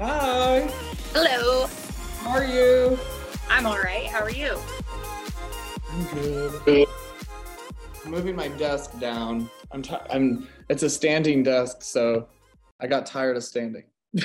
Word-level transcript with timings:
Hi. 0.00 0.70
Hello. 1.12 1.66
How 2.20 2.30
are 2.30 2.44
you? 2.44 2.96
I'm 3.50 3.66
all 3.66 3.80
right. 3.80 4.06
How 4.06 4.20
are 4.20 4.30
you? 4.30 4.56
I'm 5.90 6.04
good. 6.14 6.86
I'm 8.04 8.10
moving 8.12 8.36
my 8.36 8.46
desk 8.46 8.96
down. 9.00 9.50
I'm. 9.72 9.82
T- 9.82 9.96
I'm. 10.08 10.46
It's 10.68 10.84
a 10.84 10.90
standing 10.90 11.42
desk, 11.42 11.82
so 11.82 12.28
I 12.78 12.86
got 12.86 13.06
tired 13.06 13.36
of 13.36 13.42
standing. 13.42 13.82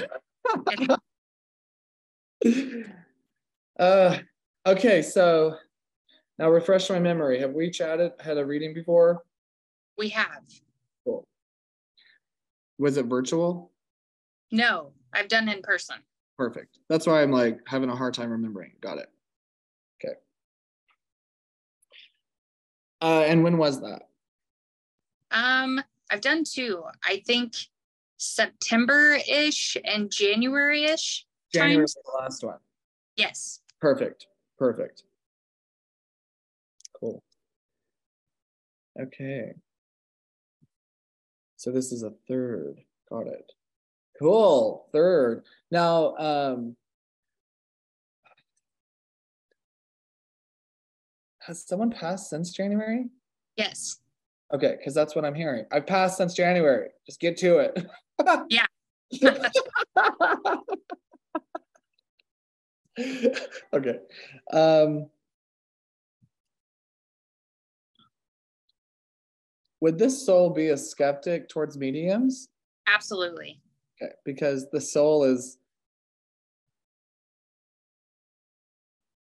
uh. 3.80 4.18
Okay. 4.68 5.02
So 5.02 5.56
now 6.38 6.52
refresh 6.52 6.88
my 6.92 7.00
memory. 7.00 7.40
Have 7.40 7.54
we 7.54 7.72
chatted? 7.72 8.12
Had 8.20 8.38
a 8.38 8.46
reading 8.46 8.76
before? 8.76 9.24
We 9.98 10.10
have. 10.10 10.44
Cool. 11.04 11.26
Was 12.78 12.98
it 12.98 13.08
virtual? 13.08 13.72
No, 14.52 14.92
I've 15.14 15.28
done 15.28 15.50
in 15.50 15.62
person. 15.62 15.98
Perfect. 16.38 16.80
That's 16.90 17.06
why 17.06 17.22
I'm 17.22 17.32
like 17.32 17.60
having 17.68 17.90
a 17.90 17.96
hard 17.96 18.14
time 18.14 18.32
remembering. 18.32 18.72
Got 18.82 18.98
it. 18.98 19.10
Okay. 20.04 20.16
Uh, 23.02 23.24
and 23.28 23.44
when 23.44 23.58
was 23.58 23.82
that? 23.82 24.10
Um, 25.32 25.82
I've 26.10 26.22
done 26.22 26.44
two. 26.44 26.84
I 27.04 27.22
think 27.26 27.54
September-ish 28.18 29.78
and 29.84 30.12
January-ish. 30.12 31.26
January 31.54 31.82
times. 31.82 31.94
the 31.94 32.20
last 32.20 32.44
one. 32.44 32.58
Yes. 33.16 33.62
Perfect. 33.80 34.28
Perfect. 34.58 35.04
Cool. 37.00 37.22
Okay. 39.00 39.54
So 41.58 41.72
this 41.72 41.92
is 41.92 42.04
a 42.04 42.12
third. 42.28 42.82
Got 43.10 43.28
it. 43.28 43.52
Cool. 44.24 44.88
Third. 44.94 45.44
Now, 45.70 46.16
um, 46.16 46.78
has 51.40 51.68
someone 51.68 51.92
passed 51.92 52.30
since 52.30 52.52
January? 52.52 53.10
Yes. 53.58 53.98
Okay, 54.54 54.76
because 54.78 54.94
that's 54.94 55.14
what 55.14 55.26
I'm 55.26 55.36
hearing. 55.36 55.66
I've 55.74 55.86
passed 55.86 56.16
since 56.16 56.34
January. 56.34 56.88
Just 57.06 57.20
get 57.20 57.36
to 57.40 57.58
it. 57.58 57.86
Yeah. 58.50 58.66
okay. 63.74 64.00
Um, 64.54 65.10
would 69.82 70.00
this 70.00 70.26
soul 70.26 70.50
be 70.50 70.70
a 70.70 70.78
skeptic 70.78 71.50
towards 71.50 71.78
mediums? 71.78 72.48
Absolutely. 72.88 73.60
Because 74.26 74.70
the 74.72 74.82
soul 74.82 75.24
is 75.24 75.58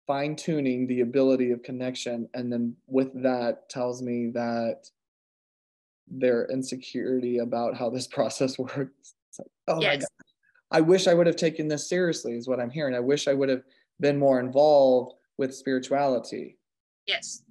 fine 0.06 0.36
tuning 0.36 0.88
the 0.88 1.02
ability 1.02 1.52
of 1.52 1.64
connection, 1.64 2.30
and 2.34 2.52
then 2.52 2.76
with 2.88 3.22
that 3.24 3.70
tells 3.70 4.02
me 4.02 4.32
that 4.34 4.90
their 6.10 6.46
insecurity 6.46 7.40
about 7.40 7.76
how 7.76 7.90
this 7.90 8.08
process 8.18 8.58
works. 8.58 9.16
It's 9.30 9.40
like, 9.40 9.52
oh 9.68 9.82
my 9.82 9.98
god, 9.98 10.08
I 10.72 10.82
wish 10.82 11.08
I 11.08 11.14
would 11.14 11.28
have 11.28 11.36
taken 11.36 11.68
this 11.68 11.88
seriously, 11.90 12.34
is 12.34 12.48
what 12.48 12.60
I'm 12.60 12.70
hearing. 12.70 12.96
I 12.96 13.00
wish 13.00 13.28
I 13.28 13.34
would 13.34 13.50
have 13.50 13.64
been 14.00 14.18
more 14.18 14.40
involved 14.40 15.16
with 15.38 15.56
spirituality. 15.56 16.58
Yes. 17.06 17.44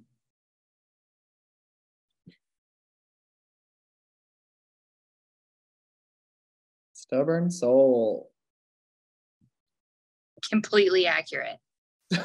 Stubborn 7.07 7.49
soul. 7.49 8.31
Completely 10.49 11.07
accurate. 11.07 11.57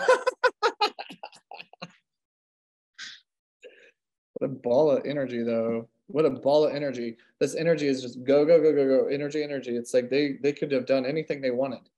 What 4.42 4.50
a 4.50 4.54
ball 4.54 4.90
of 4.90 5.06
energy, 5.06 5.44
though. 5.44 5.88
What 6.08 6.24
a 6.24 6.30
ball 6.30 6.64
of 6.64 6.74
energy. 6.74 7.16
This 7.38 7.54
energy 7.54 7.86
is 7.86 8.02
just 8.02 8.24
go, 8.24 8.44
go, 8.44 8.60
go, 8.60 8.72
go, 8.72 8.86
go. 8.88 9.06
Energy, 9.06 9.40
energy. 9.40 9.76
It's 9.76 9.94
like 9.94 10.10
they 10.10 10.36
they 10.42 10.52
could 10.52 10.72
have 10.72 10.84
done 10.84 11.06
anything 11.06 11.40
they 11.40 11.52
wanted. 11.52 11.88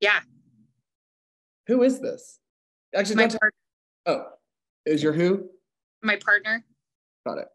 Yeah. 0.00 0.20
Who 1.66 1.82
is 1.82 1.98
this? 1.98 2.38
Actually, 2.94 3.16
My 3.16 3.26
don't 3.26 3.52
oh, 4.06 4.26
is 4.86 5.02
your 5.02 5.12
who? 5.12 5.48
my 6.04 6.14
partner. 6.16 6.64
Got 7.26 7.38
it. 7.38 7.48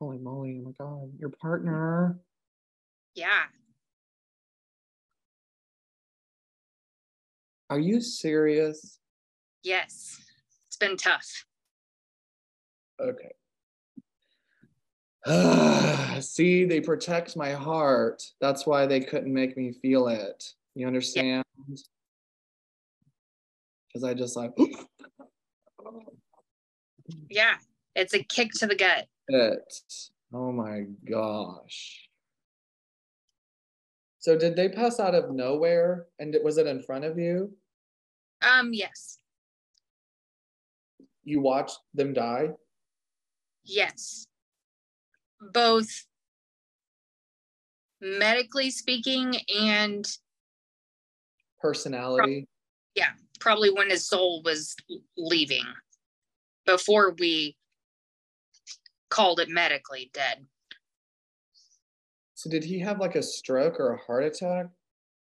Holy 0.00 0.18
moly! 0.18 0.60
Oh 0.60 0.64
my 0.64 0.72
god, 0.78 1.10
your 1.18 1.28
mm-hmm. 1.28 1.40
partner. 1.40 2.18
Yeah. 3.14 3.44
Are 7.68 7.78
you 7.78 8.00
serious? 8.00 8.98
Yes. 9.62 10.18
It's 10.68 10.76
been 10.78 10.96
tough. 10.96 11.44
Okay. 12.98 13.32
See, 16.20 16.64
they 16.64 16.80
protect 16.80 17.36
my 17.36 17.52
heart. 17.52 18.22
That's 18.40 18.66
why 18.66 18.86
they 18.86 19.00
couldn't 19.00 19.32
make 19.32 19.56
me 19.56 19.72
feel 19.72 20.08
it. 20.08 20.42
You 20.74 20.86
understand? 20.86 21.44
Because 23.88 24.04
I 24.04 24.14
just 24.14 24.36
like 24.36 24.52
Yeah. 27.28 27.56
It's 27.94 28.14
a 28.14 28.22
kick 28.22 28.52
to 28.58 28.66
the 28.66 28.74
gut. 28.76 29.06
it. 29.28 29.74
Oh 30.32 30.52
my 30.52 30.84
gosh. 31.08 32.08
So 34.18 34.36
did 34.38 34.54
they 34.54 34.68
pass 34.68 35.00
out 35.00 35.14
of 35.14 35.30
nowhere? 35.30 36.06
And 36.18 36.34
it- 36.34 36.44
was 36.44 36.58
it 36.58 36.66
in 36.66 36.82
front 36.82 37.04
of 37.04 37.18
you? 37.18 37.56
Um, 38.42 38.72
yes. 38.72 39.18
You 41.24 41.40
watched 41.40 41.78
them 41.94 42.12
die? 42.12 42.50
Yes. 43.64 44.26
Both 45.40 46.06
medically 48.00 48.70
speaking 48.70 49.36
and 49.54 50.06
Personality. 51.60 52.48
Yeah, 52.94 53.10
probably 53.38 53.68
when 53.70 53.90
his 53.90 54.06
soul 54.06 54.42
was 54.42 54.74
leaving 55.18 55.64
before 56.64 57.10
we 57.18 57.54
called 59.10 59.40
it 59.40 59.48
medically 59.48 60.10
dead. 60.14 60.46
So 62.34 62.48
did 62.48 62.64
he 62.64 62.78
have 62.80 62.98
like 62.98 63.16
a 63.16 63.22
stroke 63.22 63.78
or 63.78 63.92
a 63.92 63.98
heart 63.98 64.24
attack? 64.24 64.68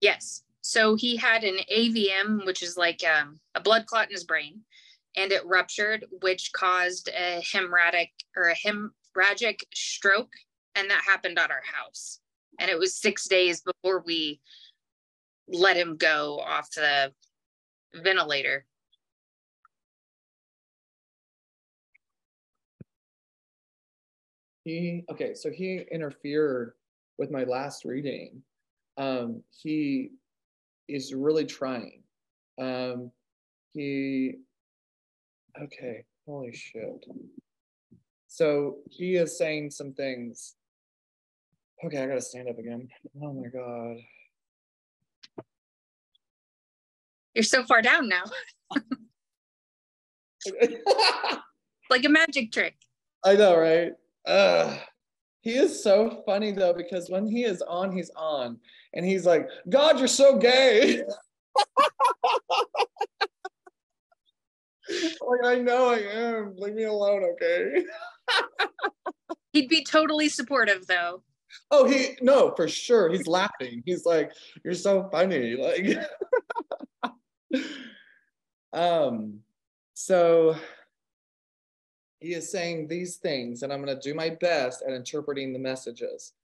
Yes. 0.01 0.43
So 0.61 0.95
he 0.95 1.17
had 1.17 1.45
an 1.45 1.59
AVM, 1.75 2.45
which 2.45 2.63
is 2.63 2.77
like 2.77 3.03
um, 3.05 3.41
a 3.55 3.61
blood 3.61 3.87
clot 3.87 4.09
in 4.09 4.13
his 4.13 4.25
brain, 4.25 4.61
and 5.17 5.33
it 5.33 5.47
ruptured, 5.47 6.05
which 6.21 6.53
caused 6.53 7.09
a 7.09 7.41
hemorrhagic 7.41 8.11
or 8.37 8.51
a 8.51 8.55
hemorrhagic 8.55 9.61
stroke. 9.73 10.33
And 10.75 10.91
that 10.91 11.03
happened 11.07 11.39
at 11.39 11.51
our 11.51 11.63
house. 11.65 12.21
And 12.59 12.71
it 12.71 12.79
was 12.79 12.95
six 12.95 13.27
days 13.27 13.63
before 13.63 14.03
we 14.05 14.41
let 15.49 15.77
him 15.77 15.97
go 15.97 16.39
off 16.39 16.71
the 16.71 17.13
ventilator. 17.95 18.67
He 24.65 25.05
okay, 25.11 25.35
so 25.35 25.51
he 25.51 25.85
interfered 25.91 26.75
with 27.19 27.31
my 27.31 27.45
last 27.45 27.85
reading. 27.85 28.43
Um, 28.97 29.43
he 29.51 30.11
is 30.89 31.15
really 31.15 31.47
trying. 31.47 32.03
Um, 32.61 33.11
he 33.73 34.35
okay, 35.61 36.05
holy 36.27 36.53
shit. 36.53 37.07
So 38.29 38.79
he 38.91 39.17
is 39.17 39.39
saying 39.39 39.71
some 39.71 39.93
things. 39.95 40.57
Okay, 41.85 42.03
I 42.03 42.07
gotta 42.07 42.21
stand 42.21 42.49
up 42.49 42.59
again. 42.59 42.89
Oh 43.23 43.33
my 43.33 43.49
god. 43.49 43.97
You're 47.35 47.45
so 47.45 47.65
far 47.65 47.81
down 47.81 48.09
now, 48.09 48.25
like 51.91 52.05
a 52.05 52.09
magic 52.09 52.53
trick. 52.53 52.77
I 53.25 53.37
know, 53.37 53.57
right? 53.57 53.93
Uh, 54.27 54.77
he 55.43 55.53
is 55.53 55.83
so 55.83 56.23
funny 56.27 56.53
though 56.53 56.75
because 56.75 57.09
when 57.09 57.27
he 57.27 57.45
is 57.45 57.63
on, 57.63 57.93
he's 57.93 58.11
on, 58.17 58.59
and 58.95 59.07
he's 59.07 59.25
like, 59.25 59.49
"God, 59.69 59.99
you're 59.99 60.09
so 60.09 60.37
gay." 60.37 61.03
like 65.21 65.45
I 65.45 65.57
know 65.57 65.91
I 65.91 65.99
am. 65.99 66.55
Leave 66.57 66.75
me 66.75 66.85
alone, 66.85 67.25
okay? 67.33 67.85
He'd 69.53 69.69
be 69.69 69.85
totally 69.85 70.29
supportive 70.29 70.87
though. 70.87 71.23
Oh, 71.71 71.89
he 71.89 72.17
no, 72.21 72.53
for 72.55 72.69
sure. 72.69 73.11
He's 73.11 73.27
laughing. 73.27 73.83
He's 73.87 74.05
like, 74.05 74.33
"You're 74.65 74.75
so 74.75 75.09
funny." 75.11 75.57
Like, 75.57 75.99
um, 78.73 79.41
so 79.95 80.57
he 82.21 82.35
is 82.35 82.51
saying 82.51 82.87
these 82.87 83.17
things, 83.17 83.63
and 83.63 83.73
I'm 83.73 83.83
going 83.83 83.97
to 83.97 84.09
do 84.09 84.15
my 84.15 84.29
best 84.29 84.83
at 84.87 84.93
interpreting 84.93 85.53
the 85.53 85.59
messages. 85.59 86.35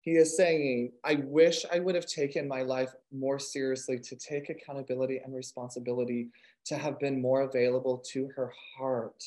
he 0.00 0.12
is 0.12 0.36
saying, 0.36 0.92
I 1.04 1.16
wish 1.16 1.66
I 1.70 1.80
would 1.80 1.94
have 1.94 2.06
taken 2.06 2.46
my 2.48 2.62
life 2.62 2.94
more 3.12 3.38
seriously 3.38 3.98
to 3.98 4.16
take 4.16 4.48
accountability 4.48 5.18
and 5.18 5.34
responsibility, 5.34 6.30
to 6.66 6.76
have 6.76 6.98
been 6.98 7.20
more 7.20 7.42
available 7.42 7.98
to 8.12 8.28
her 8.36 8.52
heart. 8.76 9.24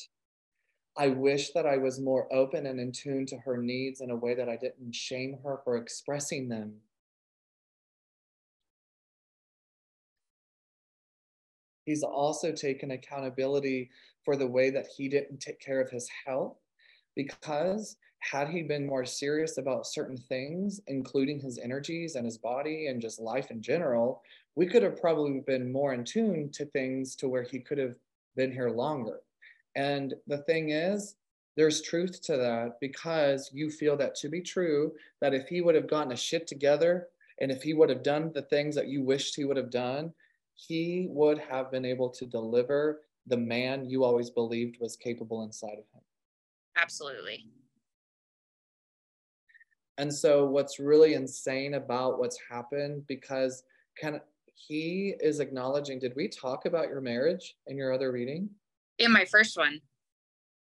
I 0.96 1.08
wish 1.08 1.50
that 1.52 1.66
I 1.66 1.76
was 1.76 2.00
more 2.00 2.32
open 2.32 2.66
and 2.66 2.80
in 2.80 2.90
tune 2.90 3.26
to 3.26 3.36
her 3.38 3.56
needs 3.56 4.00
in 4.00 4.10
a 4.10 4.16
way 4.16 4.34
that 4.34 4.48
I 4.48 4.56
didn't 4.56 4.94
shame 4.94 5.38
her 5.44 5.60
for 5.62 5.76
expressing 5.76 6.48
them. 6.48 6.74
He's 11.84 12.02
also 12.02 12.52
taken 12.52 12.92
accountability 12.92 13.90
for 14.24 14.36
the 14.36 14.46
way 14.46 14.70
that 14.70 14.86
he 14.96 15.08
didn't 15.08 15.40
take 15.40 15.60
care 15.60 15.80
of 15.80 15.90
his 15.90 16.08
health 16.24 16.56
because 17.16 17.96
had 18.20 18.48
he 18.48 18.62
been 18.62 18.86
more 18.86 19.04
serious 19.04 19.58
about 19.58 19.86
certain 19.86 20.16
things, 20.16 20.80
including 20.86 21.40
his 21.40 21.58
energies 21.58 22.14
and 22.14 22.24
his 22.24 22.38
body 22.38 22.86
and 22.86 23.02
just 23.02 23.20
life 23.20 23.50
in 23.50 23.60
general, 23.60 24.22
we 24.54 24.66
could 24.66 24.82
have 24.82 25.00
probably 25.00 25.40
been 25.40 25.72
more 25.72 25.92
in 25.92 26.04
tune 26.04 26.48
to 26.52 26.64
things 26.66 27.16
to 27.16 27.28
where 27.28 27.42
he 27.42 27.58
could 27.58 27.78
have 27.78 27.96
been 28.36 28.52
here 28.52 28.70
longer. 28.70 29.20
And 29.74 30.14
the 30.28 30.38
thing 30.38 30.70
is, 30.70 31.16
there's 31.56 31.82
truth 31.82 32.22
to 32.22 32.36
that 32.36 32.78
because 32.80 33.50
you 33.52 33.70
feel 33.70 33.96
that 33.96 34.14
to 34.16 34.28
be 34.28 34.40
true, 34.40 34.92
that 35.20 35.34
if 35.34 35.48
he 35.48 35.60
would 35.60 35.74
have 35.74 35.90
gotten 35.90 36.12
a 36.12 36.16
shit 36.16 36.46
together 36.46 37.08
and 37.40 37.50
if 37.50 37.62
he 37.62 37.74
would 37.74 37.90
have 37.90 38.02
done 38.02 38.30
the 38.32 38.42
things 38.42 38.74
that 38.76 38.88
you 38.88 39.02
wished 39.02 39.34
he 39.34 39.44
would 39.44 39.56
have 39.56 39.70
done, 39.70 40.12
he 40.54 41.06
would 41.10 41.38
have 41.38 41.70
been 41.70 41.84
able 41.84 42.08
to 42.10 42.26
deliver 42.26 43.02
the 43.26 43.36
man 43.36 43.88
you 43.88 44.04
always 44.04 44.30
believed 44.30 44.78
was 44.80 44.96
capable 44.96 45.44
inside 45.44 45.78
of 45.78 45.84
him. 45.92 46.02
Absolutely. 46.76 47.46
And 49.98 50.12
so 50.12 50.46
what's 50.46 50.78
really 50.78 51.14
insane 51.14 51.74
about 51.74 52.18
what's 52.18 52.38
happened 52.50 53.06
because 53.06 53.64
can 53.98 54.20
he 54.54 55.14
is 55.20 55.40
acknowledging 55.40 55.98
did 55.98 56.14
we 56.16 56.28
talk 56.28 56.66
about 56.66 56.88
your 56.88 57.00
marriage 57.00 57.56
in 57.66 57.76
your 57.76 57.92
other 57.92 58.10
reading? 58.10 58.48
In 58.98 59.12
my 59.12 59.24
first 59.24 59.56
one. 59.56 59.80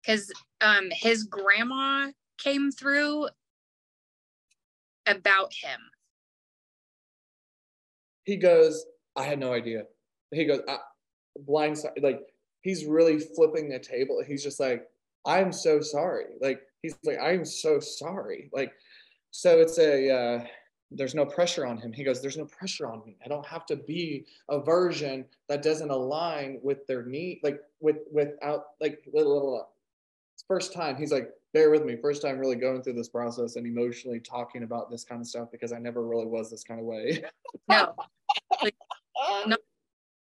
Cuz 0.05 0.33
um 0.61 0.89
his 0.91 1.25
grandma 1.25 2.11
came 2.39 2.71
through 2.71 3.29
about 5.07 5.53
him. 5.53 5.81
He 8.25 8.37
goes, 8.37 8.87
I 9.21 9.25
had 9.25 9.39
no 9.39 9.53
idea. 9.53 9.85
He 10.33 10.45
goes, 10.45 10.61
blindside 11.47 12.03
like 12.03 12.21
he's 12.63 12.87
really 12.87 13.19
flipping 13.19 13.69
the 13.69 13.79
table. 13.79 14.23
He's 14.27 14.43
just 14.43 14.61
like, 14.61 14.89
I'm 15.27 15.53
so 15.53 15.81
sorry. 15.81 16.27
Like 16.41 16.63
he's 16.83 16.97
like, 17.05 17.19
I'm 17.21 17.45
so 17.45 17.81
sorry. 17.81 18.51
Like, 18.53 18.73
so 19.31 19.61
it's 19.61 19.79
a 19.79 20.11
uh, 20.11 20.45
there's 20.91 21.15
no 21.15 21.25
pressure 21.25 21.67
on 21.67 21.79
him. 21.79 21.93
He 21.93 22.05
goes, 22.05 22.21
There's 22.21 22.37
no 22.37 22.47
pressure 22.47 22.87
on 22.87 23.03
me. 23.05 23.17
I 23.25 23.29
don't 23.29 23.47
have 23.47 23.67
to 23.67 23.77
be 23.77 24.27
a 24.49 24.61
version 24.61 25.25
that 25.49 25.63
doesn't 25.63 25.91
align 25.91 26.59
with 26.63 26.87
their 26.87 27.05
need, 27.05 27.41
like 27.43 27.61
with 27.81 27.99
without 28.13 28.65
like 28.81 29.03
little 29.13 29.35
little 29.35 29.69
it's 30.35 30.45
first 30.49 30.73
time. 30.73 30.97
He's 30.97 31.13
like, 31.13 31.31
bear 31.53 31.71
with 31.71 31.85
me, 31.85 31.97
first 31.97 32.23
time 32.23 32.39
really 32.39 32.57
going 32.57 32.83
through 32.83 32.95
this 32.95 33.09
process 33.09 33.57
and 33.57 33.67
emotionally 33.67 34.21
talking 34.21 34.63
about 34.63 34.91
this 34.91 35.05
kind 35.05 35.21
of 35.21 35.27
stuff 35.27 35.51
because 35.53 35.73
I 35.73 35.79
never 35.79 36.07
really 36.07 36.27
was 36.27 36.51
this 36.51 36.65
kind 36.65 36.81
of 36.81 36.87
way. 36.87 37.23
No. 37.69 37.95
Uh, 39.21 39.43
no 39.47 39.57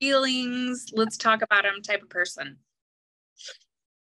feelings. 0.00 0.86
Let's 0.92 1.16
talk 1.16 1.42
about 1.42 1.64
him 1.64 1.82
type 1.82 2.02
of 2.02 2.10
person. 2.10 2.56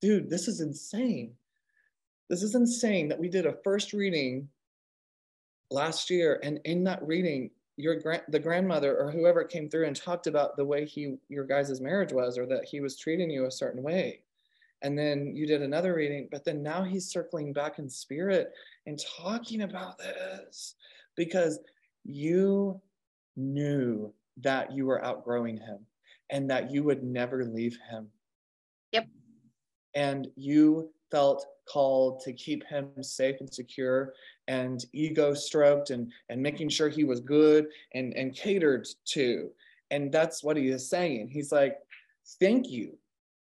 Dude, 0.01 0.31
this 0.31 0.49
is 0.49 0.61
insane. 0.61 1.35
This 2.29 2.43
is 2.43 2.55
insane 2.55 3.09
that 3.09 3.19
we 3.19 3.29
did 3.29 3.47
a 3.47 3.57
first 3.65 3.93
reading 3.93 4.49
last 5.71 6.11
year, 6.11 6.41
and 6.43 6.61
in 6.65 6.85
that 6.85 7.07
reading, 7.07 7.51
your 7.81 7.97
grand 7.97 8.23
the 8.29 8.39
grandmother 8.39 8.97
or 8.97 9.11
whoever 9.11 9.43
came 9.45 9.69
through 9.69 9.87
and 9.87 9.97
talked 9.97 10.27
about 10.27 10.57
the 10.57 10.65
way 10.65 10.85
he 10.85 11.17
your 11.29 11.45
guys' 11.45 11.81
marriage 11.81 12.13
was 12.13 12.39
or 12.39 12.47
that 12.47 12.65
he 12.65 12.81
was 12.81 12.97
treating 12.97 13.31
you 13.31 13.47
a 13.47 13.51
certain 13.51 13.83
way 13.83 14.21
and 14.83 14.99
then 14.99 15.35
you 15.35 15.47
did 15.47 15.63
another 15.63 15.95
reading 15.95 16.29
but 16.31 16.45
then 16.45 16.63
now 16.63 16.83
he's 16.83 17.07
circling 17.07 17.53
back 17.53 17.79
in 17.79 17.89
spirit 17.89 18.53
and 18.87 19.01
talking 19.19 19.63
about 19.63 19.99
this 19.99 20.75
because 21.17 21.61
you 22.05 22.81
knew 23.37 24.13
that 24.43 24.73
you 24.73 24.87
were 24.87 25.05
outgrowing 25.05 25.57
him 25.57 25.79
and 26.31 26.51
that 26.51 26.71
you 26.71 26.85
would 26.85 27.03
never 27.03 27.45
leave 27.45 27.79
him. 27.91 28.09
Yep. 28.93 29.07
And 29.95 30.29
you 30.37 30.91
felt 31.11 31.45
called 31.69 32.21
to 32.21 32.33
keep 32.33 32.65
him 32.65 32.91
safe 33.03 33.37
and 33.41 33.53
secure 33.53 34.15
and 34.49 34.85
ego 34.93 35.35
stroked 35.35 35.91
and, 35.91 36.13
and 36.29 36.43
making 36.43 36.69
sure 36.69 36.89
he 36.89 37.05
was 37.05 37.21
good 37.21 37.67
and, 37.95 38.13
and 38.15 38.35
catered 38.35 38.87
to. 39.07 39.51
And 39.91 40.13
that's 40.13 40.43
what 40.43 40.57
he 40.57 40.69
is 40.69 40.89
saying. 40.89 41.29
He's 41.29 41.53
like, 41.53 41.79
thank 42.41 42.69
you 42.69 42.97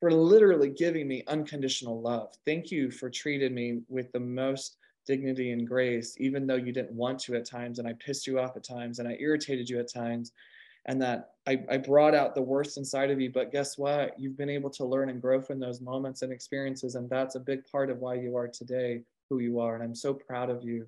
for 0.00 0.10
literally 0.10 0.70
giving 0.70 1.06
me 1.06 1.22
unconditional 1.28 2.00
love. 2.00 2.34
Thank 2.46 2.70
you 2.70 2.90
for 2.90 3.10
treating 3.10 3.54
me 3.54 3.80
with 3.88 4.10
the 4.12 4.20
most 4.20 4.76
dignity 5.06 5.52
and 5.52 5.66
grace, 5.66 6.14
even 6.18 6.46
though 6.46 6.56
you 6.56 6.72
didn't 6.72 6.92
want 6.92 7.18
to 7.18 7.34
at 7.34 7.44
times, 7.44 7.78
and 7.78 7.88
I 7.88 7.94
pissed 7.94 8.26
you 8.26 8.38
off 8.38 8.56
at 8.56 8.64
times, 8.64 8.98
and 8.98 9.08
I 9.08 9.16
irritated 9.18 9.68
you 9.68 9.78
at 9.78 9.92
times 9.92 10.32
and 10.86 11.00
that 11.02 11.30
I, 11.46 11.62
I 11.70 11.76
brought 11.78 12.14
out 12.14 12.34
the 12.34 12.42
worst 12.42 12.76
inside 12.76 13.10
of 13.10 13.20
you. 13.20 13.30
But 13.30 13.52
guess 13.52 13.76
what? 13.76 14.18
You've 14.18 14.36
been 14.36 14.50
able 14.50 14.70
to 14.70 14.84
learn 14.84 15.10
and 15.10 15.20
grow 15.20 15.40
from 15.40 15.58
those 15.58 15.80
moments 15.80 16.22
and 16.22 16.32
experiences. 16.32 16.94
And 16.94 17.08
that's 17.08 17.34
a 17.34 17.40
big 17.40 17.64
part 17.66 17.90
of 17.90 17.98
why 17.98 18.14
you 18.14 18.36
are 18.36 18.48
today 18.48 19.02
who 19.28 19.38
you 19.38 19.60
are. 19.60 19.74
And 19.74 19.84
I'm 19.84 19.94
so 19.94 20.14
proud 20.14 20.50
of 20.50 20.62
you. 20.64 20.86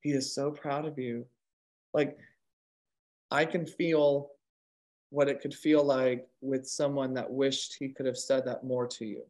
He 0.00 0.10
is 0.10 0.34
so 0.34 0.50
proud 0.50 0.84
of 0.86 0.98
you. 0.98 1.26
Like, 1.92 2.18
I 3.30 3.44
can 3.44 3.66
feel 3.66 4.30
what 5.10 5.28
it 5.28 5.40
could 5.40 5.54
feel 5.54 5.84
like 5.84 6.26
with 6.40 6.66
someone 6.66 7.14
that 7.14 7.30
wished 7.30 7.76
he 7.78 7.88
could 7.88 8.06
have 8.06 8.18
said 8.18 8.44
that 8.44 8.64
more 8.64 8.86
to 8.86 9.04
you. 9.04 9.22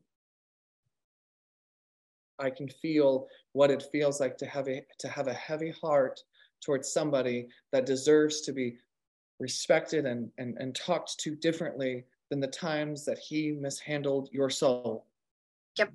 I 2.38 2.50
can 2.50 2.68
feel 2.68 3.28
what 3.52 3.70
it 3.70 3.84
feels 3.92 4.20
like 4.20 4.36
to 4.38 4.46
have 4.46 4.68
a 4.68 4.84
to 4.98 5.08
have 5.08 5.28
a 5.28 5.34
heavy 5.34 5.70
heart 5.70 6.22
towards 6.62 6.92
somebody 6.92 7.48
that 7.72 7.86
deserves 7.86 8.42
to 8.42 8.52
be 8.52 8.76
respected 9.38 10.06
and, 10.06 10.30
and, 10.38 10.56
and 10.58 10.74
talked 10.74 11.18
to 11.20 11.34
differently 11.34 12.04
than 12.30 12.40
the 12.40 12.46
times 12.46 13.04
that 13.04 13.18
he 13.18 13.52
mishandled 13.52 14.28
your 14.32 14.50
soul. 14.50 15.06
Yep. 15.78 15.92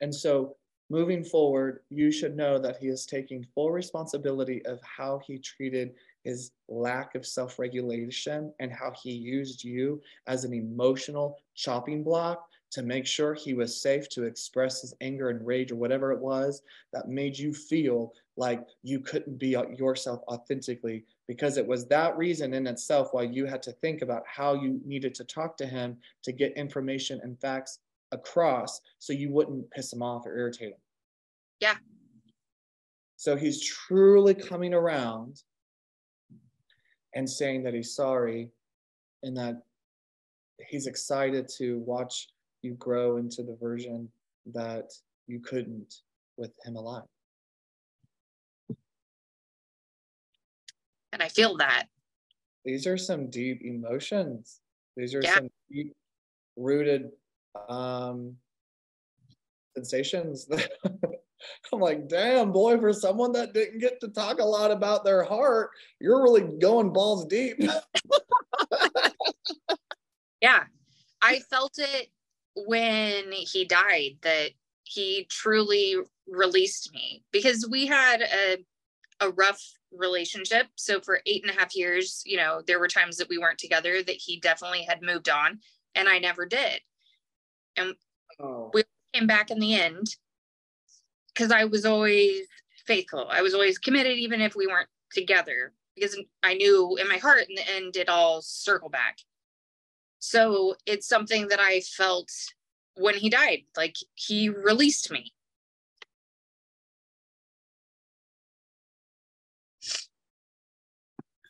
And 0.00 0.14
so 0.14 0.56
moving 0.90 1.24
forward, 1.24 1.80
you 1.90 2.10
should 2.10 2.36
know 2.36 2.58
that 2.58 2.76
he 2.78 2.88
is 2.88 3.06
taking 3.06 3.46
full 3.54 3.70
responsibility 3.70 4.64
of 4.66 4.80
how 4.82 5.20
he 5.26 5.38
treated 5.38 5.94
his 6.24 6.52
lack 6.68 7.14
of 7.14 7.26
self 7.26 7.58
regulation 7.58 8.52
and 8.60 8.72
how 8.72 8.92
he 9.02 9.12
used 9.12 9.64
you 9.64 10.00
as 10.26 10.44
an 10.44 10.52
emotional 10.52 11.38
chopping 11.54 12.02
block 12.02 12.48
to 12.70 12.82
make 12.82 13.06
sure 13.06 13.34
he 13.34 13.54
was 13.54 13.80
safe 13.80 14.08
to 14.10 14.24
express 14.24 14.82
his 14.82 14.94
anger 15.00 15.30
and 15.30 15.46
rage 15.46 15.72
or 15.72 15.76
whatever 15.76 16.12
it 16.12 16.18
was 16.18 16.62
that 16.92 17.08
made 17.08 17.36
you 17.36 17.52
feel 17.52 18.12
like 18.36 18.64
you 18.82 19.00
couldn't 19.00 19.38
be 19.38 19.56
uh, 19.56 19.64
yourself 19.76 20.20
authentically 20.28 21.04
because 21.26 21.56
it 21.56 21.66
was 21.66 21.86
that 21.86 22.16
reason 22.16 22.54
in 22.54 22.66
itself 22.66 23.08
why 23.12 23.22
you 23.22 23.46
had 23.46 23.62
to 23.62 23.72
think 23.72 24.02
about 24.02 24.22
how 24.26 24.54
you 24.54 24.80
needed 24.84 25.14
to 25.14 25.24
talk 25.24 25.56
to 25.56 25.66
him 25.66 25.96
to 26.22 26.32
get 26.32 26.52
information 26.56 27.20
and 27.22 27.40
facts 27.40 27.80
across 28.12 28.80
so 28.98 29.12
you 29.12 29.30
wouldn't 29.30 29.70
piss 29.70 29.92
him 29.92 30.02
off 30.02 30.26
or 30.26 30.36
irritate 30.36 30.68
him. 30.68 30.80
Yeah. 31.60 31.74
So 33.16 33.36
he's 33.36 33.64
truly 33.64 34.34
coming 34.34 34.74
around 34.74 35.42
and 37.14 37.28
saying 37.28 37.64
that 37.64 37.74
he's 37.74 37.94
sorry 37.94 38.50
and 39.22 39.36
that 39.36 39.62
he's 40.68 40.86
excited 40.86 41.48
to 41.58 41.78
watch 41.80 42.28
you 42.62 42.74
grow 42.74 43.16
into 43.16 43.42
the 43.42 43.56
version 43.56 44.08
that 44.52 44.92
you 45.26 45.40
couldn't 45.40 45.94
with 46.36 46.52
him 46.64 46.76
alive. 46.76 47.04
And 51.12 51.22
I 51.22 51.28
feel 51.28 51.56
that. 51.56 51.86
These 52.64 52.86
are 52.86 52.98
some 52.98 53.30
deep 53.30 53.62
emotions. 53.62 54.60
These 54.96 55.14
are 55.14 55.20
yeah. 55.22 55.36
some 55.36 55.48
deep 55.70 55.94
rooted 56.56 57.10
um, 57.68 58.36
sensations 59.74 60.46
that 60.46 60.70
I'm 61.72 61.80
like, 61.80 62.08
damn, 62.08 62.52
boy, 62.52 62.78
for 62.78 62.92
someone 62.92 63.32
that 63.32 63.54
didn't 63.54 63.78
get 63.78 64.00
to 64.00 64.08
talk 64.08 64.40
a 64.40 64.44
lot 64.44 64.70
about 64.70 65.04
their 65.04 65.22
heart, 65.22 65.70
you're 66.00 66.22
really 66.22 66.58
going 66.58 66.92
balls 66.92 67.26
deep. 67.26 67.56
yeah. 70.40 70.64
I 71.22 71.40
felt 71.50 71.78
it 71.78 72.08
when 72.66 73.30
he 73.32 73.64
died 73.64 74.16
that 74.22 74.50
he 74.84 75.26
truly 75.30 75.96
released 76.26 76.92
me 76.92 77.22
because 77.32 77.66
we 77.70 77.86
had 77.86 78.22
a 78.22 78.58
a 79.20 79.30
rough 79.30 79.62
relationship. 79.92 80.66
So 80.76 81.00
for 81.00 81.20
eight 81.26 81.42
and 81.42 81.54
a 81.54 81.58
half 81.58 81.74
years, 81.74 82.22
you 82.24 82.36
know, 82.36 82.62
there 82.66 82.78
were 82.78 82.88
times 82.88 83.16
that 83.16 83.28
we 83.28 83.38
weren't 83.38 83.58
together 83.58 84.02
that 84.02 84.16
he 84.16 84.38
definitely 84.38 84.82
had 84.82 85.02
moved 85.02 85.28
on 85.28 85.58
and 85.94 86.08
I 86.08 86.18
never 86.18 86.46
did. 86.46 86.80
And 87.76 87.94
oh. 88.40 88.70
we 88.72 88.84
came 89.12 89.26
back 89.26 89.50
in 89.50 89.58
the 89.58 89.74
end 89.74 90.06
because 91.34 91.50
I 91.50 91.64
was 91.64 91.84
always 91.84 92.46
faithful. 92.86 93.28
I 93.30 93.42
was 93.42 93.54
always 93.54 93.78
committed, 93.78 94.18
even 94.18 94.40
if 94.40 94.54
we 94.54 94.66
weren't 94.66 94.88
together, 95.12 95.72
because 95.94 96.16
I 96.42 96.54
knew 96.54 96.96
in 96.96 97.08
my 97.08 97.18
heart 97.18 97.44
in 97.48 97.54
the 97.54 97.68
end 97.70 97.96
it 97.96 98.08
all 98.08 98.40
circle 98.42 98.88
back. 98.88 99.18
So 100.18 100.74
it's 100.86 101.06
something 101.06 101.48
that 101.48 101.60
I 101.60 101.80
felt 101.80 102.30
when 102.94 103.14
he 103.14 103.30
died, 103.30 103.62
like 103.76 103.94
he 104.14 104.48
released 104.48 105.10
me. 105.10 105.32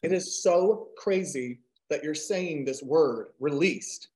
It 0.03 0.13
is 0.13 0.43
so 0.43 0.89
crazy 0.97 1.61
that 1.91 2.05
you're 2.05 2.15
saying 2.15 2.65
this 2.65 2.83
word 2.83 3.29
released. 3.41 4.09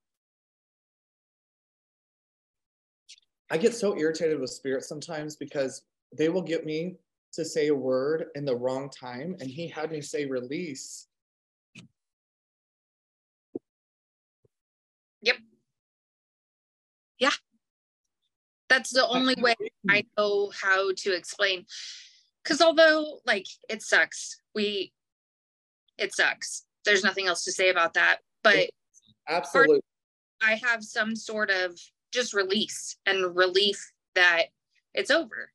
I 3.51 3.59
get 3.59 3.75
so 3.75 3.97
irritated 3.99 4.41
with 4.41 4.51
spirits 4.51 4.89
sometimes 4.89 5.37
because 5.37 5.83
they 6.17 6.29
will 6.29 6.43
get 6.43 6.65
me 6.65 6.97
to 7.33 7.45
say 7.45 7.69
a 7.69 7.75
word 7.75 8.27
in 8.35 8.45
the 8.45 8.55
wrong 8.55 8.91
time, 8.91 9.37
and 9.41 9.51
he 9.51 9.67
had 9.67 9.91
me 9.91 10.01
say 10.01 10.27
release. 10.27 11.09
That's 18.73 18.91
the 18.91 19.07
only 19.07 19.35
way 19.39 19.55
I 19.89 20.05
know 20.17 20.51
how 20.61 20.93
to 20.97 21.15
explain. 21.15 21.67
Because 22.43 22.61
although, 22.61 23.21
like, 23.27 23.47
it 23.69 23.83
sucks, 23.83 24.41
we, 24.55 24.93
it 25.99 26.15
sucks. 26.15 26.65
There's 26.85 27.05
nothing 27.05 27.27
else 27.27 27.45
to 27.45 27.53
say 27.53 27.71
about 27.71 27.95
that. 27.95 28.19
But 28.43 28.71
absolutely, 29.29 29.81
I 30.43 30.55
have 30.55 30.83
some 30.83 31.15
sort 31.15 31.51
of 31.51 31.79
just 32.13 32.35
release 32.35 32.97
and 33.07 33.37
relief 33.37 33.93
that 34.15 34.47
it's 34.95 35.11
over 35.11 35.51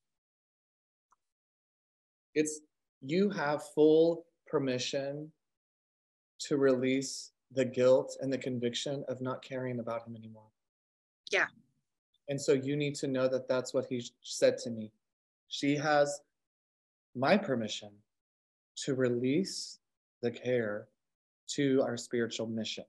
it's 2.38 2.62
you 3.02 3.32
have 3.32 3.64
full 3.74 4.26
permission 4.46 5.32
to 6.40 6.56
release 6.56 7.32
the 7.52 7.66
guilt 7.66 8.16
and 8.22 8.32
the 8.32 8.38
conviction 8.38 9.04
of 9.08 9.22
not 9.22 9.42
caring 9.42 9.80
about 9.80 10.08
him 10.08 10.16
anymore. 10.16 10.52
Yeah. 11.32 11.48
And 12.30 12.40
so 12.40 12.54
you 12.54 12.76
need 12.76 12.96
to 12.96 13.08
know 13.08 13.28
that 13.28 13.48
that's 13.48 13.74
what 13.74 13.86
he 13.90 14.04
said 14.22 14.58
to 14.60 14.70
me. 14.70 14.92
She 15.48 15.76
has 15.78 16.22
my 17.16 17.38
permission 17.38 17.90
to 18.84 18.96
release 18.96 19.80
the 20.22 20.32
care 20.32 20.88
to 21.48 21.82
our 21.82 21.98
spiritual 21.98 22.48
mission. 22.48 22.84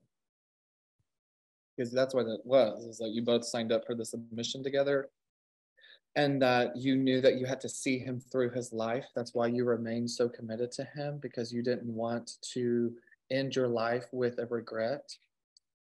Because 1.75 1.91
that's 1.91 2.13
what 2.13 2.27
it 2.27 2.41
was, 2.43 2.85
is 2.85 2.97
that 2.97 3.11
you 3.11 3.21
both 3.21 3.45
signed 3.45 3.71
up 3.71 3.85
for 3.85 3.95
this 3.95 4.13
mission 4.31 4.61
together 4.61 5.09
and 6.15 6.41
that 6.41 6.75
you 6.75 6.97
knew 6.97 7.21
that 7.21 7.35
you 7.35 7.45
had 7.45 7.61
to 7.61 7.69
see 7.69 7.97
him 7.97 8.19
through 8.19 8.49
his 8.49 8.73
life. 8.73 9.05
That's 9.15 9.33
why 9.33 9.47
you 9.47 9.63
remained 9.63 10.11
so 10.11 10.27
committed 10.27 10.71
to 10.73 10.83
him 10.83 11.19
because 11.21 11.53
you 11.53 11.61
didn't 11.61 11.93
want 11.93 12.37
to 12.53 12.93
end 13.31 13.55
your 13.55 13.67
life 13.67 14.07
with 14.11 14.39
a 14.39 14.45
regret. 14.47 15.15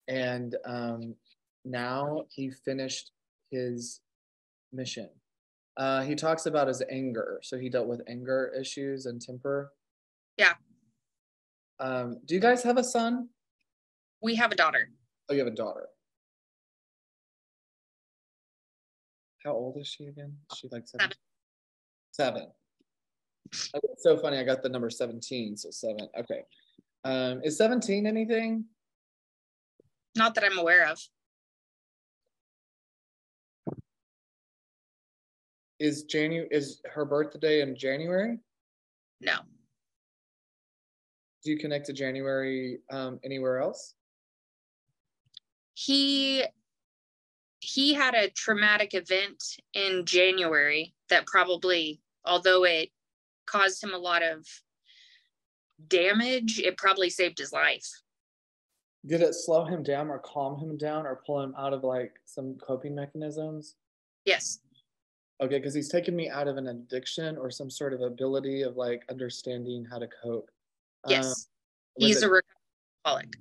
And 0.09 0.57
um, 0.67 1.15
now 1.65 2.25
he 2.29 2.51
finished 2.51 3.13
his 3.51 4.01
mission. 4.73 5.09
Uh, 5.77 6.03
he 6.03 6.15
talks 6.15 6.47
about 6.47 6.69
his 6.69 6.83
anger. 6.91 7.39
So 7.43 7.59
he 7.59 7.69
dealt 7.69 7.87
with 7.87 8.01
anger 8.09 8.53
issues 8.59 9.07
and 9.07 9.21
temper. 9.21 9.73
Yeah. 10.39 10.55
Um, 11.79 12.19
do 12.25 12.35
you 12.35 12.41
guys 12.41 12.63
have 12.63 12.79
a 12.79 12.85
son? 12.85 13.29
We 14.23 14.35
have 14.37 14.53
a 14.53 14.57
daughter. 14.57 14.89
Oh, 15.29 15.35
you 15.35 15.41
have 15.41 15.53
a 15.53 15.55
daughter. 15.55 15.89
How 19.45 19.53
old 19.53 19.77
is 19.77 19.87
she 19.87 20.07
again? 20.07 20.33
Is 20.51 20.59
she 20.59 20.69
like 20.73 20.89
seven? 20.89 21.13
Seven. 22.13 22.43
seven. 22.43 22.53
Okay, 23.77 23.95
so 23.99 24.17
funny. 24.17 24.39
I 24.39 24.45
got 24.45 24.63
the 24.63 24.69
number 24.69 24.91
17, 24.91 25.57
so 25.57 25.71
seven. 25.71 26.09
Okay. 26.19 26.43
Um, 27.05 27.41
is 27.45 27.57
17 27.59 28.07
anything? 28.07 28.65
Not 30.17 30.35
that 30.35 30.45
I'm 30.45 30.59
aware 30.59 30.89
of. 30.89 30.99
Is 35.79 36.05
January 36.05 36.49
is 36.51 36.81
her 36.93 37.05
birthday 37.05 37.61
in 37.61 37.77
January? 37.77 38.39
No. 39.21 39.39
Do 41.45 41.51
you 41.51 41.59
connect 41.59 41.87
to 41.87 41.93
January 41.93 42.79
um, 42.91 43.21
anywhere 43.25 43.61
else? 43.61 43.95
He 45.75 46.45
he 47.61 47.95
had 47.95 48.15
a 48.15 48.31
traumatic 48.31 48.95
event 48.95 49.43
in 49.75 50.05
January 50.05 50.95
that 51.11 51.27
probably, 51.27 52.01
although 52.25 52.65
it 52.65 52.91
caused 53.47 53.83
him 53.83 53.93
a 53.93 53.99
lot 53.99 54.23
of 54.23 54.47
damage, 55.89 56.59
it 56.59 56.77
probably 56.77 57.11
saved 57.11 57.39
his 57.39 57.53
life. 57.53 57.87
Did 59.05 59.21
it 59.21 59.35
slow 59.35 59.65
him 59.65 59.83
down 59.83 60.09
or 60.09 60.19
calm 60.19 60.59
him 60.59 60.77
down 60.77 61.07
or 61.07 61.21
pull 61.25 61.41
him 61.41 61.55
out 61.59 61.73
of 61.73 61.85
like 61.85 62.13
some 62.25 62.55
coping 62.55 62.95
mechanisms? 62.95 63.77
Yes. 64.25 64.61
Okay, 65.39 65.59
because 65.59 65.75
he's 65.75 65.91
taken 65.91 66.17
me 66.17 66.31
out 66.31 66.49
of 66.49 66.57
an 66.57 66.69
addiction 66.69 67.37
or 67.37 67.51
some 67.51 67.69
sort 67.69 67.93
of 67.93 68.01
ability 68.01 68.63
of 68.63 68.77
like 68.77 69.05
understanding 69.11 69.85
how 69.85 69.99
to 69.99 70.09
cope. 70.23 70.51
Yes. 71.09 71.27
Um, 71.27 71.35
he's 71.99 72.23
it, 72.23 72.31
a 72.31 72.41
alcoholic. 73.05 73.37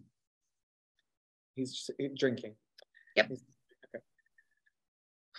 He's 1.55 1.89
drinking. 2.17 2.55
Yep. 3.15 3.29
He's 3.29 3.43
okay. 3.95 4.03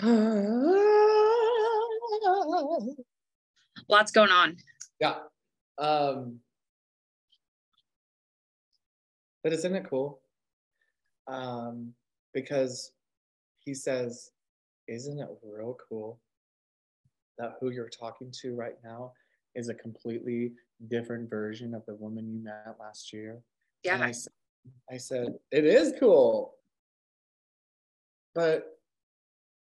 Lots 3.88 4.12
going 4.12 4.30
on. 4.30 4.56
Yeah. 4.98 5.16
Um, 5.76 6.40
but 9.44 9.52
isn't 9.52 9.76
it 9.76 9.84
cool? 9.90 10.22
Um, 11.28 11.92
because 12.32 12.92
he 13.58 13.74
says, 13.74 14.30
Isn't 14.88 15.20
it 15.20 15.28
real 15.44 15.76
cool 15.90 16.18
that 17.38 17.56
who 17.60 17.70
you're 17.70 17.88
talking 17.88 18.30
to 18.42 18.54
right 18.54 18.76
now 18.84 19.12
is 19.54 19.68
a 19.68 19.74
completely 19.74 20.52
different 20.88 21.28
version 21.28 21.74
of 21.74 21.84
the 21.86 21.94
woman 21.94 22.28
you 22.28 22.42
met 22.42 22.76
last 22.78 23.12
year? 23.12 23.40
Yeah. 23.82 23.94
And 23.94 24.04
I, 24.04 24.14
I 24.92 24.96
said, 24.96 25.34
It 25.50 25.64
is 25.64 25.94
cool. 25.98 26.54
But 28.34 28.78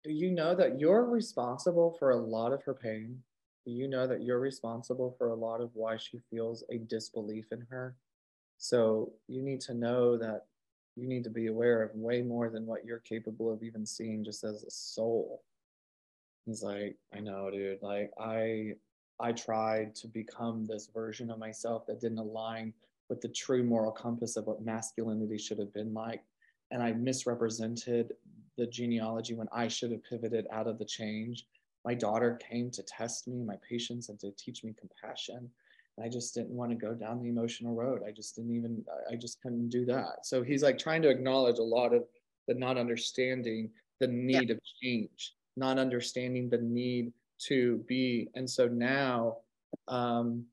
do 0.03 0.13
you 0.13 0.31
know 0.31 0.55
that 0.55 0.79
you're 0.79 1.05
responsible 1.05 1.97
for 1.99 2.11
a 2.11 2.17
lot 2.17 2.53
of 2.53 2.63
her 2.65 2.75
pain? 2.75 3.23
Do 3.65 3.73
you 3.73 3.89
know 3.89 4.07
that 4.07 4.23
you're 4.23 4.41
responsible 4.41 5.15
for 5.17 5.29
a 5.29 5.35
lot 5.35 5.61
of 5.61 5.71
why 5.73 5.97
she 5.97 6.21
feels 6.31 6.65
a 6.71 6.79
disbelief 6.79 7.47
in 7.53 7.67
her? 7.71 7.97
So 8.59 9.13
you 9.29 9.43
need 9.43 9.61
to 9.63 9.75
know 9.75 10.19
that 10.19 10.47
you 10.97 11.09
need 11.09 11.25
to 11.25 11.31
be 11.31 11.47
aware 11.47 11.83
of 11.83 11.95
way 11.95 12.23
more 12.23 12.51
than 12.51 12.67
what 12.67 12.85
you're 12.85 13.01
capable 13.01 13.53
of 13.53 13.63
even 13.63 13.87
seeing 13.87 14.25
just 14.25 14.45
as 14.45 14.63
a 14.63 14.71
soul. 14.71 15.43
He's 16.47 16.63
like, 16.63 16.97
I 17.15 17.21
know, 17.21 17.51
dude. 17.51 17.83
Like 17.83 18.11
I 18.19 18.75
I 19.21 19.33
tried 19.33 19.95
to 19.97 20.09
become 20.09 20.67
this 20.67 20.91
version 20.93 21.31
of 21.31 21.39
myself 21.39 21.87
that 21.87 22.01
didn't 22.01 22.19
align 22.19 22.73
with 23.09 23.21
the 23.21 23.29
true 23.29 23.63
moral 23.63 23.93
compass 23.93 24.37
of 24.37 24.47
what 24.47 24.65
masculinity 24.65 25.39
should 25.39 25.59
have 25.59 25.73
been 25.73 25.95
like. 25.95 26.23
And 26.71 26.83
I 26.83 26.93
misrepresented 26.93 28.13
the 28.57 28.67
genealogy 28.67 29.35
when 29.35 29.49
I 29.53 29.69
should 29.69 29.93
have 29.93 30.05
pivoted 30.05 30.47
out 30.51 30.67
of 30.67 30.79
the 30.79 30.85
change. 30.85 31.47
My 31.85 31.95
daughter 31.95 32.37
came 32.37 32.71
to 32.71 32.83
test 32.83 33.29
me, 33.29 33.43
my 33.43 33.57
patience, 33.69 34.09
and 34.09 34.19
to 34.21 34.31
teach 34.33 34.65
me 34.65 34.75
compassion. 34.79 35.51
And 35.97 36.05
I 36.05 36.09
just 36.09 36.35
didn't 36.35 36.51
want 36.51 36.71
to 36.71 36.77
go 36.77 36.95
down 36.95 37.23
the 37.23 37.29
emotional 37.29 37.75
road. 37.75 38.03
I 38.07 38.11
just 38.11 38.35
didn't 38.37 38.55
even, 38.55 38.85
I 39.11 39.17
just 39.17 39.41
couldn't 39.43 39.69
do 39.69 39.85
that. 39.87 40.25
So 40.25 40.43
he's 40.43 40.63
like 40.63 40.79
trying 40.79 41.03
to 41.03 41.11
acknowledge 41.11 41.59
a 41.59 41.63
lot 41.63 41.95
of 41.95 42.05
the 42.49 42.55
not 42.55 42.79
understanding 42.79 43.71
the 44.01 44.09
need 44.09 44.49
yeah. 44.49 44.55
of 44.55 44.61
change, 44.83 45.35
not 45.57 45.79
understanding 45.79 46.49
the 46.49 46.59
need 46.59 47.13
to 47.47 47.79
be. 47.89 48.29
And 48.35 48.49
so 48.49 48.69
now, 48.69 49.39
um, 49.89 50.45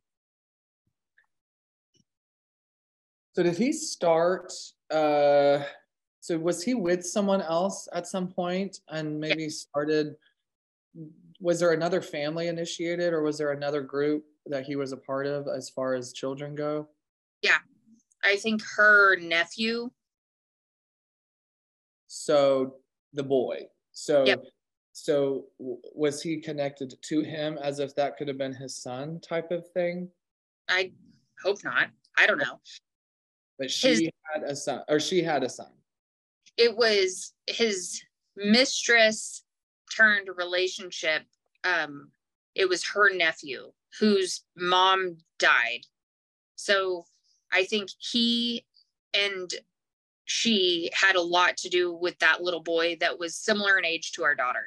so 3.34 3.44
did 3.44 3.58
he 3.58 3.72
start? 3.72 4.52
Uh, 4.90 5.64
so 6.20 6.38
was 6.38 6.62
he 6.62 6.74
with 6.74 7.06
someone 7.06 7.42
else 7.42 7.88
at 7.94 8.08
some 8.08 8.28
point 8.28 8.80
and 8.90 9.20
maybe 9.20 9.50
started? 9.50 10.16
Was 11.40 11.60
there 11.60 11.72
another 11.72 12.02
family 12.02 12.48
initiated 12.48 13.14
or 13.14 13.24
was 13.24 13.38
there 13.38 13.52
another 13.52 13.82
group 13.82 14.26
that 14.46 14.66
he 14.66 14.76
was 14.76 14.92
a 14.92 14.98
part 14.98 15.26
of 15.26 15.48
as 15.48 15.70
far 15.70 15.96
as 15.96 16.14
children 16.14 16.56
go? 16.56 16.88
Yeah, 17.42 17.58
I 18.24 18.36
think 18.36 18.62
her 18.76 19.16
nephew. 19.16 19.90
So 22.08 22.76
the 23.14 23.24
boy. 23.24 23.68
So 23.94 24.26
yep. 24.26 24.44
So 24.94 25.46
was 25.60 26.22
he 26.22 26.38
connected 26.38 26.96
to 27.02 27.22
him 27.22 27.58
as 27.62 27.80
if 27.80 27.96
that 27.96 28.18
could 28.18 28.28
have 28.28 28.38
been 28.38 28.54
his 28.54 28.76
son 28.76 29.20
type 29.22 29.52
of 29.52 29.68
thing? 29.70 30.10
I 30.70 30.92
hope 31.44 31.64
not. 31.64 31.88
I 32.18 32.28
don't 32.28 32.38
know. 32.38 32.60
But 33.58 33.72
she 33.72 33.88
his, 33.88 34.10
had 34.34 34.44
a 34.44 34.56
son 34.56 34.82
or 34.90 35.00
she 35.00 35.22
had 35.22 35.44
a 35.44 35.50
son 35.50 35.72
it 36.58 36.76
was 36.76 37.34
his 37.48 38.02
mistress 38.36 39.44
turned 39.96 40.30
relationship 40.36 41.24
um 41.64 42.10
it 42.56 42.68
was 42.68 42.86
her 42.86 43.14
nephew 43.14 43.72
whose 44.00 44.44
mom 44.56 45.18
died. 45.38 45.82
So 46.56 47.06
I 47.52 47.64
think 47.64 47.90
he 47.98 48.66
and 49.14 49.52
she 50.26 50.90
had 50.94 51.16
a 51.16 51.22
lot 51.22 51.58
to 51.58 51.70
do 51.70 51.94
with 51.94 52.18
that 52.20 52.42
little 52.42 52.62
boy 52.62 52.98
that 53.00 53.20
was 53.20 53.36
similar 53.36 53.78
in 53.78 53.86
age 53.86 54.14
to 54.14 54.24
our 54.24 54.36
daughter 54.36 54.66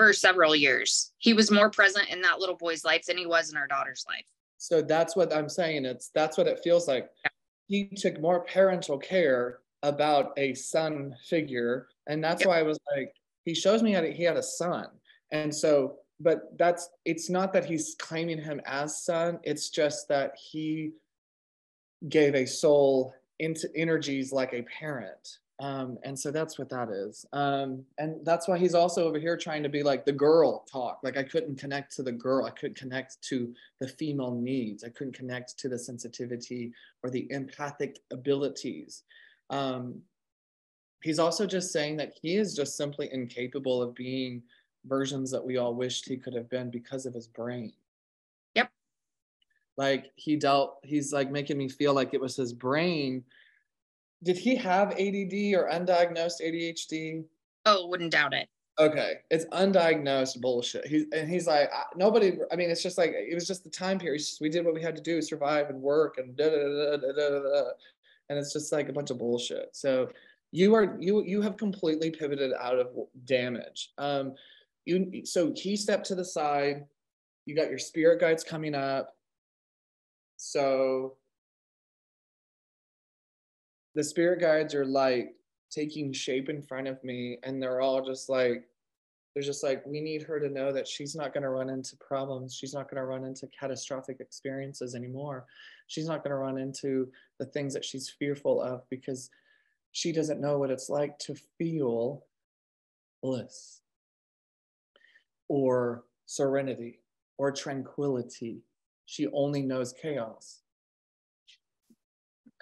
for 0.00 0.14
several 0.14 0.56
years. 0.56 1.12
He 1.18 1.34
was 1.34 1.50
more 1.50 1.68
present 1.68 2.08
in 2.08 2.22
that 2.22 2.38
little 2.38 2.56
boy's 2.56 2.86
life 2.86 3.04
than 3.04 3.18
he 3.18 3.26
was 3.26 3.50
in 3.50 3.58
our 3.58 3.66
daughter's 3.66 4.06
life. 4.08 4.24
So 4.56 4.80
that's 4.80 5.14
what 5.14 5.30
I'm 5.30 5.48
saying. 5.48 5.84
It's 5.84 6.08
that's 6.14 6.38
what 6.38 6.46
it 6.46 6.60
feels 6.64 6.88
like. 6.88 7.10
He 7.66 7.88
took 7.88 8.18
more 8.18 8.40
parental 8.40 8.96
care 8.96 9.58
about 9.82 10.32
a 10.38 10.54
son 10.54 11.14
figure. 11.28 11.88
And 12.06 12.24
that's 12.24 12.40
yep. 12.40 12.48
why 12.48 12.60
I 12.60 12.62
was 12.62 12.78
like, 12.96 13.12
he 13.44 13.54
shows 13.54 13.82
me 13.82 13.92
how 13.92 14.02
he 14.02 14.24
had 14.24 14.38
a 14.38 14.42
son. 14.42 14.86
And 15.32 15.54
so, 15.54 15.96
but 16.18 16.56
that's 16.58 16.88
it's 17.04 17.28
not 17.28 17.52
that 17.52 17.66
he's 17.66 17.94
claiming 17.98 18.40
him 18.40 18.62
as 18.64 19.04
son, 19.04 19.38
it's 19.42 19.68
just 19.68 20.08
that 20.08 20.32
he 20.34 20.92
gave 22.08 22.34
a 22.34 22.46
soul 22.46 23.14
into 23.38 23.68
energies 23.76 24.32
like 24.32 24.54
a 24.54 24.62
parent. 24.62 25.38
Um, 25.60 25.98
and 26.04 26.18
so 26.18 26.30
that's 26.30 26.58
what 26.58 26.70
that 26.70 26.88
is. 26.88 27.26
Um, 27.34 27.84
and 27.98 28.24
that's 28.24 28.48
why 28.48 28.56
he's 28.56 28.74
also 28.74 29.06
over 29.06 29.18
here 29.18 29.36
trying 29.36 29.62
to 29.62 29.68
be 29.68 29.82
like 29.82 30.06
the 30.06 30.12
girl 30.12 30.64
talk. 30.70 31.00
Like 31.02 31.18
I 31.18 31.22
couldn't 31.22 31.58
connect 31.58 31.94
to 31.96 32.02
the 32.02 32.12
girl. 32.12 32.46
I 32.46 32.50
couldn't 32.50 32.78
connect 32.78 33.20
to 33.28 33.54
the 33.78 33.86
female 33.86 34.34
needs. 34.34 34.84
I 34.84 34.88
couldn't 34.88 35.14
connect 35.14 35.58
to 35.58 35.68
the 35.68 35.78
sensitivity 35.78 36.72
or 37.02 37.10
the 37.10 37.30
empathic 37.30 37.98
abilities. 38.10 39.02
Um, 39.50 40.00
he's 41.02 41.18
also 41.18 41.46
just 41.46 41.72
saying 41.72 41.98
that 41.98 42.14
he 42.22 42.36
is 42.36 42.56
just 42.56 42.78
simply 42.78 43.10
incapable 43.12 43.82
of 43.82 43.94
being 43.94 44.42
versions 44.86 45.30
that 45.30 45.44
we 45.44 45.58
all 45.58 45.74
wished 45.74 46.08
he 46.08 46.16
could 46.16 46.34
have 46.34 46.48
been 46.48 46.70
because 46.70 47.04
of 47.04 47.12
his 47.12 47.26
brain. 47.26 47.74
Yep. 48.54 48.70
Like 49.76 50.10
he 50.16 50.36
dealt, 50.36 50.78
he's 50.84 51.12
like 51.12 51.30
making 51.30 51.58
me 51.58 51.68
feel 51.68 51.92
like 51.92 52.14
it 52.14 52.20
was 52.20 52.34
his 52.34 52.54
brain. 52.54 53.24
Did 54.22 54.36
he 54.36 54.54
have 54.56 54.92
ADD 54.92 55.54
or 55.54 55.70
undiagnosed 55.70 56.40
ADHD? 56.42 57.24
Oh, 57.66 57.86
wouldn't 57.86 58.12
doubt 58.12 58.34
it. 58.34 58.48
Okay, 58.78 59.14
it's 59.30 59.44
undiagnosed 59.46 60.40
bullshit. 60.40 60.86
He's 60.86 61.04
and 61.12 61.28
he's 61.28 61.46
like 61.46 61.70
nobody. 61.96 62.38
I 62.50 62.56
mean, 62.56 62.70
it's 62.70 62.82
just 62.82 62.96
like 62.98 63.12
it 63.14 63.34
was 63.34 63.46
just 63.46 63.64
the 63.64 63.70
time 63.70 63.98
period. 63.98 64.18
Just, 64.18 64.40
we 64.40 64.48
did 64.48 64.64
what 64.64 64.74
we 64.74 64.82
had 64.82 64.96
to 64.96 65.02
do, 65.02 65.20
survive 65.20 65.68
and 65.68 65.80
work, 65.80 66.16
and 66.18 66.36
da 66.36 66.48
da 66.48 66.56
da 66.56 66.96
da 66.96 67.12
da 67.12 67.40
da 67.40 67.70
and 68.30 68.38
it's 68.38 68.52
just 68.52 68.72
like 68.72 68.88
a 68.88 68.92
bunch 68.92 69.10
of 69.10 69.18
bullshit. 69.18 69.68
So 69.72 70.08
you 70.52 70.74
are 70.74 70.96
you 70.98 71.22
you 71.24 71.42
have 71.42 71.56
completely 71.58 72.10
pivoted 72.10 72.52
out 72.58 72.78
of 72.78 72.88
damage. 73.26 73.90
Um, 73.98 74.34
you 74.86 75.26
so 75.26 75.52
he 75.54 75.76
stepped 75.76 76.06
to 76.06 76.14
the 76.14 76.24
side. 76.24 76.86
You 77.44 77.54
got 77.54 77.68
your 77.68 77.78
spirit 77.78 78.20
guides 78.20 78.44
coming 78.44 78.74
up. 78.74 79.16
So 80.36 81.16
the 83.94 84.04
spirit 84.04 84.40
guides 84.40 84.74
are 84.74 84.84
like 84.84 85.34
taking 85.70 86.12
shape 86.12 86.48
in 86.48 86.62
front 86.62 86.88
of 86.88 87.02
me, 87.04 87.38
and 87.42 87.62
they're 87.62 87.80
all 87.80 88.04
just 88.04 88.28
like 88.28 88.64
they're 89.34 89.42
just 89.42 89.62
like 89.62 89.84
we 89.86 90.00
need 90.00 90.22
her 90.22 90.40
to 90.40 90.48
know 90.48 90.72
that 90.72 90.88
she's 90.88 91.14
not 91.14 91.32
going 91.32 91.42
to 91.42 91.50
run 91.50 91.70
into 91.70 91.96
problems. 91.96 92.54
She's 92.54 92.74
not 92.74 92.90
going 92.90 93.00
to 93.00 93.06
run 93.06 93.24
into 93.24 93.48
catastrophic 93.48 94.18
experiences 94.20 94.94
anymore. 94.94 95.46
She's 95.86 96.06
not 96.06 96.24
going 96.24 96.30
to 96.30 96.36
run 96.36 96.58
into 96.58 97.08
the 97.38 97.46
things 97.46 97.72
that 97.74 97.84
she's 97.84 98.08
fearful 98.08 98.60
of 98.60 98.88
because 98.90 99.30
she 99.92 100.12
doesn't 100.12 100.40
know 100.40 100.58
what 100.58 100.70
it's 100.70 100.88
like 100.88 101.18
to 101.20 101.34
feel 101.58 102.24
bliss 103.22 103.80
or 105.48 106.04
serenity 106.26 107.00
or 107.38 107.50
tranquility. 107.50 108.62
She 109.06 109.26
only 109.28 109.62
knows 109.62 109.92
chaos 109.92 110.60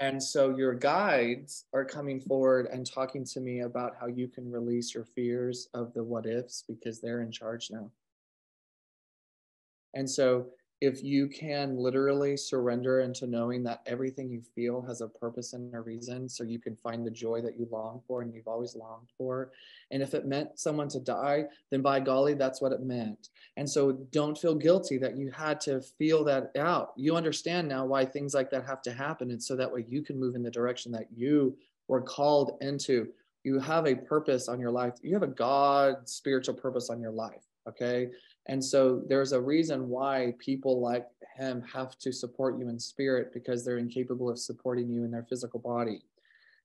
and 0.01 0.23
so 0.23 0.57
your 0.57 0.75
guides 0.75 1.65
are 1.73 1.85
coming 1.85 2.21
forward 2.21 2.67
and 2.67 2.87
talking 2.87 3.25
to 3.25 3.41
me 3.41 3.61
about 3.61 3.97
how 4.01 4.07
you 4.07 4.29
can 4.29 4.51
release 4.51 4.95
your 4.95 5.05
fears 5.05 5.69
of 5.75 5.93
the 5.95 6.03
what 6.03 6.27
ifs 6.27 6.65
because 6.69 7.01
they're 7.01 7.23
in 7.23 7.33
charge 7.33 7.71
now. 7.71 7.91
And 9.95 10.09
so 10.09 10.47
if 10.81 11.03
you 11.03 11.27
can 11.27 11.77
literally 11.77 12.37
surrender 12.37 13.01
into 13.01 13.27
knowing 13.27 13.65
that 13.65 13.83
everything 13.87 14.31
you 14.31 14.41
feel 14.55 14.81
has 14.83 15.01
a 15.01 15.09
purpose 15.09 15.53
and 15.53 15.75
a 15.75 15.81
reason, 15.81 16.29
so 16.29 16.45
you 16.45 16.61
can 16.61 16.77
find 16.77 17.05
the 17.05 17.11
joy 17.11 17.41
that 17.41 17.59
you 17.59 17.67
long 17.71 18.01
for 18.07 18.23
and 18.23 18.33
you've 18.33 18.47
always 18.47 18.77
longed 18.77 19.09
for. 19.17 19.51
And 19.91 20.03
if 20.03 20.15
it 20.15 20.27
meant 20.27 20.59
someone 20.59 20.89
to 20.91 21.01
die, 21.01 21.47
then 21.71 21.83
by 21.83 21.99
golly, 21.99 22.35
that's 22.35 22.61
what 22.61 22.71
it 22.71 22.81
meant. 22.81 23.31
And 23.57 23.69
so 23.69 23.93
don't 24.13 24.39
feel 24.39 24.55
guilty 24.55 24.99
that 24.99 25.17
you 25.17 25.33
had 25.33 25.61
to 25.63 25.81
feel 25.81 26.23
that 26.25 26.53
out. 26.57 26.93
You 26.97 27.17
understand 27.17 27.67
now 27.67 27.85
why 27.85 28.05
things 28.05 28.33
like 28.33 28.51
that 28.51 28.67
have 28.67 28.83
to 28.83 28.93
happen. 28.93 29.33
And 29.33 29.43
so 29.43 29.57
that 29.57 29.73
way 29.73 29.85
you 29.89 30.03
can 30.03 30.19
move 30.19 30.37
in 30.37 30.45
the 30.45 30.51
direction 30.51 30.93
that 30.93 31.09
you 31.13 31.57
were 31.89 32.03
called 32.03 32.57
into. 32.61 33.09
You 33.43 33.59
have 33.59 33.87
a 33.87 33.97
purpose 33.97 34.47
on 34.49 34.61
your 34.61 34.71
life, 34.71 34.95
you 35.03 35.15
have 35.15 35.23
a 35.25 35.29
God 35.29 36.09
spiritual 36.09 36.55
purpose 36.55 36.89
on 36.89 37.01
your 37.01 37.13
life. 37.13 37.43
Okay. 37.69 38.11
And 38.49 38.65
so 38.65 39.03
there's 39.09 39.33
a 39.33 39.41
reason 39.41 39.89
why 39.89 40.35
people 40.39 40.81
like 40.81 41.07
him 41.37 41.63
have 41.73 41.99
to 41.99 42.13
support 42.13 42.59
you 42.59 42.69
in 42.69 42.79
spirit 42.79 43.33
because 43.33 43.65
they're 43.65 43.79
incapable 43.79 44.31
of 44.31 44.39
supporting 44.39 44.89
you 44.89 45.05
in 45.05 45.11
their 45.11 45.27
physical 45.29 45.61
body. 45.61 46.03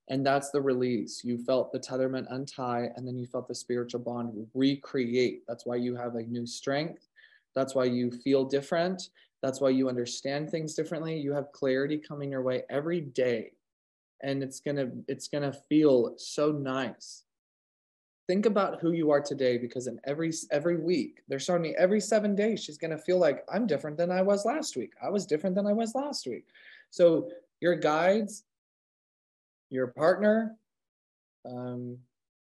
And 0.10 0.26
that's 0.26 0.50
the 0.52 0.62
release. 0.62 1.24
You 1.24 1.38
felt 1.38 1.72
the 1.72 1.80
tetherment 1.80 2.28
untie, 2.30 2.90
and 2.96 3.08
then 3.08 3.18
you 3.18 3.26
felt 3.26 3.48
the 3.48 3.56
spiritual 3.56 4.02
bond 4.02 4.48
recreate. 4.54 5.44
That's 5.48 5.66
why 5.66 5.76
you 5.76 5.96
have 5.96 6.16
a 6.16 6.24
new 6.24 6.46
strength. 6.46 7.08
That's 7.56 7.76
why 7.76 7.86
you 7.86 8.12
feel 8.12 8.44
different. 8.46 9.10
That's 9.42 9.62
why 9.62 9.70
you 9.70 9.90
understand 9.90 10.50
things 10.50 10.74
differently. 10.74 11.18
You 11.18 11.34
have 11.34 11.52
clarity 11.52 11.98
coming 11.98 12.32
your 12.32 12.42
way 12.42 12.64
every 12.70 13.02
day. 13.02 13.52
And 14.22 14.42
it's 14.42 14.62
gonna, 14.62 14.90
it's 15.08 15.28
gonna 15.28 15.54
feel 15.70 16.16
so 16.18 16.52
nice 16.52 17.23
think 18.28 18.46
about 18.46 18.80
who 18.80 18.92
you 18.94 19.12
are 19.12 19.22
today 19.22 19.58
because 19.58 19.88
in 19.88 20.00
every 20.06 20.32
every 20.52 20.78
week 20.78 21.22
they're 21.28 21.40
showing 21.40 21.62
me 21.62 21.76
every 21.78 22.00
seven 22.00 22.36
days 22.36 22.64
she's 22.64 22.78
going 22.78 22.92
to 22.92 22.98
feel 22.98 23.20
like 23.20 23.44
i'm 23.54 23.68
different 23.68 23.98
than 23.98 24.12
i 24.12 24.22
was 24.22 24.46
last 24.46 24.78
week. 24.78 24.94
I 25.02 25.10
was 25.10 25.26
different 25.26 25.56
than 25.56 25.68
i 25.68 25.74
was 25.74 25.96
last 25.96 26.26
week. 26.28 26.46
So 26.90 27.30
your 27.60 27.76
guides 27.76 28.44
your 29.70 29.88
partner 29.88 30.56
um, 31.46 31.98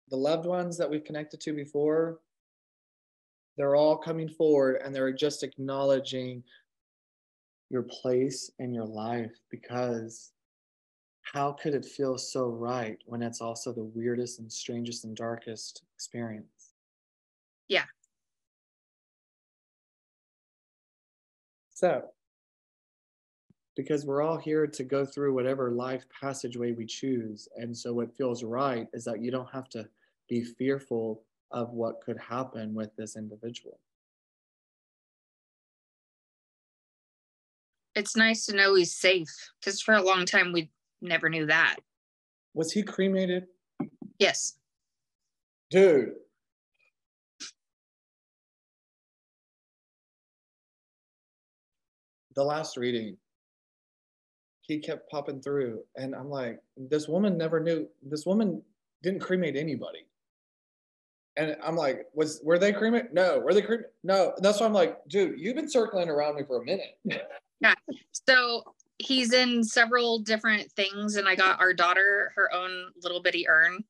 the 0.09 0.17
loved 0.17 0.45
ones 0.45 0.77
that 0.77 0.89
we've 0.89 1.03
connected 1.03 1.39
to 1.41 1.53
before 1.53 2.19
they're 3.57 3.75
all 3.75 3.97
coming 3.97 4.27
forward 4.29 4.81
and 4.83 4.93
they're 4.93 5.13
just 5.13 5.43
acknowledging 5.43 6.43
your 7.69 7.83
place 7.83 8.51
in 8.59 8.73
your 8.73 8.85
life 8.85 9.31
because 9.49 10.32
how 11.23 11.53
could 11.53 11.73
it 11.73 11.85
feel 11.85 12.17
so 12.17 12.47
right 12.47 13.01
when 13.05 13.21
it's 13.23 13.41
also 13.41 13.73
the 13.73 13.83
weirdest 13.83 14.39
and 14.39 14.51
strangest 14.51 15.05
and 15.05 15.15
darkest 15.15 15.83
experience? 15.95 16.75
Yeah. 17.67 17.85
So, 21.71 22.13
because 23.75 24.05
we're 24.05 24.21
all 24.21 24.37
here 24.37 24.67
to 24.67 24.83
go 24.83 25.05
through 25.05 25.33
whatever 25.33 25.71
life 25.71 26.05
passageway 26.09 26.71
we 26.73 26.85
choose. 26.85 27.47
And 27.55 27.75
so, 27.75 27.93
what 27.93 28.15
feels 28.15 28.43
right 28.43 28.87
is 28.93 29.03
that 29.05 29.21
you 29.21 29.31
don't 29.31 29.49
have 29.51 29.69
to 29.69 29.89
be 30.29 30.43
fearful 30.43 31.23
of 31.51 31.71
what 31.71 32.01
could 32.01 32.17
happen 32.17 32.73
with 32.73 32.95
this 32.95 33.15
individual. 33.15 33.79
It's 37.95 38.15
nice 38.15 38.45
to 38.47 38.55
know 38.55 38.75
he's 38.75 38.95
safe 38.95 39.51
because 39.59 39.81
for 39.81 39.93
a 39.93 40.01
long 40.01 40.25
time 40.25 40.51
we 40.51 40.71
never 41.03 41.29
knew 41.29 41.45
that. 41.45 41.75
Was 42.53 42.71
he 42.71 42.83
cremated? 42.83 43.45
Yes. 44.19 44.55
Dude. 45.69 46.13
The 52.35 52.43
last 52.43 52.77
reading, 52.77 53.17
he 54.61 54.79
kept 54.79 55.09
popping 55.11 55.39
through, 55.39 55.81
and 55.95 56.15
I'm 56.15 56.29
like, 56.29 56.59
this 56.77 57.07
woman 57.07 57.37
never 57.37 57.59
knew. 57.59 57.87
This 58.01 58.25
woman 58.25 58.61
didn't 59.03 59.19
cremate 59.19 59.55
anybody. 59.55 60.07
And 61.35 61.55
I'm 61.63 61.75
like, 61.75 62.05
was 62.13 62.41
were 62.43 62.57
they 62.57 62.71
cremated? 62.71 63.13
No. 63.13 63.39
Were 63.39 63.53
they 63.53 63.61
cremated? 63.61 63.91
No. 64.03 64.33
That's 64.37 64.59
why 64.59 64.65
I'm 64.65 64.73
like, 64.73 64.97
dude, 65.09 65.39
you've 65.39 65.55
been 65.55 65.69
circling 65.69 66.09
around 66.09 66.35
me 66.35 66.43
for 66.47 66.61
a 66.61 66.65
minute. 66.65 66.97
yeah. 67.59 67.73
So 68.27 68.63
he's 68.99 69.33
in 69.33 69.63
several 69.63 70.19
different 70.19 70.71
things, 70.71 71.15
and 71.15 71.27
I 71.27 71.35
got 71.35 71.59
our 71.59 71.73
daughter 71.73 72.31
her 72.35 72.53
own 72.53 72.91
little 73.01 73.21
bitty 73.21 73.47
urn. 73.47 73.83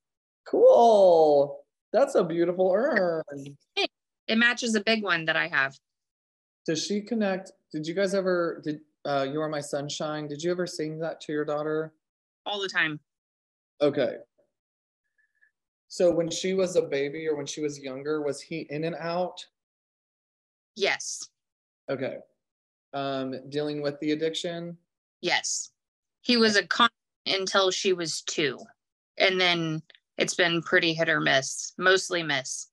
Cool. 0.45 1.59
That's 1.91 2.15
a 2.15 2.23
beautiful 2.23 2.71
urn. 2.73 3.23
It 3.75 4.37
matches 4.37 4.75
a 4.75 4.81
big 4.81 5.03
one 5.03 5.25
that 5.25 5.35
I 5.35 5.47
have. 5.47 5.77
Does 6.65 6.83
she 6.83 7.01
connect? 7.01 7.51
Did 7.71 7.85
you 7.85 7.93
guys 7.93 8.13
ever 8.13 8.61
did 8.63 8.81
uh 9.05 9.27
You 9.29 9.41
Are 9.41 9.49
My 9.49 9.59
Sunshine? 9.59 10.27
Did 10.27 10.41
you 10.41 10.51
ever 10.51 10.65
sing 10.65 10.99
that 10.99 11.21
to 11.21 11.33
your 11.33 11.45
daughter? 11.45 11.93
All 12.45 12.61
the 12.61 12.69
time. 12.69 12.99
Okay. 13.81 14.15
So 15.89 16.11
when 16.11 16.29
she 16.29 16.53
was 16.53 16.75
a 16.75 16.81
baby 16.81 17.27
or 17.27 17.35
when 17.35 17.45
she 17.45 17.61
was 17.61 17.79
younger, 17.79 18.21
was 18.21 18.41
he 18.41 18.65
in 18.69 18.85
and 18.85 18.95
out? 18.95 19.45
Yes. 20.75 21.29
Okay. 21.89 22.17
Um, 22.93 23.35
dealing 23.49 23.81
with 23.81 23.99
the 23.99 24.11
addiction. 24.11 24.77
Yes. 25.23 25.71
He 26.21 26.35
was 26.35 26.57
a 26.57 26.67
con 26.67 26.89
until 27.25 27.71
she 27.71 27.93
was 27.93 28.21
two. 28.23 28.59
And 29.17 29.39
then 29.39 29.81
it's 30.17 30.35
been 30.35 30.61
pretty 30.61 30.93
hit 30.93 31.07
or 31.07 31.21
miss, 31.21 31.71
mostly 31.77 32.21
miss. 32.21 32.67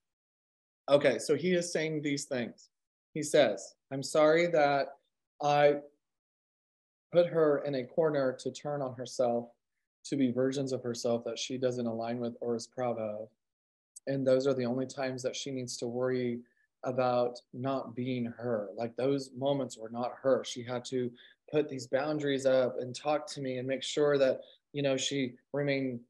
Okay, 0.88 1.20
so 1.20 1.36
he 1.36 1.52
is 1.52 1.72
saying 1.72 2.02
these 2.02 2.24
things. 2.24 2.70
He 3.14 3.22
says, 3.22 3.76
I'm 3.92 4.02
sorry 4.02 4.48
that 4.48 4.88
I 5.40 5.76
put 7.12 7.28
her 7.28 7.62
in 7.64 7.76
a 7.76 7.84
corner 7.84 8.36
to 8.40 8.50
turn 8.50 8.82
on 8.82 8.94
herself, 8.94 9.50
to 10.06 10.16
be 10.16 10.32
versions 10.32 10.72
of 10.72 10.82
herself 10.82 11.22
that 11.26 11.38
she 11.38 11.56
doesn't 11.56 11.86
align 11.86 12.18
with 12.18 12.34
or 12.40 12.56
is 12.56 12.66
proud 12.66 12.98
of. 12.98 13.28
And 14.08 14.26
those 14.26 14.48
are 14.48 14.54
the 14.54 14.66
only 14.66 14.86
times 14.86 15.22
that 15.22 15.36
she 15.36 15.52
needs 15.52 15.76
to 15.76 15.86
worry 15.86 16.40
about 16.82 17.38
not 17.52 17.94
being 17.94 18.24
her. 18.24 18.70
Like 18.76 18.96
those 18.96 19.30
moments 19.36 19.78
were 19.78 19.90
not 19.90 20.14
her. 20.20 20.42
She 20.44 20.64
had 20.64 20.84
to 20.86 21.12
put 21.50 21.68
these 21.68 21.86
boundaries 21.86 22.46
up 22.46 22.76
and 22.80 22.94
talk 22.94 23.26
to 23.28 23.40
me 23.40 23.58
and 23.58 23.66
make 23.66 23.82
sure 23.82 24.18
that, 24.18 24.40
you 24.72 24.82
know, 24.82 24.96
she 24.96 25.34
remained 25.52 26.00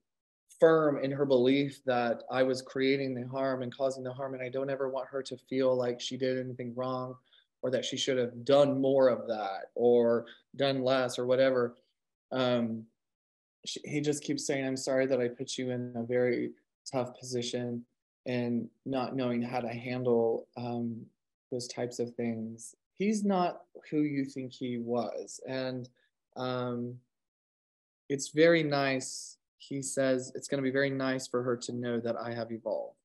firm 0.58 1.02
in 1.02 1.10
her 1.10 1.24
belief 1.24 1.80
that 1.86 2.22
I 2.30 2.42
was 2.42 2.60
creating 2.60 3.14
the 3.14 3.26
harm 3.26 3.62
and 3.62 3.74
causing 3.74 4.04
the 4.04 4.12
harm. 4.12 4.34
And 4.34 4.42
I 4.42 4.48
don't 4.50 4.70
ever 4.70 4.88
want 4.88 5.08
her 5.08 5.22
to 5.22 5.36
feel 5.36 5.74
like 5.74 6.00
she 6.00 6.16
did 6.16 6.38
anything 6.38 6.74
wrong 6.74 7.16
or 7.62 7.70
that 7.70 7.84
she 7.84 7.96
should 7.96 8.18
have 8.18 8.44
done 8.44 8.80
more 8.80 9.08
of 9.08 9.26
that 9.28 9.70
or 9.74 10.26
done 10.56 10.82
less 10.82 11.18
or 11.18 11.26
whatever. 11.26 11.76
Um, 12.32 12.84
she, 13.64 13.80
he 13.84 14.00
just 14.00 14.22
keeps 14.22 14.46
saying, 14.46 14.66
I'm 14.66 14.76
sorry 14.76 15.06
that 15.06 15.20
I 15.20 15.28
put 15.28 15.58
you 15.58 15.70
in 15.70 15.92
a 15.96 16.02
very 16.02 16.50
tough 16.90 17.18
position 17.18 17.84
and 18.26 18.68
not 18.84 19.16
knowing 19.16 19.42
how 19.42 19.60
to 19.60 19.68
handle 19.68 20.46
um, 20.56 21.04
those 21.50 21.68
types 21.68 21.98
of 21.98 22.14
things. 22.14 22.74
He's 23.00 23.24
not 23.24 23.62
who 23.90 24.02
you 24.02 24.26
think 24.26 24.52
he 24.52 24.76
was. 24.76 25.40
And 25.48 25.88
um, 26.36 26.96
it's 28.10 28.28
very 28.28 28.62
nice. 28.62 29.38
He 29.56 29.80
says 29.80 30.32
it's 30.34 30.48
going 30.48 30.62
to 30.62 30.62
be 30.62 30.70
very 30.70 30.90
nice 30.90 31.26
for 31.26 31.42
her 31.42 31.56
to 31.56 31.72
know 31.72 31.98
that 31.98 32.16
I 32.16 32.34
have 32.34 32.52
evolved. 32.52 32.98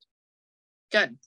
Good. 0.92 1.18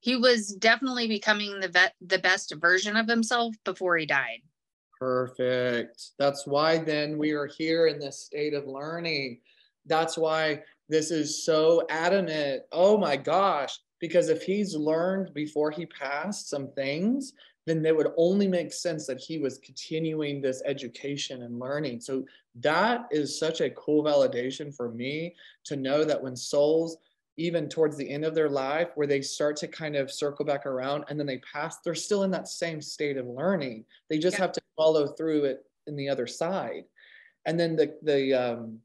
He 0.00 0.16
was 0.16 0.46
definitely 0.54 1.08
becoming 1.08 1.60
the 1.60 1.68
vet, 1.68 1.94
the 2.00 2.18
best 2.18 2.54
version 2.58 2.96
of 2.96 3.06
himself 3.06 3.54
before 3.62 3.98
he 3.98 4.06
died. 4.06 4.40
Perfect. 4.98 6.12
That's 6.18 6.46
why 6.46 6.78
then 6.78 7.18
we 7.18 7.32
are 7.32 7.46
here 7.46 7.86
in 7.86 7.98
this 7.98 8.24
state 8.24 8.54
of 8.54 8.66
learning. 8.66 9.40
That's 9.84 10.16
why 10.16 10.62
this 10.88 11.10
is 11.10 11.44
so 11.44 11.82
adamant. 11.90 12.62
Oh 12.72 12.96
my 12.96 13.16
gosh. 13.18 13.78
Because 14.00 14.28
if 14.28 14.42
he's 14.42 14.74
learned 14.74 15.34
before 15.34 15.70
he 15.70 15.86
passed 15.86 16.48
some 16.48 16.68
things, 16.72 17.34
then 17.66 17.84
it 17.84 17.96
would 17.96 18.12
only 18.16 18.48
make 18.48 18.72
sense 18.72 19.06
that 19.06 19.20
he 19.20 19.38
was 19.38 19.58
continuing 19.58 20.40
this 20.40 20.62
education 20.64 21.42
and 21.42 21.58
learning. 21.58 22.00
So 22.00 22.24
that 22.56 23.06
is 23.10 23.38
such 23.38 23.60
a 23.60 23.70
cool 23.70 24.02
validation 24.02 24.74
for 24.74 24.90
me 24.90 25.36
to 25.64 25.76
know 25.76 26.04
that 26.04 26.22
when 26.22 26.34
souls, 26.34 26.96
even 27.36 27.68
towards 27.68 27.96
the 27.96 28.08
end 28.08 28.24
of 28.24 28.34
their 28.34 28.48
life, 28.48 28.88
where 28.94 29.06
they 29.06 29.20
start 29.20 29.56
to 29.56 29.68
kind 29.68 29.96
of 29.96 30.10
circle 30.10 30.44
back 30.44 30.66
around 30.66 31.04
and 31.08 31.18
then 31.18 31.26
they 31.26 31.38
pass, 31.38 31.78
they're 31.80 31.94
still 31.94 32.22
in 32.24 32.30
that 32.30 32.48
same 32.48 32.80
state 32.80 33.16
of 33.16 33.26
learning. 33.26 33.84
They 34.08 34.18
just 34.18 34.36
yeah. 34.36 34.42
have 34.42 34.52
to 34.52 34.62
follow 34.76 35.06
through 35.06 35.44
it 35.44 35.64
in 35.86 35.96
the 35.96 36.08
other 36.08 36.26
side. 36.26 36.84
And 37.46 37.58
then 37.58 37.76
the 37.76 37.96
the 38.02 38.34
um, 38.34 38.78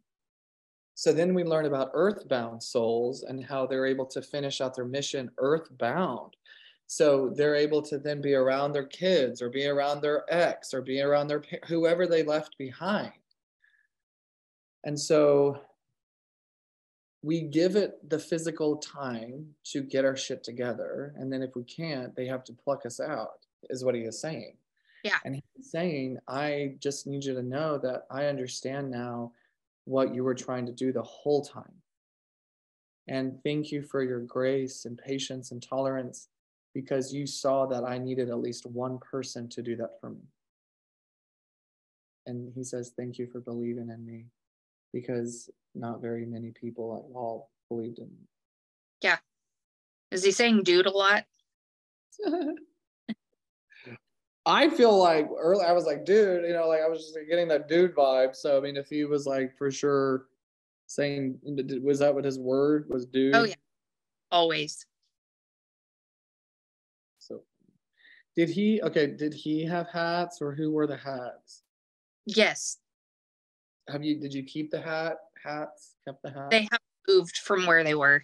so 0.95 1.11
then 1.11 1.33
we 1.33 1.43
learn 1.43 1.65
about 1.65 1.91
earthbound 1.93 2.63
souls 2.63 3.23
and 3.23 3.43
how 3.43 3.67
they're 3.67 3.85
able 3.85 4.05
to 4.07 4.21
finish 4.21 4.61
out 4.61 4.73
their 4.73 4.85
mission 4.85 5.29
earthbound. 5.37 6.37
So 6.87 7.33
they're 7.35 7.55
able 7.55 7.81
to 7.83 7.97
then 7.97 8.21
be 8.21 8.33
around 8.33 8.71
their 8.71 8.85
kids 8.85 9.41
or 9.41 9.49
be 9.49 9.67
around 9.67 10.01
their 10.01 10.23
ex 10.29 10.73
or 10.73 10.81
be 10.81 11.01
around 11.01 11.27
their 11.27 11.43
whoever 11.67 12.07
they 12.07 12.23
left 12.23 12.57
behind. 12.57 13.11
And 14.85 14.97
so 14.97 15.59
we 17.23 17.41
give 17.41 17.75
it 17.75 18.09
the 18.09 18.19
physical 18.19 18.77
time 18.77 19.47
to 19.65 19.81
get 19.81 20.05
our 20.05 20.15
shit 20.15 20.43
together. 20.45 21.13
And 21.17 21.33
then 21.33 21.41
if 21.41 21.55
we 21.55 21.63
can't, 21.63 22.15
they 22.15 22.27
have 22.27 22.45
to 22.45 22.53
pluck 22.53 22.85
us 22.85 23.01
out, 23.01 23.39
is 23.69 23.83
what 23.83 23.95
he 23.95 24.01
is 24.01 24.21
saying. 24.21 24.55
Yeah. 25.03 25.17
And 25.25 25.35
he's 25.35 25.71
saying, 25.71 26.19
I 26.29 26.75
just 26.79 27.05
need 27.05 27.25
you 27.25 27.33
to 27.33 27.43
know 27.43 27.79
that 27.79 28.05
I 28.09 28.27
understand 28.27 28.91
now 28.91 29.33
what 29.85 30.13
you 30.13 30.23
were 30.23 30.35
trying 30.35 30.65
to 30.65 30.71
do 30.71 30.91
the 30.91 31.01
whole 31.01 31.43
time. 31.43 31.71
And 33.07 33.39
thank 33.43 33.71
you 33.71 33.81
for 33.83 34.03
your 34.03 34.19
grace 34.19 34.85
and 34.85 34.97
patience 34.97 35.51
and 35.51 35.61
tolerance 35.61 36.29
because 36.73 37.13
you 37.13 37.25
saw 37.27 37.65
that 37.67 37.83
I 37.83 37.97
needed 37.97 38.29
at 38.29 38.39
least 38.39 38.65
one 38.65 38.99
person 38.99 39.47
to 39.49 39.61
do 39.61 39.75
that 39.77 39.99
for 40.01 40.09
me. 40.09 40.21
And 42.25 42.51
he 42.55 42.63
says, 42.63 42.93
Thank 42.97 43.19
you 43.19 43.27
for 43.27 43.39
believing 43.39 43.89
in 43.89 44.05
me 44.05 44.25
because 44.91 45.49
not 45.75 46.01
very 46.01 46.25
many 46.25 46.51
people 46.51 46.95
at 46.95 47.15
all 47.15 47.51
believed 47.69 47.99
in 47.99 48.05
me. 48.05 48.27
Yeah. 49.01 49.17
Is 50.11 50.23
he 50.23 50.31
saying 50.31 50.63
dude 50.63 50.87
a 50.87 50.91
lot? 50.91 51.25
I 54.45 54.69
feel 54.69 54.95
like 54.97 55.27
early 55.37 55.65
I 55.65 55.71
was 55.71 55.85
like, 55.85 56.05
dude, 56.05 56.45
you 56.45 56.53
know, 56.53 56.67
like 56.67 56.81
I 56.81 56.87
was 56.87 56.99
just 56.99 57.17
getting 57.27 57.47
that 57.47 57.67
dude 57.67 57.95
vibe. 57.95 58.35
So 58.35 58.57
I 58.57 58.61
mean, 58.61 58.77
if 58.77 58.87
he 58.87 59.03
was 59.05 59.25
like 59.25 59.57
for 59.57 59.71
sure 59.71 60.27
saying, 60.87 61.39
was 61.83 61.99
that 61.99 62.13
what 62.13 62.25
his 62.25 62.37
word 62.37 62.85
was, 62.89 63.05
dude? 63.05 63.35
Oh 63.35 63.43
yeah, 63.43 63.55
always. 64.31 64.85
So, 67.17 67.41
did 68.35 68.49
he? 68.49 68.81
Okay, 68.83 69.07
did 69.07 69.33
he 69.33 69.65
have 69.65 69.87
hats, 69.89 70.39
or 70.41 70.53
who 70.53 70.71
wore 70.71 70.85
the 70.85 70.97
hats? 70.97 71.63
Yes. 72.27 72.77
Have 73.89 74.03
you? 74.03 74.19
Did 74.19 74.33
you 74.33 74.43
keep 74.43 74.69
the 74.69 74.81
hat? 74.81 75.17
Hats? 75.43 75.95
Kept 76.07 76.21
the 76.21 76.29
hat? 76.29 76.51
They 76.51 76.67
have 76.71 76.81
moved 77.07 77.37
from 77.37 77.65
where 77.65 77.83
they 77.83 77.95
were. 77.95 78.23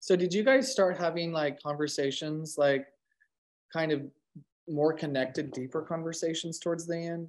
So 0.00 0.16
did 0.16 0.32
you 0.32 0.42
guys 0.42 0.70
start 0.70 0.96
having 0.96 1.32
like 1.32 1.62
conversations, 1.62 2.56
like 2.56 2.86
kind 3.72 3.92
of 3.92 4.02
more 4.70 4.92
connected, 4.92 5.52
deeper 5.52 5.82
conversations 5.82 6.58
towards 6.58 6.86
the 6.86 6.96
end? 6.96 7.28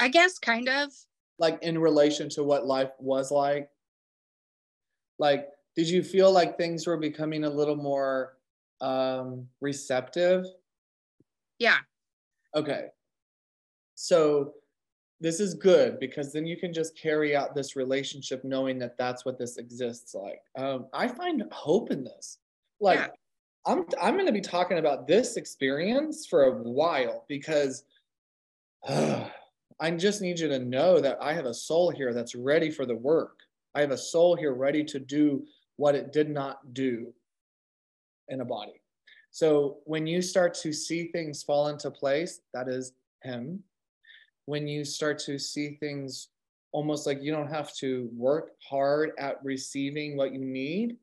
I 0.00 0.08
guess 0.08 0.38
kind 0.38 0.68
of. 0.68 0.92
Like 1.38 1.62
in 1.62 1.78
relation 1.78 2.28
to 2.30 2.44
what 2.44 2.66
life 2.66 2.90
was 2.98 3.30
like? 3.30 3.68
Like, 5.18 5.48
did 5.76 5.88
you 5.88 6.02
feel 6.02 6.32
like 6.32 6.56
things 6.56 6.86
were 6.86 6.96
becoming 6.96 7.44
a 7.44 7.50
little 7.50 7.76
more 7.76 8.36
um, 8.80 9.46
receptive? 9.60 10.44
Yeah. 11.58 11.78
Okay. 12.54 12.86
So 13.94 14.54
this 15.20 15.40
is 15.40 15.54
good 15.54 15.98
because 15.98 16.32
then 16.32 16.46
you 16.46 16.56
can 16.56 16.72
just 16.72 16.96
carry 16.96 17.34
out 17.34 17.54
this 17.54 17.74
relationship 17.74 18.44
knowing 18.44 18.78
that 18.78 18.96
that's 18.96 19.24
what 19.24 19.38
this 19.38 19.56
exists 19.56 20.14
like. 20.14 20.40
Um, 20.56 20.86
I 20.92 21.08
find 21.08 21.42
hope 21.50 21.90
in 21.90 22.04
this. 22.04 22.38
Like, 22.80 22.98
yeah. 23.00 23.08
I'm 23.68 23.84
I'm 24.00 24.14
going 24.14 24.26
to 24.26 24.32
be 24.32 24.40
talking 24.40 24.78
about 24.78 25.06
this 25.06 25.36
experience 25.36 26.26
for 26.26 26.44
a 26.44 26.52
while 26.62 27.26
because 27.28 27.84
uh, 28.88 29.28
I 29.78 29.90
just 29.90 30.22
need 30.22 30.40
you 30.40 30.48
to 30.48 30.58
know 30.58 31.00
that 31.00 31.18
I 31.20 31.34
have 31.34 31.44
a 31.44 31.52
soul 31.52 31.90
here 31.90 32.14
that's 32.14 32.34
ready 32.34 32.70
for 32.70 32.86
the 32.86 32.96
work. 32.96 33.40
I 33.74 33.82
have 33.82 33.90
a 33.90 33.98
soul 33.98 34.34
here 34.34 34.54
ready 34.54 34.82
to 34.84 34.98
do 34.98 35.44
what 35.76 35.94
it 35.94 36.14
did 36.14 36.30
not 36.30 36.72
do 36.72 37.12
in 38.28 38.40
a 38.40 38.44
body. 38.44 38.80
So 39.32 39.76
when 39.84 40.06
you 40.06 40.22
start 40.22 40.54
to 40.62 40.72
see 40.72 41.08
things 41.08 41.42
fall 41.42 41.68
into 41.68 41.90
place, 41.90 42.40
that 42.54 42.68
is 42.68 42.94
him. 43.22 43.62
When 44.46 44.66
you 44.66 44.82
start 44.82 45.18
to 45.20 45.38
see 45.38 45.76
things 45.78 46.28
almost 46.72 47.06
like 47.06 47.22
you 47.22 47.32
don't 47.32 47.52
have 47.52 47.74
to 47.76 48.08
work 48.16 48.52
hard 48.66 49.10
at 49.18 49.44
receiving 49.44 50.16
what 50.16 50.32
you 50.32 50.40
need, 50.40 50.96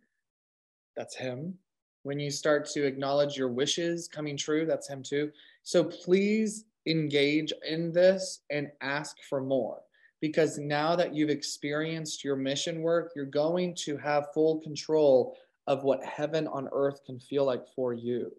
that's 0.97 1.15
him 1.15 1.59
when 2.05 2.19
you 2.19 2.29
start 2.29 2.67
to 2.67 2.85
acknowledge 2.85 3.35
your 3.35 3.47
wishes 3.47 4.07
coming 4.07 4.37
true, 4.37 4.63
that's 4.63 4.87
him 4.87 5.01
too. 5.01 5.31
So 5.63 5.83
please 5.83 6.65
engage 6.85 7.51
in 7.67 7.91
this 7.91 8.41
and 8.51 8.69
ask 8.81 9.17
for 9.27 9.41
more 9.41 9.81
because 10.21 10.59
now 10.59 10.95
that 10.95 11.15
you've 11.15 11.31
experienced 11.31 12.23
your 12.23 12.35
mission 12.35 12.83
work, 12.83 13.13
you're 13.15 13.25
going 13.25 13.73
to 13.85 13.97
have 13.97 14.31
full 14.35 14.59
control 14.59 15.35
of 15.65 15.83
what 15.83 16.05
heaven 16.05 16.47
on 16.47 16.69
earth 16.71 17.03
can 17.03 17.19
feel 17.19 17.43
like 17.43 17.67
for 17.75 17.91
you. 17.91 18.31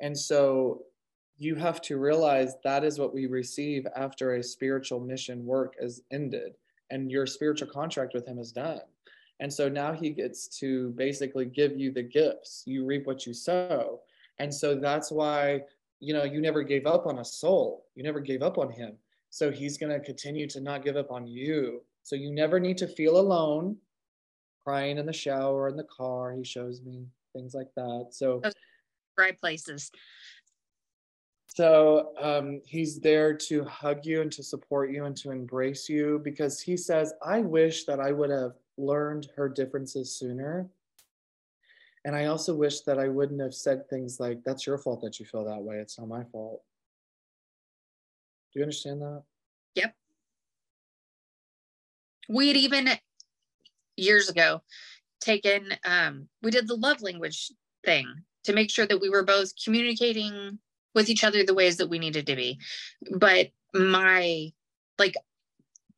And 0.00 0.16
so 0.16 0.82
you 1.36 1.56
have 1.56 1.80
to 1.82 1.98
realize 1.98 2.54
that 2.62 2.84
is 2.84 3.00
what 3.00 3.12
we 3.12 3.26
receive 3.26 3.88
after 3.96 4.36
a 4.36 4.42
spiritual 4.42 5.00
mission 5.00 5.44
work 5.44 5.74
is 5.80 6.02
ended 6.12 6.54
and 6.90 7.10
your 7.10 7.26
spiritual 7.26 7.68
contract 7.68 8.14
with 8.14 8.24
him 8.24 8.38
is 8.38 8.52
done. 8.52 8.82
And 9.40 9.52
so 9.52 9.68
now 9.68 9.92
he 9.92 10.10
gets 10.10 10.48
to 10.58 10.90
basically 10.90 11.44
give 11.44 11.76
you 11.76 11.92
the 11.92 12.02
gifts. 12.02 12.64
You 12.66 12.84
reap 12.84 13.06
what 13.06 13.26
you 13.26 13.32
sow. 13.32 14.00
And 14.38 14.52
so 14.52 14.74
that's 14.74 15.10
why, 15.10 15.62
you 16.00 16.12
know, 16.14 16.24
you 16.24 16.40
never 16.40 16.62
gave 16.62 16.86
up 16.86 17.06
on 17.06 17.18
a 17.18 17.24
soul. 17.24 17.86
You 17.94 18.02
never 18.02 18.20
gave 18.20 18.42
up 18.42 18.58
on 18.58 18.70
him. 18.70 18.94
So 19.30 19.50
he's 19.50 19.78
going 19.78 19.92
to 19.92 20.00
continue 20.04 20.48
to 20.48 20.60
not 20.60 20.84
give 20.84 20.96
up 20.96 21.10
on 21.10 21.26
you. 21.26 21.82
So 22.02 22.16
you 22.16 22.32
never 22.32 22.58
need 22.58 22.78
to 22.78 22.88
feel 22.88 23.18
alone. 23.18 23.76
crying 24.64 24.98
in 24.98 25.06
the 25.06 25.12
shower, 25.12 25.68
in 25.68 25.76
the 25.76 25.84
car. 25.84 26.32
He 26.32 26.44
shows 26.44 26.82
me 26.82 27.06
things 27.32 27.54
like 27.54 27.72
that. 27.76 28.08
So, 28.10 28.42
right 29.16 29.38
places. 29.38 29.90
So 31.54 32.12
um, 32.20 32.60
he's 32.66 33.00
there 33.00 33.34
to 33.34 33.64
hug 33.64 34.04
you 34.04 34.20
and 34.20 34.30
to 34.32 34.42
support 34.42 34.90
you 34.90 35.06
and 35.06 35.16
to 35.16 35.30
embrace 35.30 35.88
you 35.88 36.20
because 36.22 36.60
he 36.60 36.76
says, 36.76 37.14
I 37.24 37.40
wish 37.40 37.84
that 37.84 37.98
I 37.98 38.12
would 38.12 38.30
have 38.30 38.52
learned 38.78 39.28
her 39.36 39.48
differences 39.48 40.16
sooner. 40.16 40.68
And 42.04 42.14
I 42.14 42.26
also 42.26 42.54
wish 42.54 42.80
that 42.82 42.98
I 42.98 43.08
wouldn't 43.08 43.40
have 43.40 43.54
said 43.54 43.88
things 43.88 44.18
like, 44.20 44.42
That's 44.44 44.66
your 44.66 44.78
fault 44.78 45.02
that 45.02 45.18
you 45.18 45.26
feel 45.26 45.44
that 45.44 45.62
way. 45.62 45.76
It's 45.76 45.98
not 45.98 46.08
my 46.08 46.24
fault. 46.24 46.62
Do 48.52 48.60
you 48.60 48.64
understand 48.64 49.02
that? 49.02 49.22
Yep. 49.74 49.94
We 52.28 52.48
had 52.48 52.56
even 52.56 52.88
years 53.96 54.28
ago 54.28 54.62
taken, 55.20 55.74
um, 55.84 56.28
we 56.42 56.50
did 56.50 56.68
the 56.68 56.76
love 56.76 57.02
language 57.02 57.52
thing 57.84 58.06
to 58.44 58.52
make 58.52 58.70
sure 58.70 58.86
that 58.86 59.00
we 59.00 59.10
were 59.10 59.24
both 59.24 59.52
communicating 59.62 60.58
with 60.94 61.10
each 61.10 61.24
other 61.24 61.44
the 61.44 61.54
ways 61.54 61.76
that 61.76 61.90
we 61.90 61.98
needed 61.98 62.26
to 62.26 62.36
be. 62.36 62.58
But 63.10 63.48
my, 63.74 64.52
like, 64.98 65.14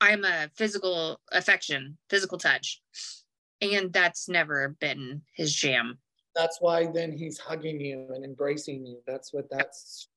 I'm 0.01 0.25
a 0.25 0.51
physical 0.57 1.21
affection, 1.33 1.99
physical 2.09 2.39
touch. 2.39 2.81
And 3.61 3.93
that's 3.93 4.29
never 4.29 4.77
been 4.81 5.23
his 5.35 5.55
jam. 5.55 5.99
That's 6.35 6.59
why 6.61 6.87
then 6.87 7.13
he's 7.13 7.39
hugging 7.39 7.81
you 7.81 8.09
and 8.15 8.25
embracing 8.25 8.87
you. 8.87 9.01
That's 9.07 9.33
what 9.33 9.51
that's 9.51 10.09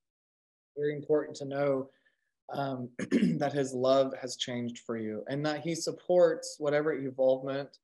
very 0.78 0.96
important 0.96 1.36
to 1.38 1.46
know 1.46 1.90
um, 2.54 2.90
that 3.38 3.52
his 3.54 3.74
love 3.74 4.14
has 4.22 4.38
changed 4.38 4.80
for 4.86 4.98
you 4.98 5.24
and 5.28 5.46
that 5.46 5.62
he 5.62 5.76
supports 5.76 6.56
whatever 6.60 6.94
evolvement 6.94 7.78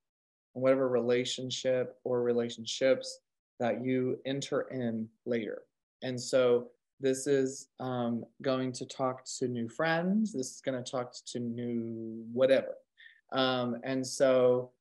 and 0.56 0.64
whatever 0.64 0.88
relationship 0.88 1.98
or 2.04 2.22
relationships 2.22 3.20
that 3.60 3.84
you 3.84 4.20
enter 4.26 4.62
in 4.72 5.08
later. 5.26 5.64
And 6.02 6.20
so 6.20 6.70
this 7.00 7.28
is 7.28 7.68
um, 7.80 8.26
going 8.42 8.72
to 8.74 8.86
talk 8.86 9.24
to 9.38 9.48
new 9.48 9.70
friends. 9.70 10.34
This 10.34 10.52
is 10.56 10.62
going 10.62 10.82
to 10.82 10.92
talk 10.92 11.14
to 11.28 11.40
new 11.40 12.26
whatever. 12.34 12.76
Um, 13.32 13.78
and 13.84 14.06
so 14.06 14.72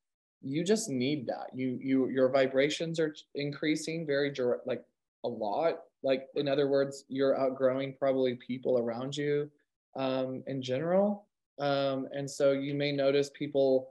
you 0.43 0.65
just 0.65 0.89
need 0.89 1.27
that. 1.27 1.51
You 1.55 1.79
you 1.81 2.09
your 2.09 2.29
vibrations 2.29 2.99
are 3.01 3.15
increasing 3.35 4.07
very 4.07 4.31
direct, 4.31 4.67
like 4.67 4.85
a 5.25 5.29
lot. 5.29 5.81
Like 6.03 6.29
in 6.37 6.49
other 6.49 6.69
words, 6.69 7.05
you're 7.09 7.39
outgrowing 7.39 7.95
probably 7.99 8.35
people 8.35 8.79
around 8.79 9.17
you 9.17 9.51
um, 9.97 10.43
in 10.47 10.63
general. 10.63 11.27
Um, 11.59 12.09
and 12.13 12.31
so 12.31 12.53
you 12.53 12.75
may 12.75 12.93
notice 12.93 13.31
people 13.31 13.91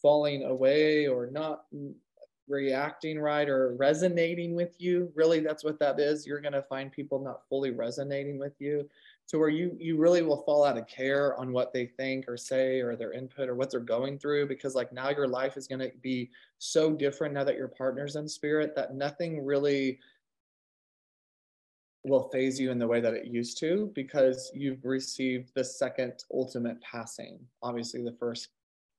falling 0.00 0.44
away 0.44 1.08
or 1.08 1.26
not 1.26 1.64
reacting 2.48 3.18
right 3.18 3.48
or 3.48 3.74
resonating 3.76 4.54
with 4.54 4.74
you 4.78 5.10
really 5.14 5.40
that's 5.40 5.64
what 5.64 5.78
that 5.78 5.98
is. 5.98 6.26
You're 6.26 6.40
going 6.40 6.52
to 6.52 6.62
find 6.62 6.92
people 6.92 7.18
not 7.18 7.48
fully 7.48 7.70
resonating 7.70 8.38
with 8.38 8.54
you 8.58 8.88
to 9.28 9.38
where 9.38 9.48
you 9.48 9.76
you 9.78 9.96
really 9.96 10.22
will 10.22 10.42
fall 10.42 10.64
out 10.64 10.76
of 10.76 10.86
care 10.86 11.38
on 11.38 11.52
what 11.52 11.72
they 11.72 11.86
think 11.86 12.28
or 12.28 12.36
say 12.36 12.80
or 12.80 12.96
their 12.96 13.12
input 13.12 13.48
or 13.48 13.54
what 13.54 13.70
they're 13.70 13.80
going 13.80 14.18
through 14.18 14.46
because 14.46 14.74
like 14.74 14.92
now 14.92 15.08
your 15.10 15.28
life 15.28 15.56
is 15.56 15.66
going 15.66 15.78
to 15.80 15.90
be 16.02 16.30
so 16.58 16.92
different 16.92 17.34
now 17.34 17.44
that 17.44 17.56
your 17.56 17.68
partner's 17.68 18.16
in 18.16 18.28
spirit 18.28 18.74
that 18.76 18.94
nothing 18.94 19.44
really 19.44 19.98
will 22.04 22.28
faze 22.28 22.60
you 22.60 22.70
in 22.70 22.78
the 22.78 22.86
way 22.86 23.00
that 23.00 23.14
it 23.14 23.24
used 23.24 23.58
to 23.58 23.90
because 23.94 24.50
you've 24.54 24.84
received 24.84 25.50
the 25.54 25.64
second 25.64 26.12
ultimate 26.34 26.78
passing. 26.82 27.38
Obviously 27.62 28.02
the 28.02 28.12
first 28.12 28.48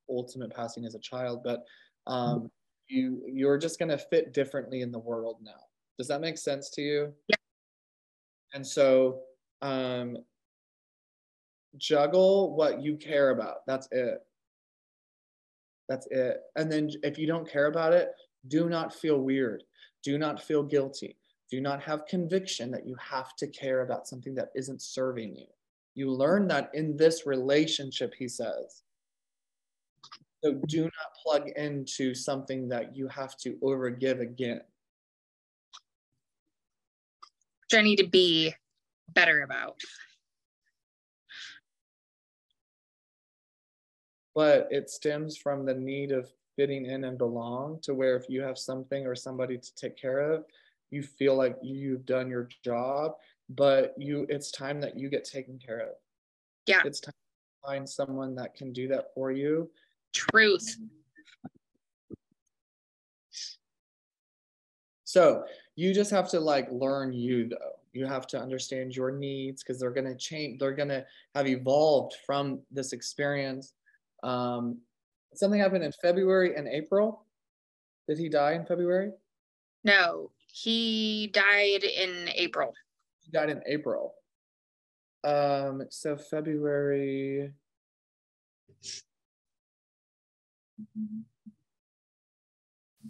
ultimate 0.09 0.53
passing 0.55 0.85
as 0.85 0.95
a 0.95 0.99
child 0.99 1.41
but 1.43 1.65
um 2.07 2.49
you 2.87 3.23
you're 3.27 3.57
just 3.57 3.79
going 3.79 3.89
to 3.89 3.97
fit 3.97 4.33
differently 4.33 4.81
in 4.81 4.91
the 4.91 4.99
world 4.99 5.37
now. 5.41 5.51
Does 5.97 6.07
that 6.07 6.21
make 6.21 6.37
sense 6.37 6.69
to 6.71 6.81
you? 6.81 7.13
Yeah. 7.27 7.35
And 8.53 8.65
so 8.65 9.21
um 9.61 10.17
juggle 11.77 12.55
what 12.55 12.81
you 12.81 12.95
care 12.95 13.31
about. 13.31 13.65
That's 13.67 13.87
it. 13.91 14.19
That's 15.89 16.07
it. 16.09 16.41
And 16.55 16.71
then 16.71 16.89
if 17.03 17.17
you 17.17 17.27
don't 17.27 17.49
care 17.49 17.67
about 17.67 17.93
it 17.93 18.11
do 18.47 18.69
not 18.69 18.93
feel 18.93 19.19
weird. 19.19 19.63
Do 20.03 20.17
not 20.17 20.41
feel 20.41 20.63
guilty. 20.63 21.17
Do 21.49 21.61
not 21.61 21.81
have 21.83 22.05
conviction 22.07 22.71
that 22.71 22.87
you 22.87 22.95
have 22.99 23.35
to 23.37 23.47
care 23.47 23.81
about 23.81 24.07
something 24.07 24.35
that 24.35 24.49
isn't 24.55 24.81
serving 24.81 25.35
you. 25.35 25.47
You 25.93 26.11
learn 26.11 26.47
that 26.49 26.69
in 26.73 26.97
this 26.97 27.25
relationship 27.25 28.13
he 28.13 28.27
says 28.27 28.83
so 30.45 30.53
do 30.67 30.83
not 30.83 30.91
plug 31.23 31.49
into 31.55 32.13
something 32.13 32.69
that 32.69 32.95
you 32.95 33.07
have 33.07 33.35
to 33.37 33.53
overgive 33.63 34.19
again. 34.19 34.61
Which 37.63 37.79
I 37.79 37.81
need 37.81 37.95
to 37.95 38.07
be 38.07 38.53
better 39.09 39.41
about. 39.41 39.75
But 44.35 44.67
it 44.69 44.91
stems 44.91 45.35
from 45.35 45.65
the 45.65 45.73
need 45.73 46.11
of 46.11 46.29
fitting 46.55 46.85
in 46.85 47.05
and 47.05 47.17
belong 47.17 47.79
to 47.81 47.95
where 47.95 48.15
if 48.15 48.29
you 48.29 48.43
have 48.43 48.59
something 48.59 49.07
or 49.07 49.15
somebody 49.15 49.57
to 49.57 49.75
take 49.75 49.97
care 49.97 50.31
of, 50.31 50.43
you 50.91 51.01
feel 51.01 51.35
like 51.35 51.57
you've 51.63 52.05
done 52.05 52.29
your 52.29 52.49
job, 52.63 53.13
but 53.49 53.95
you 53.97 54.27
it's 54.29 54.51
time 54.51 54.79
that 54.81 54.95
you 54.95 55.09
get 55.09 55.25
taken 55.25 55.57
care 55.57 55.79
of. 55.79 55.95
Yeah. 56.67 56.81
It's 56.85 56.99
time 56.99 57.13
to 57.13 57.67
find 57.67 57.89
someone 57.89 58.35
that 58.35 58.53
can 58.53 58.71
do 58.71 58.87
that 58.89 59.07
for 59.15 59.31
you 59.31 59.71
Truth. 60.15 60.77
So 65.03 65.43
you 65.75 65.93
just 65.93 66.09
have 66.11 66.29
to 66.29 66.39
like 66.39 66.67
learn 66.71 67.13
you 67.13 67.49
though. 67.49 67.73
You 67.93 68.05
have 68.05 68.25
to 68.27 68.39
understand 68.39 68.95
your 68.95 69.11
needs 69.11 69.61
because 69.61 69.79
they're 69.79 69.91
gonna 69.91 70.15
change. 70.15 70.59
They're 70.59 70.73
gonna 70.73 71.05
have 71.35 71.47
evolved 71.47 72.15
from 72.25 72.61
this 72.71 72.93
experience. 72.93 73.73
Um, 74.23 74.79
something 75.33 75.59
happened 75.59 75.83
in 75.83 75.91
February 76.01 76.55
and 76.55 76.67
April. 76.67 77.25
Did 78.07 78.17
he 78.17 78.29
die 78.29 78.53
in 78.53 78.65
February? 78.65 79.11
No, 79.83 80.31
he 80.47 81.29
died 81.33 81.83
in 81.83 82.29
April. 82.33 82.73
He 83.21 83.31
died 83.31 83.49
in 83.49 83.61
April. 83.67 84.13
Um, 85.23 85.83
so 85.89 86.15
February. 86.15 87.51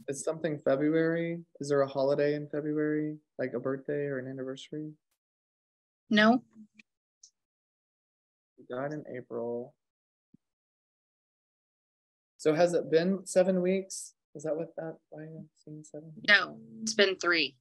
Is 0.07 0.23
something 0.23 0.59
February? 0.59 1.39
Is 1.59 1.69
there 1.69 1.81
a 1.81 1.87
holiday 1.87 2.35
in 2.35 2.47
February, 2.47 3.17
like 3.39 3.53
a 3.55 3.59
birthday 3.59 4.05
or 4.05 4.19
an 4.19 4.27
anniversary? 4.27 4.91
No. 6.09 6.43
He 8.57 8.63
died 8.69 8.93
in 8.93 9.03
April. 9.17 9.73
So 12.37 12.53
has 12.53 12.73
it 12.73 12.91
been 12.91 13.25
seven 13.25 13.61
weeks? 13.61 14.13
Is 14.35 14.43
that 14.43 14.55
what 14.55 14.75
that 14.75 14.97
why 15.09 15.23
I'm 15.23 15.49
seeing 15.63 15.83
seven? 15.83 16.11
No, 16.27 16.59
it's 16.83 16.93
been 16.93 17.15
three. 17.15 17.55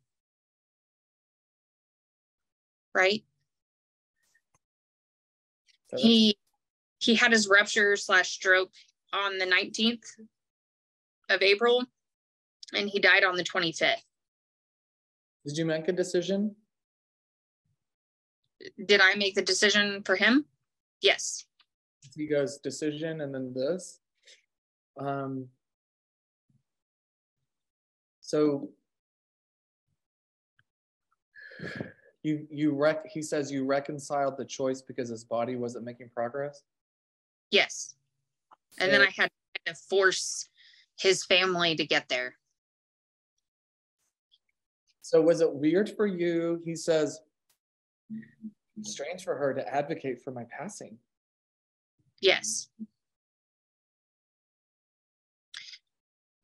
Right? 2.94 3.24
So 5.90 5.96
he 5.96 6.36
he 6.98 7.14
had 7.14 7.32
his 7.32 7.48
rupture 7.48 7.96
slash 7.96 8.30
stroke 8.30 8.70
on 9.14 9.38
the 9.38 9.46
19th 9.46 10.04
of 11.30 11.40
April 11.40 11.84
and 12.74 12.88
he 12.88 12.98
died 12.98 13.24
on 13.24 13.36
the 13.36 13.44
25th. 13.44 13.94
Did 15.46 15.56
you 15.56 15.64
make 15.64 15.88
a 15.88 15.92
decision? 15.92 16.54
Did 18.86 19.00
I 19.00 19.14
make 19.14 19.34
the 19.34 19.42
decision 19.42 20.02
for 20.04 20.16
him? 20.16 20.46
Yes. 21.00 21.44
He 22.16 22.26
goes 22.26 22.58
decision 22.58 23.20
and 23.20 23.34
then 23.34 23.52
this. 23.54 24.00
Um, 24.98 25.48
so 28.20 28.70
you 32.22 32.46
you 32.50 32.74
rec 32.74 33.06
he 33.06 33.20
says 33.22 33.50
you 33.50 33.64
reconciled 33.64 34.36
the 34.36 34.44
choice 34.44 34.80
because 34.80 35.08
his 35.08 35.24
body 35.24 35.56
wasn't 35.56 35.84
making 35.84 36.10
progress. 36.14 36.62
Yes. 37.50 37.96
And 38.78 38.92
then 38.92 39.02
I 39.02 39.10
had 39.16 39.30
to 39.66 39.74
force 39.74 40.48
his 40.98 41.24
family 41.24 41.76
to 41.76 41.86
get 41.86 42.08
there. 42.08 42.34
So 45.02 45.20
was 45.20 45.40
it 45.40 45.52
weird 45.52 45.90
for 45.90 46.06
you? 46.06 46.60
He 46.64 46.74
says, 46.74 47.20
strange 48.82 49.22
for 49.22 49.36
her 49.36 49.54
to 49.54 49.74
advocate 49.74 50.22
for 50.22 50.30
my 50.30 50.44
passing. 50.44 50.98
Yes. 52.20 52.68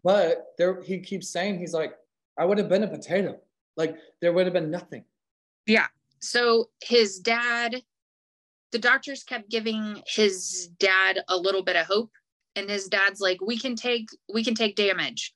But 0.03 0.47
there 0.57 0.83
he 0.83 0.99
keeps 0.99 1.29
saying 1.29 1.59
he's 1.59 1.75
like, 1.75 1.95
I 2.39 2.45
would 2.45 2.59
have 2.59 2.69
been 2.69 2.85
a 2.85 2.89
potato. 2.89 3.39
Like 3.77 3.97
there 4.21 4.33
would 4.33 4.47
have 4.47 4.53
been 4.53 4.71
nothing. 4.71 5.05
Yeah. 5.67 5.87
So 6.21 6.71
his 6.83 7.19
dad, 7.19 7.83
the 8.73 8.79
doctors 8.79 9.25
kept 9.25 9.51
giving 9.51 10.03
his 10.07 10.69
dad 10.79 11.21
a 11.29 11.37
little 11.37 11.63
bit 11.63 11.77
of 11.77 11.87
hope 11.87 12.11
and 12.57 12.69
his 12.69 12.87
dad's 12.87 13.21
like 13.21 13.41
we 13.41 13.59
can 13.59 13.77
take 13.77 14.09
we 14.33 14.45
can 14.45 14.55
take 14.55 14.77
damage. 14.77 15.35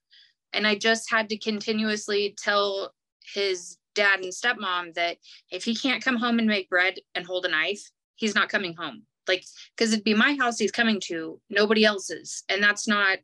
And 0.52 0.66
i 0.66 0.74
just 0.74 1.10
had 1.10 1.28
to 1.30 1.38
continuously 1.38 2.34
tell 2.38 2.92
his 3.34 3.78
dad 3.94 4.20
and 4.20 4.32
stepmom 4.32 4.94
that 4.94 5.16
if 5.50 5.64
he 5.64 5.74
can't 5.74 6.04
come 6.04 6.16
home 6.16 6.38
and 6.38 6.48
make 6.48 6.68
bread 6.68 6.94
and 7.14 7.24
hold 7.24 7.46
a 7.46 7.48
knife 7.48 7.82
he's 8.16 8.34
not 8.34 8.48
coming 8.48 8.74
home. 8.74 9.02
Like 9.26 9.44
because 9.76 9.92
it'd 9.92 10.04
be 10.04 10.14
my 10.14 10.36
house 10.38 10.58
he's 10.58 10.72
coming 10.72 11.00
to 11.04 11.40
nobody 11.50 11.84
else's. 11.84 12.44
And 12.48 12.62
that's 12.62 12.86
not 12.86 13.18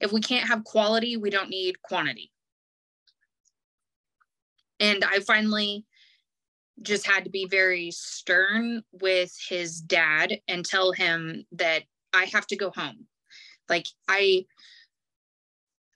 if 0.00 0.12
we 0.12 0.20
can't 0.20 0.48
have 0.48 0.64
quality 0.64 1.16
we 1.16 1.30
don't 1.30 1.50
need 1.50 1.82
quantity. 1.82 2.30
And 4.80 5.04
i 5.04 5.20
finally 5.20 5.84
just 6.82 7.06
had 7.06 7.24
to 7.24 7.30
be 7.30 7.46
very 7.46 7.90
stern 7.90 8.82
with 8.92 9.34
his 9.48 9.80
dad 9.80 10.38
and 10.46 10.64
tell 10.64 10.92
him 10.92 11.44
that 11.52 11.84
i 12.12 12.24
have 12.24 12.46
to 12.46 12.56
go 12.56 12.70
home 12.70 13.06
like 13.68 13.86
i 14.08 14.44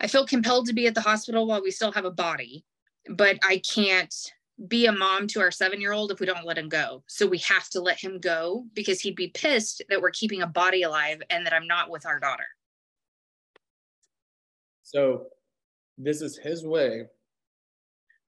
i 0.01 0.07
feel 0.07 0.27
compelled 0.27 0.67
to 0.67 0.73
be 0.73 0.87
at 0.87 0.95
the 0.95 1.01
hospital 1.01 1.47
while 1.47 1.63
we 1.63 1.71
still 1.71 1.93
have 1.93 2.05
a 2.05 2.11
body 2.11 2.65
but 3.09 3.39
i 3.43 3.59
can't 3.59 4.33
be 4.69 4.87
a 4.87 4.93
mom 4.93 5.27
to 5.29 5.41
our 5.41 5.51
seven 5.51 5.81
year 5.81 5.93
old 5.93 6.11
if 6.11 6.21
we 6.21 6.27
don't 6.27 6.45
let 6.45 6.59
him 6.59 6.69
go. 6.69 7.03
So 7.07 7.27
we 7.27 7.39
have 7.39 7.69
to 7.71 7.81
let 7.81 7.99
him 7.99 8.19
go 8.19 8.67
because 8.75 9.01
he'd 9.01 9.17
be 9.17 9.29
pissed 9.29 9.83
that 9.89 10.01
we're 10.01 10.11
keeping 10.11 10.43
a 10.43 10.47
body 10.47 10.83
alive 10.83 11.23
and 11.31 11.47
that 11.47 11.55
i'm 11.55 11.67
not 11.67 11.91
with 11.91 12.05
our 12.07 12.21
daughter. 12.21 12.47
So 14.83 15.27
this 15.97 16.21
is 16.21 16.37
his 16.37 16.67
way 16.67 17.07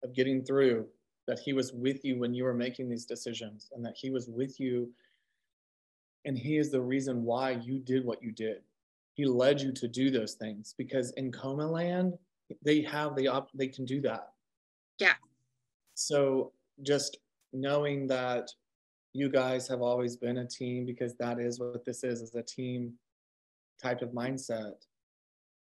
of 0.04 0.14
getting 0.14 0.44
through 0.44 0.86
that 1.26 1.38
he 1.38 1.52
was 1.52 1.72
with 1.72 2.04
you 2.04 2.18
when 2.18 2.34
you 2.34 2.44
were 2.44 2.54
making 2.54 2.88
these 2.88 3.06
decisions 3.06 3.70
and 3.74 3.84
that 3.84 3.94
he 3.96 4.10
was 4.10 4.28
with 4.28 4.58
you. 4.60 4.90
And 6.24 6.36
he 6.36 6.58
is 6.58 6.70
the 6.70 6.80
reason 6.80 7.24
why 7.24 7.52
you 7.52 7.78
did 7.78 8.04
what 8.04 8.22
you 8.22 8.30
did 8.30 8.62
he 9.20 9.26
led 9.26 9.60
you 9.60 9.70
to 9.70 9.86
do 9.86 10.10
those 10.10 10.32
things 10.32 10.74
because 10.78 11.10
in 11.18 11.30
coma 11.30 11.66
land 11.66 12.14
they 12.64 12.80
have 12.80 13.14
the 13.16 13.28
op 13.28 13.50
they 13.52 13.68
can 13.68 13.84
do 13.84 14.00
that. 14.00 14.30
Yeah. 14.98 15.12
So 15.94 16.52
just 16.82 17.18
knowing 17.52 18.06
that 18.06 18.48
you 19.12 19.28
guys 19.28 19.68
have 19.68 19.82
always 19.82 20.16
been 20.16 20.38
a 20.38 20.46
team 20.46 20.86
because 20.86 21.16
that 21.16 21.38
is 21.38 21.60
what 21.60 21.84
this 21.84 22.02
is 22.02 22.22
is 22.22 22.34
a 22.34 22.42
team 22.42 22.94
type 23.82 24.00
of 24.00 24.08
mindset 24.12 24.76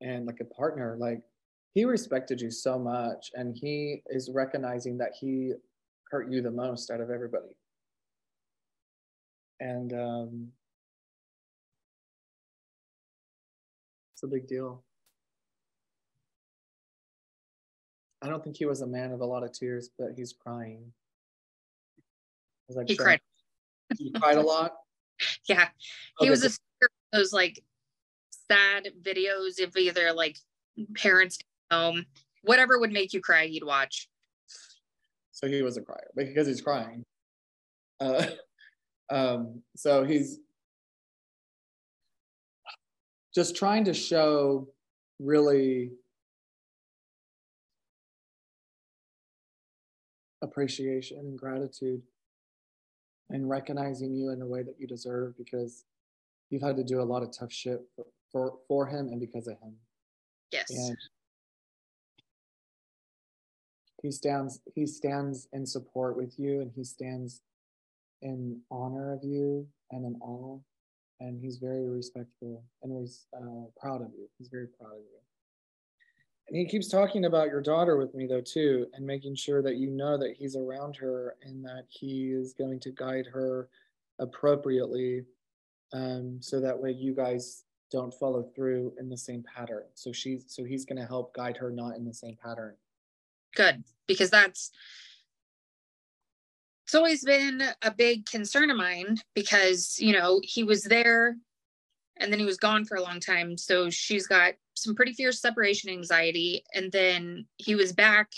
and 0.01 0.27
like 0.27 0.41
a 0.41 0.45
partner 0.45 0.97
like 0.99 1.21
he 1.75 1.85
respected 1.85 2.41
you 2.41 2.51
so 2.51 2.81
much 2.81 3.31
and 3.35 3.57
he 3.57 4.03
is 4.09 4.29
recognizing 4.33 4.99
that 4.99 5.13
he 5.21 5.53
hurt 6.11 6.33
you 6.33 6.43
the 6.43 6.51
most 6.51 6.91
out 6.91 7.01
of 7.01 7.11
everybody. 7.11 7.55
And 9.61 9.93
um, 9.93 10.49
a 14.27 14.31
big 14.31 14.47
deal 14.47 14.83
i 18.23 18.29
don't 18.29 18.43
think 18.43 18.57
he 18.57 18.67
was 18.67 18.83
a 18.83 18.87
man 18.87 19.13
of 19.13 19.21
a 19.21 19.25
lot 19.25 19.43
of 19.43 19.53
tears 19.53 19.91
but 19.99 20.09
he's 20.17 20.33
crying 20.33 20.93
like, 22.69 22.89
he 22.89 22.97
cried 22.97 23.21
he 23.97 24.11
cried 24.11 24.37
a 24.37 24.43
lot 24.43 24.73
yeah 25.49 25.69
he 26.19 26.27
okay. 26.27 26.31
was 26.31 26.45
a 26.45 26.51
those 27.13 27.33
like 27.33 27.63
sad 28.51 28.89
videos 29.03 29.63
of 29.63 29.77
either 29.77 30.13
like 30.13 30.37
parents 30.95 31.39
home, 31.71 32.05
whatever 32.43 32.79
would 32.79 32.93
make 32.93 33.13
you 33.13 33.21
cry, 33.21 33.47
he'd 33.47 33.65
watch. 33.65 34.09
So 35.33 35.49
he 35.49 35.63
was 35.63 35.77
a 35.77 35.83
crier 35.83 36.11
because 36.15 36.47
he's 36.47 36.61
crying. 36.61 37.05
Uh, 38.01 38.27
um, 39.11 39.63
so 39.77 40.05
he's 40.05 40.39
just 43.37 43.55
trying 43.55 43.85
to 43.85 43.93
show 43.93 44.67
really 45.21 45.91
appreciation 50.41 51.19
and 51.19 51.39
gratitude 51.39 52.01
and 53.29 53.47
recognizing 53.47 54.15
you 54.15 54.31
in 54.31 54.39
the 54.39 54.47
way 54.47 54.63
that 54.63 54.77
you 54.79 54.87
deserve 54.87 55.37
because 55.37 55.85
you've 56.49 56.63
had 56.63 56.77
to 56.77 56.83
do 56.83 57.03
a 57.03 57.05
lot 57.05 57.23
of 57.23 57.31
tough 57.31 57.53
shit 57.53 57.83
for, 57.95 58.07
for, 58.33 58.55
for 58.67 58.87
him 58.87 59.09
and 59.09 59.21
because 59.21 59.47
of 59.49 59.59
him. 59.61 59.75
Yes. 60.51 60.71
And 60.71 60.97
he 64.03 64.11
stands 64.11 64.61
he 64.75 64.87
stands 64.87 65.47
in 65.53 65.67
support 65.67 66.17
with 66.17 66.39
you 66.39 66.63
and 66.63 66.71
he 66.75 66.85
stands 66.85 67.43
in 68.23 68.63
honor 68.71 69.13
of 69.13 69.23
you 69.23 69.67
and 69.91 70.07
in 70.07 70.19
awe 70.23 70.59
and 71.21 71.41
he's 71.41 71.59
very 71.59 71.89
respectful 71.89 72.63
and 72.83 72.93
he's 72.93 73.27
uh, 73.37 73.67
proud 73.81 74.03
of 74.03 74.09
you. 74.17 74.29
He's 74.39 74.49
very 74.49 74.67
proud 74.67 74.93
of 74.93 74.99
you. 74.99 75.21
And 76.49 76.57
he 76.57 76.67
keeps 76.67 76.89
talking 76.89 77.25
about 77.25 77.49
your 77.49 77.61
daughter 77.61 77.97
with 77.97 78.15
me 78.15 78.27
though 78.27 78.41
too 78.41 78.87
and 78.95 79.05
making 79.05 79.35
sure 79.35 79.63
that 79.63 79.77
you 79.77 79.91
know 79.91 80.17
that 80.19 80.35
he's 80.39 80.57
around 80.57 80.97
her 80.97 81.37
and 81.43 81.65
that 81.65 81.85
he 81.89 82.31
is 82.31 82.53
going 82.53 82.79
to 82.81 82.91
guide 82.91 83.27
her 83.33 83.69
appropriately 84.19 85.25
um, 85.93 86.39
so 86.41 86.61
that 86.61 86.79
way 86.79 86.91
you 86.91 87.15
guys 87.15 87.65
don't 87.91 88.13
follow 88.13 88.43
through 88.55 88.93
in 88.99 89.09
the 89.09 89.17
same 89.17 89.45
pattern. 89.55 89.85
So 89.95 90.13
she's 90.13 90.45
so 90.49 90.65
he's 90.65 90.85
going 90.85 91.01
to 91.01 91.07
help 91.07 91.35
guide 91.35 91.57
her 91.57 91.71
not 91.71 91.97
in 91.97 92.05
the 92.05 92.15
same 92.15 92.37
pattern. 92.43 92.75
Good 93.55 93.85
because 94.07 94.31
that's 94.31 94.71
it's 96.87 96.95
always 96.95 97.25
been 97.25 97.65
a 97.83 97.91
big 97.91 98.27
concern 98.27 98.71
of 98.71 98.77
mine 98.77 99.17
because 99.35 99.97
you 99.99 100.13
know 100.13 100.41
he 100.45 100.63
was 100.63 100.85
there 100.85 101.37
and 102.19 102.33
then 102.33 102.39
he 102.39 102.47
was 102.47 102.59
gone 102.59 102.85
for 102.85 102.97
a 102.97 103.03
long 103.03 103.19
time. 103.19 103.59
So 103.59 103.91
she's 103.91 104.29
got 104.29 104.55
some 104.75 104.95
pretty 104.95 105.13
fierce 105.13 105.41
separation 105.41 105.91
anxiety. 105.91 106.65
And 106.73 106.93
then 106.93 107.47
he 107.57 107.75
was 107.75 107.93
back. 107.93 108.31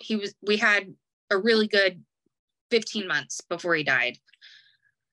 He 0.00 0.16
was 0.16 0.34
we 0.42 0.56
had 0.56 0.92
a 1.30 1.38
really 1.38 1.68
good 1.68 2.02
15 2.72 3.06
months 3.06 3.40
before 3.40 3.76
he 3.76 3.84
died. 3.84 4.18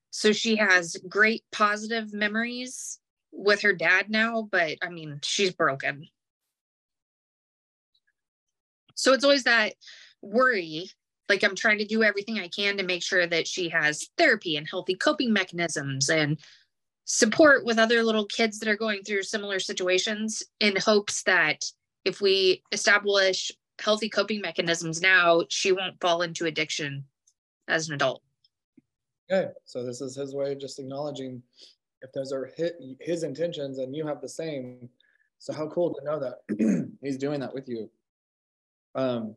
So 0.09 0.31
she 0.31 0.55
has 0.55 0.97
great 1.07 1.43
positive 1.51 2.11
memories 2.11 2.97
with 3.31 3.61
her 3.61 3.73
dad 3.73 4.09
now 4.09 4.49
but 4.51 4.75
i 4.81 4.89
mean 4.89 5.19
she's 5.21 5.53
broken. 5.53 6.07
So 8.95 9.13
it's 9.13 9.23
always 9.23 9.43
that 9.43 9.75
worry. 10.23 10.89
Like 11.29 11.43
I'm 11.43 11.55
trying 11.55 11.77
to 11.77 11.85
do 11.85 12.03
everything 12.03 12.39
I 12.39 12.47
can 12.47 12.77
to 12.77 12.83
make 12.83 13.03
sure 13.03 13.27
that 13.27 13.47
she 13.47 13.69
has 13.69 14.09
therapy 14.17 14.57
and 14.57 14.67
healthy 14.67 14.95
coping 14.95 15.31
mechanisms 15.31 16.09
and 16.09 16.39
support 17.05 17.65
with 17.65 17.79
other 17.79 18.03
little 18.03 18.25
kids 18.25 18.59
that 18.59 18.69
are 18.69 18.75
going 18.75 19.03
through 19.03 19.23
similar 19.23 19.59
situations 19.59 20.43
in 20.59 20.75
hopes 20.75 21.23
that 21.23 21.63
if 22.05 22.21
we 22.21 22.63
establish 22.71 23.51
healthy 23.79 24.09
coping 24.09 24.41
mechanisms 24.41 25.01
now, 25.01 25.43
she 25.49 25.71
won't 25.71 25.99
fall 26.01 26.21
into 26.21 26.45
addiction 26.45 27.05
as 27.67 27.87
an 27.87 27.95
adult. 27.95 28.21
Okay, 29.31 29.51
so 29.65 29.83
this 29.83 30.01
is 30.01 30.15
his 30.15 30.33
way 30.33 30.51
of 30.51 30.59
just 30.59 30.79
acknowledging 30.79 31.41
if 32.01 32.11
those 32.13 32.31
are 32.31 32.51
his 32.99 33.23
intentions 33.23 33.77
and 33.77 33.95
you 33.95 34.05
have 34.05 34.21
the 34.21 34.29
same. 34.29 34.89
So 35.37 35.53
how 35.53 35.67
cool 35.67 35.93
to 35.93 36.03
know 36.03 36.19
that 36.19 36.89
he's 37.01 37.17
doing 37.17 37.39
that 37.39 37.53
with 37.53 37.67
you. 37.69 37.89
Um, 38.95 39.35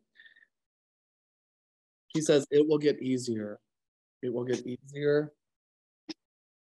he 2.15 2.21
says 2.21 2.47
it 2.51 2.67
will 2.69 2.79
get 2.79 3.01
easier. 3.03 3.59
It 4.23 4.33
will 4.33 4.45
get 4.45 4.65
easier. 4.67 5.33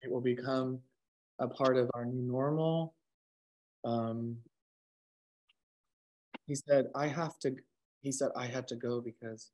It 0.02 0.10
will 0.10 0.20
become 0.20 0.80
a 1.38 1.48
part 1.48 1.76
of 1.76 1.90
our 1.94 2.04
new 2.04 2.22
normal. 2.22 2.94
Um, 3.84 4.38
he 6.46 6.54
said, 6.54 6.86
I 6.94 7.08
have 7.08 7.38
to, 7.40 7.54
he 8.02 8.12
said, 8.12 8.30
I 8.36 8.46
had 8.46 8.68
to 8.68 8.76
go 8.76 9.00
because 9.00 9.50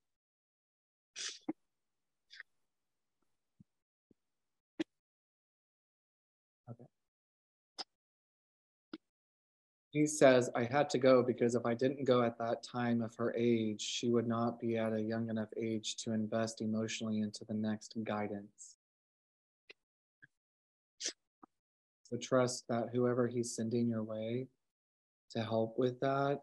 He 9.92 10.06
says, 10.06 10.48
I 10.54 10.64
had 10.64 10.88
to 10.90 10.98
go 10.98 11.22
because 11.22 11.54
if 11.54 11.66
I 11.66 11.74
didn't 11.74 12.06
go 12.06 12.22
at 12.22 12.38
that 12.38 12.62
time 12.62 13.02
of 13.02 13.14
her 13.16 13.34
age, 13.36 13.82
she 13.82 14.08
would 14.08 14.26
not 14.26 14.58
be 14.58 14.78
at 14.78 14.94
a 14.94 15.00
young 15.00 15.28
enough 15.28 15.50
age 15.54 15.96
to 15.96 16.12
invest 16.12 16.62
emotionally 16.62 17.20
into 17.20 17.44
the 17.44 17.52
next 17.52 17.94
guidance. 18.02 18.76
So 22.04 22.16
trust 22.16 22.64
that 22.70 22.88
whoever 22.90 23.26
he's 23.26 23.54
sending 23.54 23.86
your 23.86 24.02
way 24.02 24.48
to 25.32 25.42
help 25.42 25.78
with 25.78 26.00
that, 26.00 26.40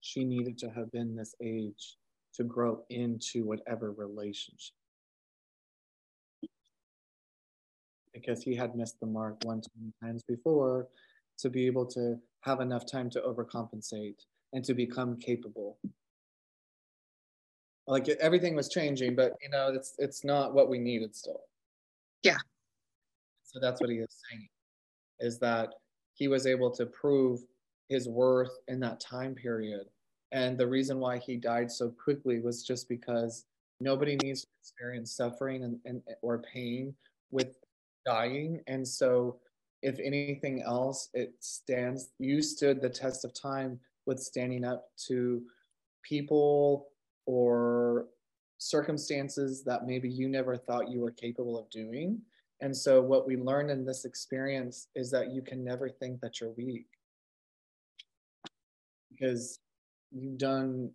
she 0.00 0.24
needed 0.24 0.56
to 0.58 0.70
have 0.70 0.90
been 0.90 1.14
this 1.14 1.34
age 1.42 1.98
to 2.36 2.44
grow 2.44 2.84
into 2.88 3.44
whatever 3.44 3.92
relationship. 3.92 4.74
Because 8.14 8.42
he 8.42 8.54
had 8.54 8.74
missed 8.74 8.98
the 8.98 9.06
mark 9.06 9.36
one 9.44 9.60
too 9.60 9.70
many 9.78 9.92
times 10.02 10.22
before 10.22 10.88
to 11.40 11.50
be 11.50 11.66
able 11.66 11.86
to 11.86 12.16
have 12.42 12.60
enough 12.60 12.84
time 12.90 13.10
to 13.10 13.20
overcompensate 13.20 14.16
and 14.52 14.64
to 14.64 14.74
become 14.74 15.16
capable 15.18 15.78
like 17.86 18.08
everything 18.20 18.54
was 18.54 18.68
changing 18.68 19.14
but 19.14 19.32
you 19.42 19.48
know 19.48 19.72
it's 19.74 19.94
it's 19.98 20.24
not 20.24 20.54
what 20.54 20.68
we 20.68 20.78
needed 20.78 21.14
still 21.14 21.40
yeah 22.22 22.36
so 23.44 23.58
that's 23.60 23.80
what 23.80 23.90
he 23.90 23.96
is 23.96 24.22
saying 24.30 24.48
is 25.18 25.38
that 25.38 25.74
he 26.14 26.28
was 26.28 26.46
able 26.46 26.70
to 26.70 26.86
prove 26.86 27.40
his 27.88 28.08
worth 28.08 28.56
in 28.68 28.80
that 28.80 29.00
time 29.00 29.34
period. 29.34 29.86
And 30.32 30.56
the 30.56 30.66
reason 30.66 31.00
why 31.00 31.18
he 31.18 31.36
died 31.36 31.70
so 31.70 31.90
quickly 31.90 32.38
was 32.40 32.62
just 32.62 32.88
because 32.88 33.44
nobody 33.80 34.16
needs 34.22 34.42
to 34.42 34.46
experience 34.62 35.12
suffering 35.12 35.64
and, 35.64 35.78
and 35.84 36.02
or 36.22 36.38
pain 36.38 36.94
with 37.32 37.56
dying. 38.06 38.60
And 38.68 38.86
so 38.86 39.38
if 39.82 39.98
anything 39.98 40.62
else, 40.62 41.08
it 41.14 41.34
stands 41.40 42.10
you 42.18 42.42
stood 42.42 42.80
the 42.80 42.88
test 42.88 43.24
of 43.24 43.32
time 43.32 43.78
with 44.06 44.20
standing 44.20 44.64
up 44.64 44.88
to 45.08 45.42
people 46.02 46.88
or 47.26 48.06
circumstances 48.58 49.64
that 49.64 49.86
maybe 49.86 50.08
you 50.08 50.28
never 50.28 50.56
thought 50.56 50.90
you 50.90 51.00
were 51.00 51.10
capable 51.10 51.58
of 51.58 51.70
doing. 51.70 52.20
And 52.60 52.76
so, 52.76 53.00
what 53.00 53.26
we 53.26 53.36
learned 53.36 53.70
in 53.70 53.84
this 53.84 54.04
experience 54.04 54.88
is 54.94 55.10
that 55.12 55.32
you 55.32 55.40
can 55.40 55.64
never 55.64 55.88
think 55.88 56.20
that 56.20 56.40
you're 56.40 56.50
weak 56.50 56.86
because 59.10 59.60
you've 60.10 60.38
done 60.38 60.90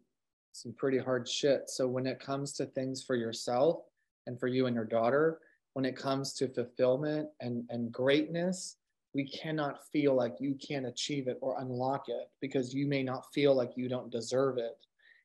some 0.51 0.73
pretty 0.73 0.99
hard 0.99 1.27
shit. 1.27 1.69
So, 1.69 1.87
when 1.87 2.05
it 2.05 2.19
comes 2.19 2.53
to 2.53 2.65
things 2.65 3.03
for 3.03 3.15
yourself 3.15 3.79
and 4.27 4.39
for 4.39 4.47
you 4.47 4.67
and 4.67 4.75
your 4.75 4.85
daughter, 4.85 5.39
when 5.75 5.85
it 5.85 5.95
comes 5.95 6.33
to 6.33 6.47
fulfillment 6.47 7.27
and, 7.41 7.63
and 7.69 7.91
greatness, 7.91 8.77
we 9.13 9.27
cannot 9.29 9.85
feel 9.91 10.15
like 10.15 10.35
you 10.39 10.55
can't 10.55 10.85
achieve 10.85 11.27
it 11.27 11.37
or 11.41 11.59
unlock 11.59 12.05
it 12.07 12.29
because 12.41 12.73
you 12.73 12.87
may 12.87 13.03
not 13.03 13.31
feel 13.33 13.53
like 13.53 13.71
you 13.75 13.87
don't 13.87 14.11
deserve 14.11 14.57
it. 14.57 14.77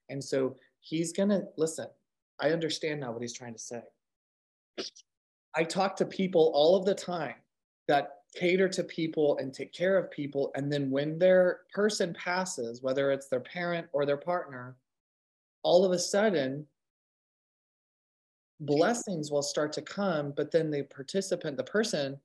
And 0.09 0.23
so, 0.23 0.57
he's 0.81 1.13
going 1.13 1.29
to 1.29 1.45
listen. 1.57 1.87
I 2.41 2.51
understand 2.51 3.01
now 3.01 3.13
what 3.13 3.23
he's 3.23 3.35
trying 3.35 3.53
to 3.53 3.59
say. 3.59 3.83
I 5.55 5.63
talk 5.63 5.97
to 5.97 6.05
people 6.05 6.51
all 6.55 6.77
of 6.77 6.85
the 6.85 6.95
time 6.95 7.35
that 7.87 8.17
cater 8.35 8.69
to 8.69 8.85
people 8.85 9.37
and 9.39 9.53
take 9.53 9.73
care 9.73 9.99
of 9.99 10.11
people. 10.11 10.51
And 10.55 10.73
then 10.73 10.91
when 10.91 11.19
their 11.19 11.61
person 11.75 12.15
passes, 12.15 12.83
whether 12.83 13.11
it's 13.11 13.29
their 13.29 13.41
parent 13.41 13.89
or 13.93 14.07
their 14.07 14.17
partner, 14.17 14.77
all 15.63 15.85
of 15.85 15.93
a 15.93 15.99
sudden, 15.99 16.67
blessings 18.61 19.31
will 19.31 19.43
start 19.43 19.73
to 19.73 19.83
come, 19.83 20.33
but 20.37 20.51
then 20.51 20.71
the 20.71 20.83
participant, 20.85 21.57
the 21.57 21.65
person, 21.65 22.19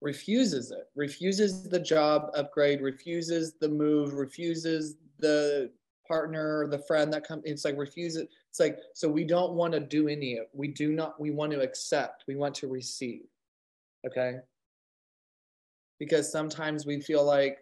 refuses 0.00 0.70
it, 0.70 0.88
refuses 0.94 1.68
the 1.68 1.80
job 1.80 2.30
upgrade, 2.34 2.80
refuses 2.80 3.54
the 3.60 3.68
move, 3.68 4.14
refuses 4.14 4.96
the 5.18 5.70
partner, 6.06 6.66
the 6.68 6.78
friend 6.78 7.12
that 7.12 7.26
comes. 7.26 7.42
It's 7.44 7.64
like 7.64 7.76
refuse 7.78 8.16
it. 8.16 8.28
It's 8.50 8.60
like, 8.60 8.78
so 8.94 9.08
we 9.08 9.24
don't 9.24 9.54
want 9.54 9.72
to 9.72 9.80
do 9.80 10.08
any 10.08 10.36
of. 10.38 10.46
We 10.52 10.68
do 10.68 10.92
not, 10.92 11.20
we 11.20 11.30
want 11.30 11.52
to 11.52 11.60
accept, 11.60 12.24
we 12.28 12.36
want 12.36 12.54
to 12.56 12.68
receive. 12.68 13.22
Okay. 14.06 14.36
Because 15.98 16.30
sometimes 16.30 16.84
we 16.84 17.00
feel 17.00 17.24
like 17.24 17.58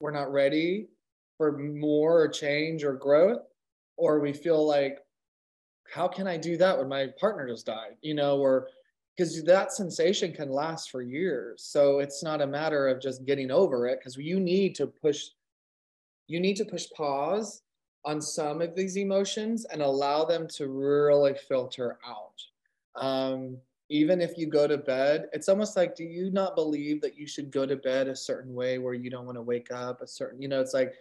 we're 0.00 0.10
not 0.10 0.32
ready 0.32 0.88
for 1.36 1.58
more 1.58 2.22
or 2.22 2.28
change 2.28 2.84
or 2.84 2.94
growth, 2.94 3.42
or 3.96 4.18
we 4.20 4.32
feel 4.32 4.66
like, 4.66 5.00
how 5.92 6.08
can 6.08 6.26
I 6.26 6.36
do 6.36 6.56
that 6.56 6.78
when 6.78 6.88
my 6.88 7.08
partner 7.18 7.48
just 7.48 7.66
died? 7.66 7.96
You 8.02 8.14
know, 8.14 8.38
or 8.38 8.68
because 9.16 9.42
that 9.44 9.72
sensation 9.72 10.32
can 10.32 10.50
last 10.50 10.90
for 10.90 11.02
years. 11.02 11.62
So 11.62 11.98
it's 11.98 12.22
not 12.22 12.40
a 12.40 12.46
matter 12.46 12.88
of 12.88 13.00
just 13.00 13.24
getting 13.26 13.50
over 13.50 13.86
it 13.86 13.98
because 13.98 14.16
you 14.16 14.40
need 14.40 14.74
to 14.76 14.86
push 14.86 15.26
you 16.26 16.38
need 16.38 16.56
to 16.56 16.64
push 16.64 16.86
pause 16.96 17.62
on 18.04 18.20
some 18.22 18.62
of 18.62 18.76
these 18.76 18.96
emotions 18.96 19.64
and 19.66 19.82
allow 19.82 20.24
them 20.24 20.46
to 20.46 20.68
really 20.68 21.34
filter 21.48 21.98
out. 22.06 22.40
Um, 22.94 23.58
even 23.88 24.20
if 24.20 24.38
you 24.38 24.46
go 24.46 24.68
to 24.68 24.78
bed, 24.78 25.26
it's 25.32 25.48
almost 25.48 25.76
like, 25.76 25.96
do 25.96 26.04
you 26.04 26.30
not 26.30 26.54
believe 26.54 27.00
that 27.00 27.18
you 27.18 27.26
should 27.26 27.50
go 27.50 27.66
to 27.66 27.74
bed 27.74 28.06
a 28.06 28.14
certain 28.14 28.54
way 28.54 28.78
where 28.78 28.94
you 28.94 29.10
don't 29.10 29.26
want 29.26 29.36
to 29.36 29.42
wake 29.42 29.72
up 29.72 30.00
a 30.00 30.06
certain, 30.06 30.40
you 30.40 30.46
know, 30.46 30.60
it's 30.60 30.72
like, 30.72 30.94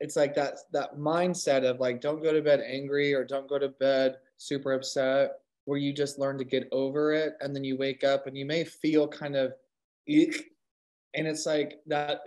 it's 0.00 0.14
like 0.14 0.34
that 0.34 0.58
that 0.72 0.96
mindset 0.96 1.68
of 1.68 1.80
like 1.80 2.00
don't 2.00 2.22
go 2.22 2.32
to 2.32 2.40
bed 2.40 2.60
angry 2.64 3.12
or 3.12 3.24
don't 3.24 3.48
go 3.48 3.58
to 3.58 3.68
bed 3.68 4.18
super 4.38 4.72
upset 4.72 5.32
where 5.66 5.78
you 5.78 5.92
just 5.92 6.18
learn 6.18 6.38
to 6.38 6.44
get 6.44 6.66
over 6.72 7.12
it 7.12 7.34
and 7.40 7.54
then 7.54 7.62
you 7.62 7.76
wake 7.76 8.02
up 8.02 8.26
and 8.26 8.36
you 8.36 8.46
may 8.46 8.64
feel 8.64 9.06
kind 9.06 9.36
of 9.36 9.52
and 10.06 11.26
it's 11.26 11.44
like 11.44 11.80
that 11.86 12.20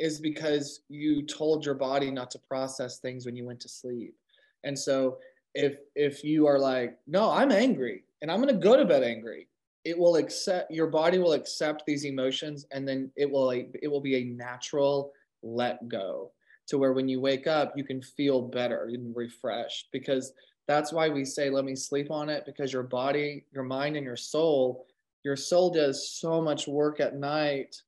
is 0.00 0.18
because 0.18 0.80
you 0.88 1.22
told 1.22 1.64
your 1.64 1.76
body 1.76 2.10
not 2.10 2.30
to 2.32 2.38
process 2.40 2.98
things 2.98 3.24
when 3.24 3.36
you 3.36 3.44
went 3.44 3.60
to 3.60 3.68
sleep. 3.68 4.16
And 4.64 4.76
so 4.76 5.18
if 5.54 5.76
if 5.94 6.24
you 6.24 6.46
are 6.46 6.58
like 6.58 6.98
no 7.06 7.30
i'm 7.30 7.52
angry 7.52 8.04
and 8.20 8.30
i'm 8.30 8.40
going 8.40 8.54
to 8.54 8.60
go 8.62 8.76
to 8.76 8.84
bed 8.84 9.02
angry 9.02 9.48
it 9.84 9.98
will 9.98 10.16
accept 10.16 10.70
your 10.70 10.86
body 10.86 11.18
will 11.18 11.32
accept 11.32 11.82
these 11.86 12.04
emotions 12.04 12.66
and 12.70 12.86
then 12.86 13.10
it 13.16 13.30
will 13.30 13.50
it 13.50 13.90
will 13.90 14.00
be 14.00 14.16
a 14.16 14.24
natural 14.24 15.12
let 15.42 15.86
go 15.88 16.30
to 16.66 16.78
where 16.78 16.92
when 16.92 17.08
you 17.08 17.20
wake 17.20 17.46
up 17.46 17.72
you 17.76 17.84
can 17.84 18.00
feel 18.00 18.40
better 18.40 18.84
and 18.84 19.14
refreshed 19.14 19.88
because 19.92 20.32
that's 20.68 20.92
why 20.92 21.08
we 21.08 21.24
say 21.24 21.50
let 21.50 21.64
me 21.64 21.74
sleep 21.74 22.10
on 22.10 22.28
it 22.28 22.44
because 22.46 22.72
your 22.72 22.82
body 22.82 23.44
your 23.52 23.64
mind 23.64 23.96
and 23.96 24.06
your 24.06 24.16
soul 24.16 24.86
your 25.24 25.36
soul 25.36 25.70
does 25.70 26.08
so 26.08 26.42
much 26.42 26.66
work 26.66 26.98
at 26.98 27.14
night. 27.16 27.80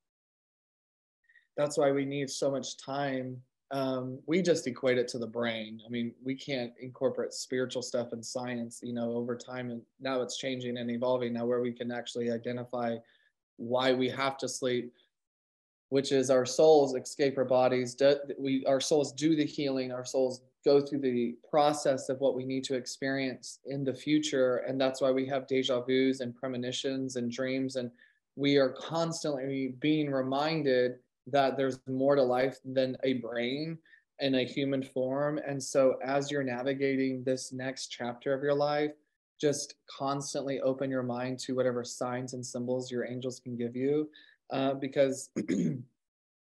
That's 1.57 1.77
why 1.77 1.91
we 1.91 2.05
need 2.05 2.31
so 2.31 2.49
much 2.49 2.77
time. 2.77 3.43
Um, 3.73 4.21
we 4.27 4.41
just 4.41 4.69
equate 4.69 4.99
it 4.99 5.09
to 5.09 5.19
the 5.19 5.27
brain. 5.27 5.81
I 5.85 5.89
mean 5.89 6.13
we 6.23 6.35
can't 6.35 6.73
incorporate 6.81 7.33
spiritual 7.33 7.83
stuff 7.83 8.13
and 8.13 8.25
science 8.25 8.81
you 8.83 8.93
know 8.93 9.13
over 9.13 9.37
time 9.37 9.71
and 9.71 9.83
now 10.01 10.21
it's 10.23 10.39
changing 10.39 10.77
and 10.79 10.91
evolving. 10.91 11.33
Now 11.33 11.47
where 11.47 11.61
we 11.61 11.73
can 11.73 11.91
actually 11.91 12.31
identify 12.31 12.97
why 13.57 13.93
we 13.93 14.09
have 14.09 14.37
to 14.39 14.49
sleep 14.49 14.93
which 15.91 16.11
is 16.11 16.29
our 16.29 16.45
souls 16.45 16.97
escape 16.97 17.39
our 17.39 17.45
bodies 17.45 17.97
we 18.37 18.65
our 18.67 18.81
souls 18.81 19.13
do 19.13 19.37
the 19.37 19.45
healing 19.45 19.93
our 19.93 20.05
souls 20.05 20.41
go 20.65 20.81
through 20.81 21.01
the 21.01 21.37
process 21.49 22.09
of 22.09 22.21
what 22.21 22.35
we 22.35 22.45
need 22.45 22.65
to 22.65 22.75
experience 22.75 23.59
in 23.67 23.85
the 23.85 23.95
future 23.95 24.59
and 24.69 24.81
that's 24.81 25.01
why 25.01 25.11
we 25.11 25.27
have 25.27 25.47
deja 25.47 25.81
vus 25.81 26.21
and 26.21 26.35
premonitions 26.35 27.17
and 27.17 27.31
dreams 27.31 27.77
and 27.77 27.91
we 28.37 28.57
are 28.57 28.71
constantly 28.71 29.75
being 29.81 30.11
reminded 30.11 30.99
that 31.27 31.57
there's 31.57 31.81
more 31.87 32.17
to 32.17 32.23
life 32.23 32.59
than 32.65 32.97
a 33.05 33.15
brain 33.15 33.79
in 34.21 34.37
a 34.37 34.45
human 34.45 34.83
form. 34.83 35.39
And 35.47 35.63
so, 35.63 35.97
as 36.05 36.31
you're 36.31 36.43
navigating 36.43 37.23
this 37.25 37.53
next 37.53 37.89
chapter 37.89 38.33
of 38.35 38.43
your 38.43 38.55
life, 38.55 38.93
just 39.41 39.75
constantly 39.87 40.61
open 40.61 40.91
your 40.91 41.03
mind 41.03 41.39
to 41.41 41.55
whatever 41.55 41.85
signs 41.85 42.35
and 42.35 42.45
symbols 42.45 42.91
your 42.91 43.07
angels 43.07 43.41
can 43.41 43.57
give 43.57 43.75
you, 43.75 44.09
uh, 44.51 44.75
because 44.75 45.31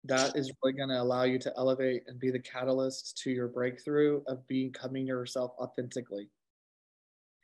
that 0.08 0.36
is 0.36 0.52
really 0.62 0.76
going 0.76 0.88
to 0.88 1.00
allow 1.00 1.24
you 1.24 1.38
to 1.40 1.52
elevate 1.56 2.02
and 2.06 2.18
be 2.18 2.30
the 2.30 2.38
catalyst 2.38 3.18
to 3.24 3.30
your 3.30 3.48
breakthrough 3.48 4.22
of 4.26 4.46
becoming 4.46 5.06
yourself 5.06 5.52
authentically. 5.58 6.28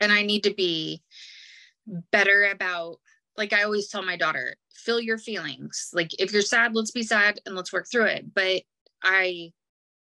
And 0.01 0.13
I 0.13 0.23
need 0.23 0.45
to 0.45 0.55
be 0.55 1.03
better 2.11 2.51
about 2.53 2.97
like 3.37 3.53
I 3.53 3.63
always 3.63 3.89
tell 3.89 4.03
my 4.03 4.17
daughter, 4.17 4.57
feel 4.75 5.01
your 5.01 5.19
feelings. 5.19 5.91
Like 5.93 6.11
if 6.21 6.33
you're 6.33 6.43
sad, 6.43 6.75
let's 6.75 6.91
be 6.91 7.03
sad 7.03 7.41
and 7.47 7.55
let's 7.55 7.73
work 7.73 7.87
through 7.91 8.07
it. 8.07 8.35
But 8.35 8.63
I, 9.03 9.53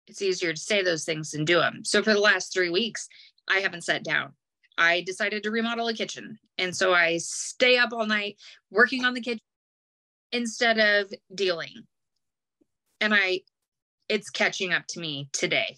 it's 0.06 0.22
easier 0.22 0.52
to 0.52 0.60
say 0.60 0.82
those 0.82 1.04
things 1.04 1.30
than 1.30 1.44
do 1.44 1.58
them. 1.58 1.84
So 1.84 2.02
for 2.02 2.12
the 2.12 2.20
last 2.20 2.52
three 2.52 2.70
weeks, 2.70 3.08
I 3.48 3.58
haven't 3.58 3.84
sat 3.84 4.04
down. 4.04 4.32
I 4.78 5.02
decided 5.06 5.42
to 5.42 5.50
remodel 5.50 5.88
a 5.88 5.94
kitchen. 5.94 6.38
And 6.58 6.76
so 6.76 6.92
I 6.92 7.16
stay 7.18 7.78
up 7.78 7.92
all 7.92 8.06
night 8.06 8.36
working 8.70 9.04
on 9.04 9.14
the 9.14 9.22
kitchen 9.22 9.40
instead 10.32 10.78
of 10.78 11.12
dealing. 11.34 11.86
And 13.00 13.14
I, 13.14 13.40
it's 14.08 14.30
catching 14.30 14.72
up 14.72 14.86
to 14.88 15.00
me 15.00 15.28
today. 15.32 15.76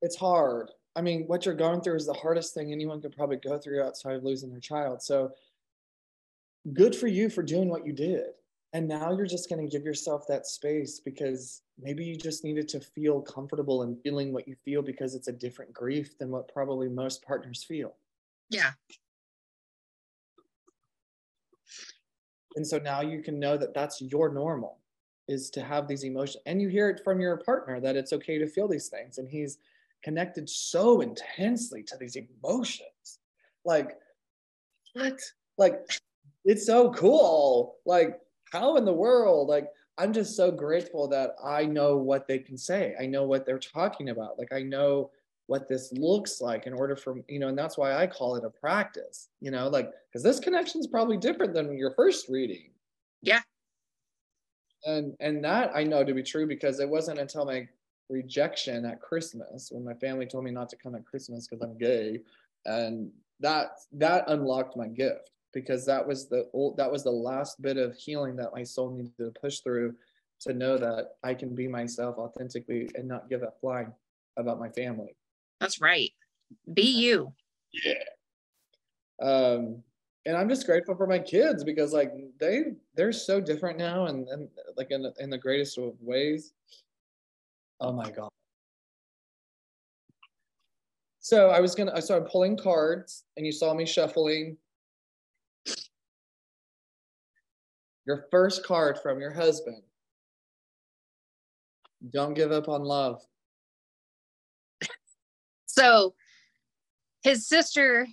It's 0.00 0.16
hard. 0.16 0.70
I 0.94 1.00
mean, 1.00 1.24
what 1.26 1.46
you're 1.46 1.54
going 1.54 1.80
through 1.80 1.96
is 1.96 2.06
the 2.06 2.12
hardest 2.12 2.54
thing 2.54 2.72
anyone 2.72 3.00
could 3.00 3.16
probably 3.16 3.36
go 3.36 3.58
through 3.58 3.82
outside 3.82 4.16
of 4.16 4.24
losing 4.24 4.50
their 4.50 4.60
child. 4.60 5.02
So 5.02 5.32
good 6.72 6.94
for 6.94 7.06
you 7.06 7.28
for 7.28 7.42
doing 7.42 7.68
what 7.68 7.86
you 7.86 7.92
did. 7.92 8.26
And 8.74 8.88
now 8.88 9.12
you're 9.12 9.26
just 9.26 9.50
going 9.50 9.62
to 9.62 9.70
give 9.70 9.84
yourself 9.84 10.26
that 10.28 10.46
space 10.46 10.98
because 10.98 11.62
maybe 11.78 12.04
you 12.04 12.16
just 12.16 12.42
needed 12.42 12.68
to 12.68 12.80
feel 12.80 13.20
comfortable 13.20 13.82
in 13.82 13.96
feeling 13.96 14.32
what 14.32 14.48
you 14.48 14.56
feel 14.64 14.80
because 14.80 15.14
it's 15.14 15.28
a 15.28 15.32
different 15.32 15.72
grief 15.74 16.16
than 16.18 16.30
what 16.30 16.52
probably 16.52 16.88
most 16.88 17.22
partners 17.22 17.62
feel. 17.62 17.94
Yeah. 18.48 18.70
And 22.56 22.66
so 22.66 22.78
now 22.78 23.00
you 23.00 23.22
can 23.22 23.38
know 23.38 23.56
that 23.56 23.74
that's 23.74 24.00
your 24.00 24.32
normal 24.32 24.78
is 25.28 25.50
to 25.50 25.62
have 25.62 25.86
these 25.86 26.04
emotions 26.04 26.42
and 26.46 26.60
you 26.60 26.68
hear 26.68 26.90
it 26.90 27.00
from 27.04 27.20
your 27.20 27.36
partner 27.38 27.80
that 27.80 27.96
it's 27.96 28.12
okay 28.12 28.38
to 28.38 28.46
feel 28.46 28.68
these 28.68 28.88
things 28.88 29.18
and 29.18 29.28
he's 29.28 29.58
connected 30.02 30.48
so 30.48 31.00
intensely 31.00 31.82
to 31.84 31.96
these 31.96 32.16
emotions. 32.16 33.20
Like, 33.64 33.96
what? 34.94 35.20
Like, 35.58 35.80
it's 36.44 36.66
so 36.66 36.92
cool. 36.92 37.76
Like, 37.86 38.18
how 38.52 38.76
in 38.76 38.84
the 38.84 38.92
world? 38.92 39.48
Like, 39.48 39.68
I'm 39.98 40.12
just 40.12 40.36
so 40.36 40.50
grateful 40.50 41.06
that 41.08 41.36
I 41.44 41.64
know 41.64 41.96
what 41.96 42.26
they 42.26 42.38
can 42.38 42.58
say. 42.58 42.94
I 43.00 43.06
know 43.06 43.24
what 43.24 43.46
they're 43.46 43.58
talking 43.58 44.08
about. 44.08 44.38
Like, 44.38 44.52
I 44.52 44.62
know 44.62 45.10
what 45.46 45.68
this 45.68 45.92
looks 45.92 46.40
like 46.40 46.66
in 46.66 46.72
order 46.72 46.96
for, 46.96 47.16
you 47.28 47.38
know, 47.38 47.48
and 47.48 47.58
that's 47.58 47.76
why 47.76 47.94
I 47.94 48.06
call 48.06 48.36
it 48.36 48.44
a 48.44 48.50
practice, 48.50 49.28
you 49.40 49.50
know, 49.50 49.68
like, 49.68 49.90
because 50.08 50.22
this 50.22 50.40
connection 50.40 50.80
is 50.80 50.86
probably 50.86 51.16
different 51.16 51.54
than 51.54 51.76
your 51.76 51.94
first 51.94 52.28
reading. 52.28 52.70
Yeah. 53.22 53.40
And 54.84 55.14
and 55.20 55.44
that 55.44 55.70
I 55.74 55.84
know 55.84 56.04
to 56.04 56.14
be 56.14 56.22
true 56.22 56.46
because 56.46 56.80
it 56.80 56.88
wasn't 56.88 57.20
until 57.20 57.44
my 57.44 57.68
rejection 58.08 58.84
at 58.84 59.00
Christmas 59.00 59.70
when 59.70 59.84
my 59.84 59.94
family 59.94 60.26
told 60.26 60.44
me 60.44 60.50
not 60.50 60.68
to 60.70 60.76
come 60.76 60.94
at 60.94 61.06
Christmas 61.06 61.46
because 61.46 61.62
I'm 61.62 61.78
gay, 61.78 62.20
and 62.66 63.10
that 63.38 63.78
that 63.92 64.24
unlocked 64.28 64.76
my 64.76 64.88
gift 64.88 65.30
because 65.52 65.86
that 65.86 66.06
was 66.06 66.28
the 66.28 66.48
old 66.52 66.76
that 66.78 66.90
was 66.90 67.04
the 67.04 67.10
last 67.10 67.62
bit 67.62 67.76
of 67.76 67.94
healing 67.94 68.34
that 68.36 68.52
my 68.52 68.64
soul 68.64 68.90
needed 68.90 69.16
to 69.18 69.32
push 69.40 69.60
through 69.60 69.94
to 70.40 70.52
know 70.52 70.76
that 70.76 71.12
I 71.22 71.34
can 71.34 71.54
be 71.54 71.68
myself 71.68 72.18
authentically 72.18 72.90
and 72.96 73.06
not 73.06 73.30
give 73.30 73.42
a 73.42 73.52
flying 73.60 73.92
about 74.36 74.58
my 74.58 74.68
family. 74.70 75.14
That's 75.62 75.80
right. 75.80 76.10
Be 76.74 76.82
you. 76.82 77.32
Yeah. 77.72 77.94
Um, 79.22 79.80
and 80.26 80.36
I'm 80.36 80.48
just 80.48 80.66
grateful 80.66 80.96
for 80.96 81.06
my 81.06 81.20
kids 81.20 81.62
because 81.62 81.92
like 81.92 82.12
they 82.40 82.72
they're 82.96 83.12
so 83.12 83.40
different 83.40 83.78
now 83.78 84.06
and, 84.06 84.26
and 84.28 84.48
like 84.76 84.90
in 84.90 85.06
in 85.20 85.30
the 85.30 85.38
greatest 85.38 85.78
of 85.78 85.94
ways. 86.00 86.52
Oh 87.80 87.92
my 87.92 88.10
god. 88.10 88.28
So 91.20 91.50
I 91.50 91.60
was 91.60 91.76
gonna 91.76 91.92
I 91.94 92.00
started 92.00 92.28
pulling 92.28 92.56
cards 92.56 93.22
and 93.36 93.46
you 93.46 93.52
saw 93.52 93.72
me 93.72 93.86
shuffling. 93.86 94.56
Your 98.04 98.26
first 98.32 98.66
card 98.66 98.98
from 99.00 99.20
your 99.20 99.32
husband. 99.32 99.80
Don't 102.10 102.34
give 102.34 102.50
up 102.50 102.68
on 102.68 102.82
love. 102.82 103.22
So 105.72 106.14
his 107.22 107.48
sister 107.48 108.06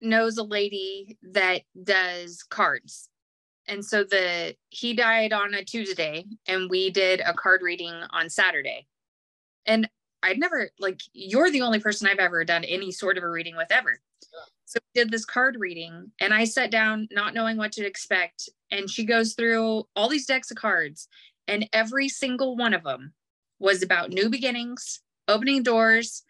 knows 0.00 0.38
a 0.38 0.42
lady 0.42 1.18
that 1.22 1.62
does 1.84 2.42
cards. 2.42 3.10
And 3.68 3.84
so 3.84 4.04
the 4.04 4.56
he 4.70 4.94
died 4.94 5.34
on 5.34 5.52
a 5.52 5.64
Tuesday 5.64 6.24
and 6.48 6.70
we 6.70 6.90
did 6.90 7.20
a 7.20 7.34
card 7.34 7.60
reading 7.62 7.92
on 8.10 8.30
Saturday. 8.30 8.86
And 9.66 9.88
I'd 10.22 10.38
never 10.38 10.70
like 10.80 11.02
you're 11.12 11.50
the 11.50 11.60
only 11.60 11.78
person 11.78 12.08
I've 12.08 12.18
ever 12.18 12.42
done 12.42 12.64
any 12.64 12.90
sort 12.90 13.18
of 13.18 13.24
a 13.24 13.28
reading 13.28 13.54
with 13.54 13.70
ever. 13.70 14.00
So 14.64 14.78
we 14.80 15.02
did 15.02 15.10
this 15.10 15.26
card 15.26 15.56
reading 15.58 16.10
and 16.20 16.32
I 16.32 16.44
sat 16.44 16.70
down 16.70 17.06
not 17.10 17.34
knowing 17.34 17.58
what 17.58 17.72
to 17.72 17.84
expect 17.84 18.48
and 18.70 18.88
she 18.88 19.04
goes 19.04 19.34
through 19.34 19.84
all 19.94 20.08
these 20.08 20.26
decks 20.26 20.50
of 20.50 20.56
cards 20.56 21.06
and 21.46 21.68
every 21.74 22.08
single 22.08 22.56
one 22.56 22.72
of 22.72 22.82
them 22.82 23.12
was 23.58 23.82
about 23.82 24.10
new 24.10 24.30
beginnings, 24.30 25.00
opening 25.28 25.62
doors, 25.62 26.22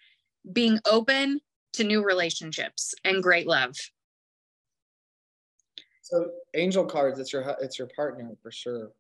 being 0.51 0.79
open 0.91 1.41
to 1.75 1.85
new 1.85 2.05
relationships 2.05 2.95
and 3.05 3.23
great 3.23 3.47
love. 3.47 3.75
So 6.03 6.31
angel 6.55 6.85
cards, 6.85 7.19
it's 7.19 7.33
your 7.33 7.57
it's 7.61 7.79
your 7.79 7.89
partner 7.95 8.31
for 8.43 8.51
sure. 8.51 8.91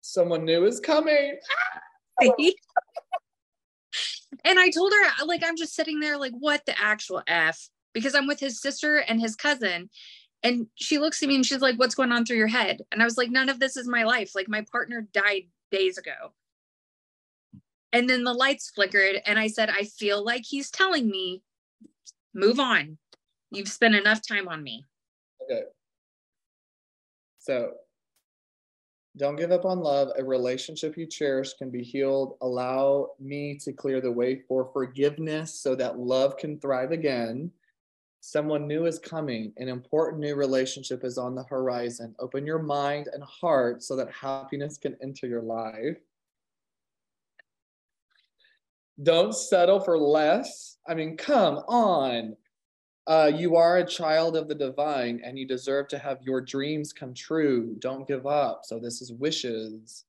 Someone 0.00 0.44
new 0.44 0.64
is 0.64 0.80
coming. 0.80 1.38
and 4.44 4.58
I 4.58 4.70
told 4.70 4.92
her, 4.92 5.24
like, 5.26 5.42
I'm 5.44 5.56
just 5.56 5.74
sitting 5.74 6.00
there, 6.00 6.16
like, 6.16 6.32
what 6.38 6.64
the 6.64 6.80
actual 6.80 7.22
F? 7.26 7.68
Because 7.92 8.14
I'm 8.14 8.26
with 8.26 8.40
his 8.40 8.60
sister 8.60 8.98
and 8.98 9.20
his 9.20 9.34
cousin. 9.36 9.90
And 10.42 10.68
she 10.76 10.98
looks 10.98 11.22
at 11.22 11.28
me 11.28 11.34
and 11.34 11.44
she's 11.44 11.60
like, 11.60 11.76
What's 11.76 11.94
going 11.94 12.12
on 12.12 12.24
through 12.24 12.36
your 12.36 12.46
head? 12.46 12.82
And 12.92 13.02
I 13.02 13.04
was 13.04 13.18
like, 13.18 13.30
None 13.30 13.48
of 13.48 13.58
this 13.58 13.76
is 13.76 13.88
my 13.88 14.04
life. 14.04 14.32
Like, 14.34 14.48
my 14.48 14.64
partner 14.70 15.08
died 15.12 15.48
days 15.70 15.98
ago. 15.98 16.32
And 17.96 18.10
then 18.10 18.24
the 18.24 18.34
lights 18.34 18.68
flickered, 18.68 19.22
and 19.24 19.38
I 19.38 19.46
said, 19.46 19.70
I 19.70 19.84
feel 19.84 20.22
like 20.22 20.44
he's 20.44 20.70
telling 20.70 21.08
me, 21.08 21.40
move 22.34 22.60
on. 22.60 22.98
You've 23.50 23.68
spent 23.68 23.94
enough 23.94 24.20
time 24.20 24.48
on 24.48 24.62
me. 24.62 24.84
Okay. 25.42 25.62
So 27.38 27.70
don't 29.16 29.36
give 29.36 29.50
up 29.50 29.64
on 29.64 29.80
love. 29.80 30.10
A 30.18 30.22
relationship 30.22 30.98
you 30.98 31.06
cherish 31.06 31.54
can 31.54 31.70
be 31.70 31.82
healed. 31.82 32.36
Allow 32.42 33.12
me 33.18 33.56
to 33.64 33.72
clear 33.72 34.02
the 34.02 34.12
way 34.12 34.42
for 34.46 34.66
forgiveness 34.74 35.58
so 35.58 35.74
that 35.74 35.98
love 35.98 36.36
can 36.36 36.60
thrive 36.60 36.92
again. 36.92 37.50
Someone 38.20 38.66
new 38.66 38.84
is 38.84 38.98
coming. 38.98 39.54
An 39.56 39.70
important 39.70 40.20
new 40.20 40.34
relationship 40.34 41.02
is 41.02 41.16
on 41.16 41.34
the 41.34 41.44
horizon. 41.44 42.14
Open 42.18 42.44
your 42.44 42.58
mind 42.58 43.08
and 43.10 43.24
heart 43.24 43.82
so 43.82 43.96
that 43.96 44.12
happiness 44.12 44.76
can 44.76 44.98
enter 45.00 45.26
your 45.26 45.40
life. 45.40 45.96
Don't 49.02 49.34
settle 49.34 49.80
for 49.80 49.98
less. 49.98 50.78
I 50.88 50.94
mean, 50.94 51.16
come 51.16 51.56
on. 51.68 52.36
Uh, 53.06 53.30
you 53.34 53.56
are 53.56 53.78
a 53.78 53.86
child 53.86 54.36
of 54.36 54.48
the 54.48 54.54
divine 54.54 55.20
and 55.22 55.38
you 55.38 55.46
deserve 55.46 55.86
to 55.88 55.98
have 55.98 56.22
your 56.22 56.40
dreams 56.40 56.92
come 56.92 57.14
true. 57.14 57.76
Don't 57.78 58.08
give 58.08 58.26
up. 58.26 58.62
So, 58.64 58.78
this 58.78 59.00
is 59.00 59.12
wishes. 59.12 60.04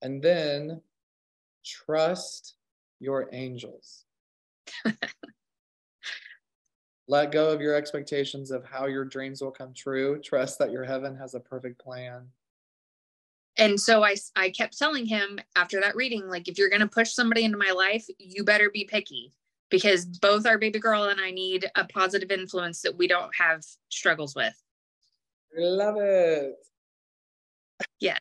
And 0.00 0.20
then 0.22 0.80
trust 1.64 2.54
your 2.98 3.28
angels. 3.32 4.04
Let 7.08 7.32
go 7.32 7.50
of 7.50 7.60
your 7.60 7.74
expectations 7.74 8.50
of 8.50 8.64
how 8.64 8.86
your 8.86 9.04
dreams 9.04 9.42
will 9.42 9.50
come 9.50 9.74
true. 9.74 10.20
Trust 10.20 10.58
that 10.58 10.72
your 10.72 10.84
heaven 10.84 11.14
has 11.16 11.34
a 11.34 11.40
perfect 11.40 11.78
plan 11.78 12.26
and 13.62 13.78
so 13.78 14.02
I, 14.02 14.16
I 14.34 14.50
kept 14.50 14.76
telling 14.76 15.06
him 15.06 15.38
after 15.54 15.80
that 15.80 15.94
reading 15.94 16.28
like 16.28 16.48
if 16.48 16.58
you're 16.58 16.68
going 16.68 16.80
to 16.80 16.88
push 16.88 17.12
somebody 17.12 17.44
into 17.44 17.58
my 17.58 17.70
life 17.70 18.06
you 18.18 18.44
better 18.44 18.70
be 18.70 18.84
picky 18.84 19.32
because 19.70 20.04
both 20.04 20.46
our 20.46 20.58
baby 20.58 20.78
girl 20.78 21.04
and 21.04 21.20
i 21.20 21.30
need 21.30 21.70
a 21.76 21.84
positive 21.84 22.30
influence 22.30 22.82
that 22.82 22.96
we 22.96 23.06
don't 23.06 23.34
have 23.34 23.64
struggles 23.88 24.34
with. 24.34 24.54
Love 25.56 25.96
it. 25.98 26.54
Yeah. 28.00 28.18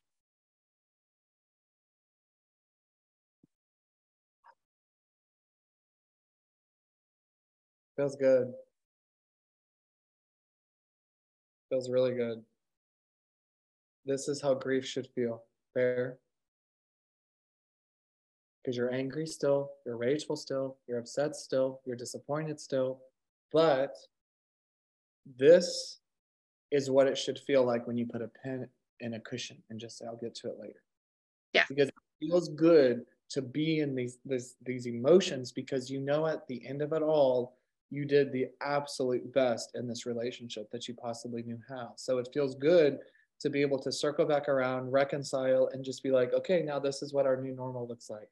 Feels 7.95 8.15
good. 8.15 8.53
Feels 11.69 11.89
really 11.89 12.13
good 12.13 12.43
this 14.12 14.28
is 14.28 14.41
how 14.41 14.53
grief 14.53 14.86
should 14.86 15.07
feel. 15.16 15.43
Fair? 15.74 16.18
Because 18.62 18.76
you're 18.76 18.93
angry 18.93 19.26
still, 19.26 19.72
you're 19.86 19.97
rageful 19.97 20.36
still, 20.36 20.78
you're 20.88 20.99
upset 20.99 21.36
still, 21.36 21.80
you're 21.86 21.95
disappointed 21.95 22.59
still. 22.59 22.99
But 23.53 23.95
this 25.39 25.99
is 26.72 26.91
what 26.91 27.07
it 27.07 27.18
should 27.18 27.39
feel 27.39 27.64
like 27.64 27.88
when 27.88 27.97
you 27.97 28.05
put 28.05 28.22
a 28.22 28.30
pen 28.43 28.68
in 28.99 29.14
a 29.14 29.20
cushion 29.20 29.57
and 29.70 29.80
just 29.80 29.97
say, 29.97 30.05
I'll 30.05 30.18
get 30.18 30.36
to 30.36 30.49
it 30.49 30.59
later. 30.59 30.84
Yeah. 31.53 31.64
Because 31.70 31.88
it 31.88 31.95
feels 32.20 32.49
good 32.49 33.05
to 33.30 33.41
be 33.41 33.80
in 33.80 33.95
these 33.95 34.18
this, 34.26 34.55
these 34.66 34.88
emotions 34.88 35.53
because 35.53 35.89
you 35.89 36.01
know 36.01 36.28
at 36.28 36.45
the 36.47 36.62
end 36.68 36.82
of 36.82 36.91
it 36.91 37.01
all, 37.01 37.55
you 37.89 38.05
did 38.05 38.32
the 38.32 38.47
absolute 38.62 39.34
best 39.34 39.72
in 39.76 39.88
this 39.88 40.05
relationship 40.05 40.70
that 40.72 40.88
you 40.88 40.93
possibly 40.93 41.43
knew 41.43 41.59
how. 41.68 41.93
So 41.95 42.18
it 42.20 42.30
feels 42.34 42.55
good 42.55 42.99
to 43.41 43.49
be 43.49 43.61
able 43.61 43.79
to 43.79 43.91
circle 43.91 44.25
back 44.25 44.47
around, 44.47 44.91
reconcile, 44.91 45.69
and 45.73 45.83
just 45.83 46.03
be 46.03 46.11
like, 46.11 46.31
okay, 46.33 46.61
now 46.61 46.79
this 46.79 47.01
is 47.01 47.11
what 47.11 47.25
our 47.25 47.41
new 47.41 47.53
normal 47.53 47.87
looks 47.87 48.09
like. 48.09 48.29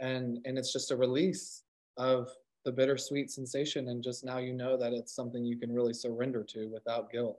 And 0.00 0.38
and 0.44 0.56
it's 0.58 0.72
just 0.72 0.90
a 0.90 0.96
release 0.96 1.62
of 1.96 2.28
the 2.64 2.72
bittersweet 2.72 3.30
sensation, 3.30 3.88
and 3.88 4.02
just 4.02 4.24
now 4.24 4.38
you 4.38 4.52
know 4.52 4.76
that 4.76 4.92
it's 4.92 5.14
something 5.14 5.44
you 5.44 5.56
can 5.56 5.72
really 5.72 5.92
surrender 5.92 6.44
to 6.44 6.66
without 6.68 7.10
guilt. 7.10 7.38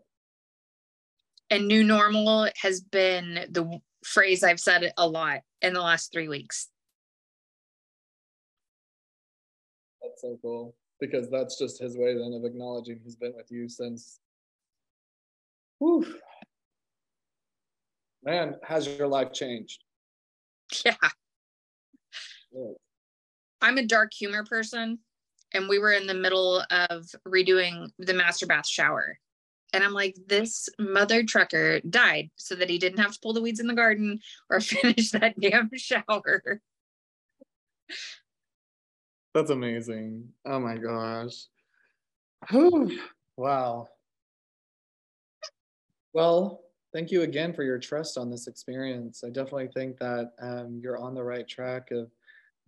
And 1.49 1.67
new 1.67 1.83
normal 1.83 2.49
has 2.61 2.81
been 2.81 3.45
the 3.49 3.79
phrase 4.03 4.43
I've 4.43 4.59
said 4.59 4.91
a 4.97 5.07
lot 5.07 5.41
in 5.61 5.73
the 5.73 5.81
last 5.81 6.11
three 6.11 6.27
weeks. 6.27 6.69
That's 10.01 10.21
so 10.21 10.37
cool 10.41 10.75
because 10.99 11.29
that's 11.29 11.57
just 11.59 11.79
his 11.79 11.97
way 11.97 12.17
then 12.17 12.33
of 12.33 12.45
acknowledging 12.45 12.99
he's 13.03 13.15
been 13.15 13.33
with 13.35 13.51
you 13.51 13.67
since 13.67 14.19
Whew. 15.86 16.03
Man, 18.23 18.55
has 18.63 18.88
your 18.88 19.07
life 19.07 19.33
changed? 19.33 19.83
Yeah. 20.83 20.95
yeah. 22.51 22.73
I'm 23.61 23.77
a 23.77 23.86
dark 23.86 24.11
humor 24.11 24.43
person, 24.43 24.97
and 25.53 25.69
we 25.69 25.77
were 25.77 25.91
in 25.91 26.07
the 26.07 26.15
middle 26.15 26.63
of 26.71 27.05
redoing 27.27 27.91
the 27.99 28.15
master 28.15 28.47
bath 28.47 28.65
shower. 28.65 29.19
And 29.73 29.83
I'm 29.83 29.93
like, 29.93 30.15
this 30.25 30.69
mother 30.79 31.23
trucker 31.23 31.81
died 31.81 32.31
so 32.36 32.55
that 32.55 32.69
he 32.69 32.79
didn't 32.79 32.97
have 32.97 33.13
to 33.13 33.19
pull 33.21 33.33
the 33.33 33.41
weeds 33.41 33.59
in 33.59 33.67
the 33.67 33.75
garden 33.75 34.21
or 34.49 34.59
finish 34.61 35.11
that 35.11 35.39
damn 35.39 35.69
shower. 35.75 36.61
That's 39.36 39.51
amazing. 39.51 40.29
Oh 40.47 40.59
my 40.59 40.77
gosh. 40.77 41.45
Whew. 42.49 42.99
Wow. 43.38 43.88
Well, 46.16 46.61
thank 46.93 47.11
you 47.11 47.24
again 47.24 47.51
for 47.51 47.63
your 47.63 47.78
trust 47.78 48.18
on 48.18 48.32
this 48.32 48.47
experience. 48.47 49.26
I 49.26 49.30
definitely 49.30 49.68
think 49.74 49.99
that 49.99 50.32
um, 50.41 50.80
you're 50.82 50.97
on 50.97 51.13
the 51.13 51.22
right 51.22 51.45
track 51.45 51.91
of 51.91 52.09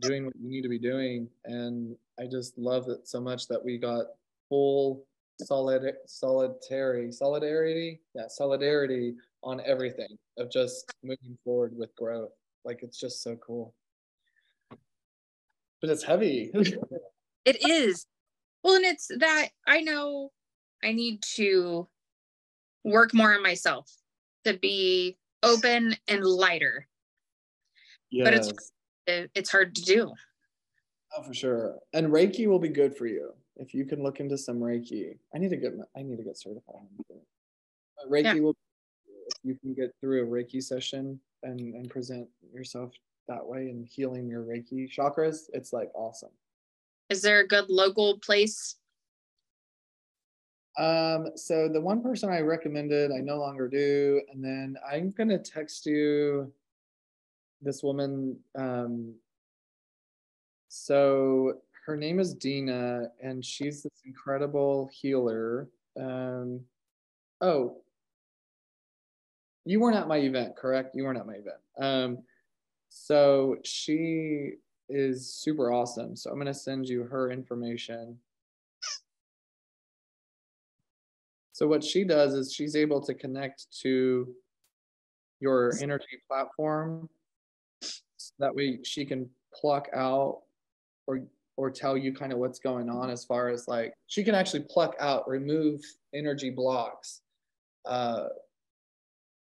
doing 0.01 0.25
what 0.25 0.35
you 0.35 0.49
need 0.49 0.63
to 0.63 0.67
be 0.67 0.77
doing. 0.77 1.29
And 1.45 1.95
I 2.19 2.25
just 2.27 2.57
love 2.57 2.89
it 2.89 3.07
so 3.07 3.21
much 3.21 3.47
that 3.47 3.63
we 3.63 3.77
got 3.77 4.07
full 4.49 5.05
solid 5.41 5.93
solitary 6.07 7.11
solidarity 7.11 8.01
yeah 8.15 8.27
solidarity 8.27 9.13
on 9.43 9.61
everything 9.67 10.17
of 10.39 10.49
just 10.49 10.91
moving 11.03 11.37
forward 11.43 11.77
with 11.77 11.95
growth 11.95 12.31
like 12.65 12.81
it's 12.81 12.99
just 12.99 13.21
so 13.21 13.35
cool 13.35 13.71
but 15.79 15.91
it's 15.91 16.01
heavy 16.01 16.49
it 17.45 17.69
is 17.69 18.07
well 18.63 18.73
and 18.73 18.85
it's 18.85 19.11
that 19.19 19.49
i 19.67 19.79
know 19.79 20.31
i 20.83 20.91
need 20.91 21.21
to 21.21 21.87
work 22.91 23.13
more 23.13 23.33
on 23.33 23.43
myself 23.43 23.91
to 24.45 24.53
be 24.57 25.17
open 25.43 25.95
and 26.07 26.25
lighter. 26.25 26.87
Yes. 28.09 28.23
but 28.25 28.33
it's 28.33 29.29
it's 29.35 29.51
hard 29.51 29.75
to 29.75 29.81
do. 29.81 30.13
Oh 31.15 31.23
for 31.23 31.33
sure. 31.33 31.79
And 31.93 32.07
reiki 32.07 32.47
will 32.47 32.59
be 32.59 32.69
good 32.69 32.95
for 32.95 33.05
you. 33.07 33.33
If 33.57 33.73
you 33.73 33.85
can 33.85 34.03
look 34.03 34.19
into 34.19 34.37
some 34.37 34.57
reiki 34.57 35.17
i 35.33 35.37
need 35.37 35.49
to 35.49 35.57
get 35.57 35.73
i 35.95 36.01
need 36.01 36.17
to 36.17 36.23
get 36.23 36.37
certified 36.37 36.75
But 37.07 38.09
reiki 38.09 38.23
yeah. 38.23 38.33
will 38.39 38.55
if 39.27 39.37
you 39.43 39.55
can 39.55 39.73
get 39.73 39.91
through 39.99 40.23
a 40.23 40.27
reiki 40.27 40.61
session 40.61 41.19
and 41.43 41.59
and 41.75 41.89
present 41.89 42.27
yourself 42.53 42.91
that 43.27 43.45
way 43.45 43.69
and 43.69 43.85
healing 43.85 44.27
your 44.27 44.43
reiki 44.43 44.87
chakras 44.89 45.49
it's 45.53 45.73
like 45.73 45.89
awesome. 45.93 46.31
Is 47.09 47.21
there 47.21 47.39
a 47.39 47.47
good 47.47 47.69
local 47.69 48.19
place 48.19 48.75
um, 50.77 51.31
so 51.35 51.67
the 51.67 51.81
one 51.81 52.01
person 52.01 52.29
I 52.29 52.41
recommended, 52.41 53.11
I 53.11 53.19
no 53.19 53.37
longer 53.37 53.67
do. 53.67 54.21
And 54.31 54.43
then 54.43 54.77
I'm 54.89 55.11
gonna 55.11 55.39
text 55.39 55.85
you 55.85 56.51
this 57.61 57.81
woman. 57.81 58.37
Um, 58.55 59.15
so 60.67 61.53
her 61.85 61.97
name 61.97 62.19
is 62.19 62.33
Dina, 62.33 63.07
and 63.21 63.43
she's 63.43 63.81
this 63.81 64.01
incredible 64.05 64.89
healer. 64.93 65.67
Um, 65.99 66.61
oh, 67.41 67.77
you 69.65 69.79
weren't 69.79 69.97
at 69.97 70.07
my 70.07 70.17
event, 70.17 70.55
correct? 70.55 70.95
You 70.95 71.03
weren't 71.03 71.17
at 71.17 71.25
my 71.25 71.35
event. 71.35 71.57
Um, 71.79 72.19
so 72.89 73.57
she 73.63 74.53
is 74.89 75.33
super 75.33 75.71
awesome. 75.71 76.15
So 76.15 76.29
I'm 76.29 76.37
gonna 76.37 76.53
send 76.53 76.87
you 76.87 77.03
her 77.03 77.31
information. 77.31 78.19
So 81.57 81.67
what 81.67 81.83
she 81.83 82.03
does 82.03 82.35
is 82.35 82.53
she's 82.53 82.75
able 82.75 83.01
to 83.01 83.15
connect 83.15 83.65
to 83.81 84.27
your 85.39 85.73
energy 85.81 86.21
platform. 86.27 87.09
So 87.81 88.33
that 88.37 88.53
way 88.53 88.77
she 88.83 89.05
can 89.05 89.27
pluck 89.59 89.89
out 89.91 90.41
or 91.07 91.21
or 91.55 91.71
tell 91.71 91.97
you 91.97 92.13
kind 92.13 92.31
of 92.31 92.37
what's 92.37 92.59
going 92.59 92.91
on 92.91 93.09
as 93.09 93.25
far 93.25 93.49
as 93.49 93.67
like 93.67 93.95
she 94.05 94.23
can 94.23 94.35
actually 94.35 94.65
pluck 94.69 94.95
out, 94.99 95.27
remove 95.27 95.81
energy 96.13 96.51
blocks 96.51 97.21
uh, 97.85 98.27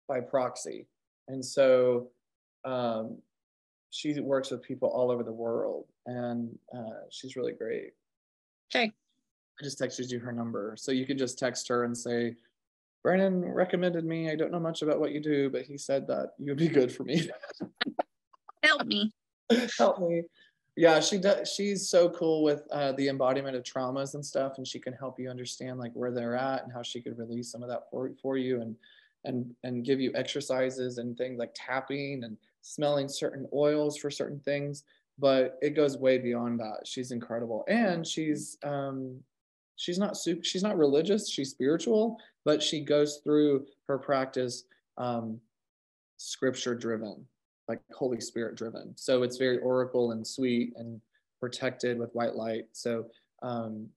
by 0.06 0.20
proxy. 0.20 0.86
And 1.28 1.42
so 1.42 2.08
um, 2.66 3.16
she 3.88 4.20
works 4.20 4.50
with 4.50 4.60
people 4.60 4.90
all 4.90 5.10
over 5.10 5.22
the 5.22 5.32
world 5.32 5.86
and 6.04 6.54
uh, 6.76 7.06
she's 7.08 7.34
really 7.34 7.54
great. 7.54 7.92
Okay. 8.70 8.92
I 9.60 9.64
just 9.64 9.80
texted 9.80 10.10
you 10.10 10.18
her 10.20 10.32
number. 10.32 10.74
So 10.76 10.92
you 10.92 11.06
could 11.06 11.18
just 11.18 11.38
text 11.38 11.68
her 11.68 11.84
and 11.84 11.96
say, 11.96 12.34
Brandon 13.02 13.44
recommended 13.44 14.04
me. 14.04 14.30
I 14.30 14.34
don't 14.34 14.50
know 14.50 14.58
much 14.58 14.82
about 14.82 14.98
what 14.98 15.12
you 15.12 15.20
do, 15.20 15.50
but 15.50 15.62
he 15.62 15.76
said 15.76 16.06
that 16.08 16.30
you'd 16.38 16.56
be 16.56 16.68
good 16.68 16.90
for 16.90 17.04
me. 17.04 17.28
Help 18.62 18.86
me. 18.86 19.12
Help 19.78 20.00
me. 20.00 20.22
Yeah, 20.76 20.98
she 21.00 21.18
does. 21.18 21.52
She's 21.52 21.88
so 21.88 22.08
cool 22.08 22.42
with 22.42 22.62
uh, 22.72 22.92
the 22.92 23.08
embodiment 23.08 23.56
of 23.56 23.62
traumas 23.62 24.14
and 24.14 24.24
stuff, 24.24 24.54
and 24.56 24.66
she 24.66 24.80
can 24.80 24.92
help 24.92 25.20
you 25.20 25.30
understand 25.30 25.78
like 25.78 25.92
where 25.92 26.10
they're 26.10 26.34
at 26.34 26.64
and 26.64 26.72
how 26.72 26.82
she 26.82 27.00
could 27.00 27.16
release 27.16 27.52
some 27.52 27.62
of 27.62 27.68
that 27.68 27.88
for 27.90 28.10
for 28.20 28.36
you, 28.36 28.60
and 28.60 28.74
and 29.24 29.54
and 29.62 29.84
give 29.84 30.00
you 30.00 30.10
exercises 30.16 30.98
and 30.98 31.16
things 31.16 31.38
like 31.38 31.52
tapping 31.54 32.24
and 32.24 32.36
smelling 32.62 33.08
certain 33.08 33.46
oils 33.54 33.96
for 33.96 34.10
certain 34.10 34.40
things. 34.40 34.82
But 35.16 35.58
it 35.62 35.76
goes 35.76 35.96
way 35.96 36.18
beyond 36.18 36.58
that. 36.58 36.80
She's 36.86 37.12
incredible, 37.12 37.64
and 37.68 38.04
she's 38.04 38.58
um, 38.64 39.20
she's 39.76 39.98
not 39.98 40.16
super, 40.16 40.42
she's 40.44 40.62
not 40.62 40.78
religious 40.78 41.28
she's 41.28 41.50
spiritual 41.50 42.18
but 42.44 42.62
she 42.62 42.80
goes 42.80 43.20
through 43.24 43.66
her 43.88 43.98
practice 43.98 44.64
um, 44.98 45.40
scripture 46.16 46.74
driven 46.74 47.24
like 47.68 47.80
holy 47.92 48.20
spirit 48.20 48.56
driven 48.56 48.92
so 48.96 49.22
it's 49.22 49.36
very 49.36 49.58
oracle 49.58 50.12
and 50.12 50.26
sweet 50.26 50.72
and 50.76 51.00
protected 51.44 51.98
with 51.98 52.10
white 52.14 52.34
light. 52.36 52.64
So 52.72 53.04
um, 53.42 53.88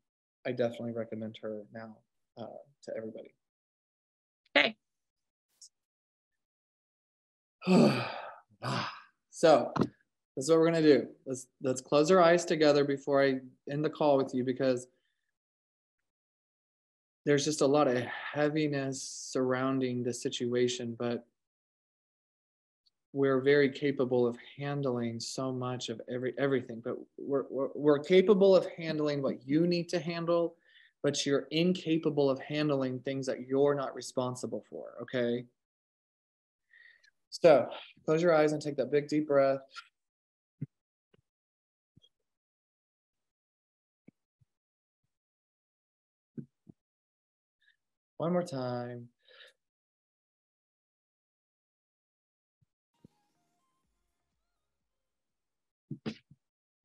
i 0.45 0.51
definitely 0.51 0.91
recommend 0.91 1.37
her 1.41 1.61
now 1.73 1.95
uh, 2.37 2.59
to 2.83 2.91
everybody. 2.97 3.33
Okay. 4.55 4.75
So 9.29 9.71
this 9.77 10.45
is 10.45 10.49
what 10.49 10.57
we're 10.57 10.71
going 10.71 10.83
to 10.83 10.97
do. 10.97 11.07
Let's 11.27 11.45
let's 11.61 11.79
close 11.79 12.09
our 12.09 12.19
eyes 12.19 12.43
together 12.43 12.83
before 12.83 13.23
i 13.23 13.35
end 13.71 13.85
the 13.85 13.89
call 13.89 14.17
with 14.17 14.33
you 14.33 14.43
because 14.43 14.87
there's 17.27 17.43
just 17.43 17.59
a 17.59 17.67
lot 17.67 17.89
of 17.89 18.01
heaviness 18.33 19.01
surrounding 19.01 20.01
the 20.01 20.13
situation, 20.13 20.95
but 20.97 21.27
we're 23.11 23.41
very 23.41 23.69
capable 23.69 24.25
of 24.25 24.37
handling 24.57 25.19
so 25.19 25.51
much 25.51 25.89
of 25.89 25.99
every 26.09 26.33
everything. 26.37 26.81
But 26.81 26.95
we're, 27.17 27.43
we're, 27.49 27.67
we're 27.75 27.99
capable 27.99 28.55
of 28.55 28.65
handling 28.77 29.21
what 29.21 29.45
you 29.45 29.67
need 29.67 29.89
to 29.89 29.99
handle, 29.99 30.55
but 31.03 31.25
you're 31.25 31.49
incapable 31.51 32.29
of 32.29 32.39
handling 32.39 32.99
things 32.99 33.25
that 33.25 33.45
you're 33.45 33.75
not 33.75 33.93
responsible 33.93 34.63
for. 34.69 34.93
Okay. 35.01 35.43
So 37.29 37.67
close 38.05 38.21
your 38.21 38.33
eyes 38.33 38.53
and 38.53 38.61
take 38.61 38.77
that 38.77 38.89
big 38.89 39.09
deep 39.09 39.27
breath. 39.27 39.59
One 48.17 48.33
more 48.33 48.43
time. 48.43 49.09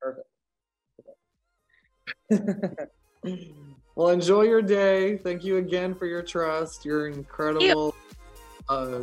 Perfect. 0.00 0.28
well, 3.94 4.08
enjoy 4.08 4.42
your 4.42 4.62
day. 4.62 5.16
Thank 5.18 5.44
you 5.44 5.56
again 5.56 5.94
for 5.94 6.06
your 6.06 6.22
trust. 6.22 6.84
You're 6.84 7.08
incredible. 7.08 7.94
Uh, 8.68 9.00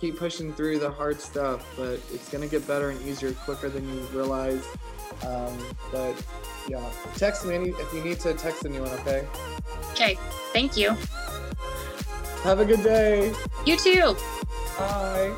keep 0.00 0.16
pushing 0.18 0.52
through 0.52 0.78
the 0.78 0.90
hard 0.90 1.20
stuff, 1.20 1.66
but 1.76 1.94
it's 2.12 2.28
going 2.28 2.42
to 2.42 2.50
get 2.50 2.66
better 2.66 2.90
and 2.90 3.00
easier 3.02 3.32
quicker 3.32 3.68
than 3.68 3.88
you 3.88 4.00
realize. 4.12 4.64
Um, 5.24 5.56
but 5.90 6.14
yeah, 6.68 6.84
text 7.16 7.46
me 7.46 7.56
if 7.56 7.94
you 7.94 8.02
need 8.02 8.20
to 8.20 8.34
text 8.34 8.64
anyone, 8.66 8.90
okay? 9.00 9.26
Okay, 9.92 10.18
thank 10.52 10.76
you. 10.76 10.96
Have 12.46 12.60
a 12.60 12.64
good 12.64 12.84
day. 12.84 13.32
You 13.64 13.76
too. 13.76 14.14
Bye. 14.78 15.32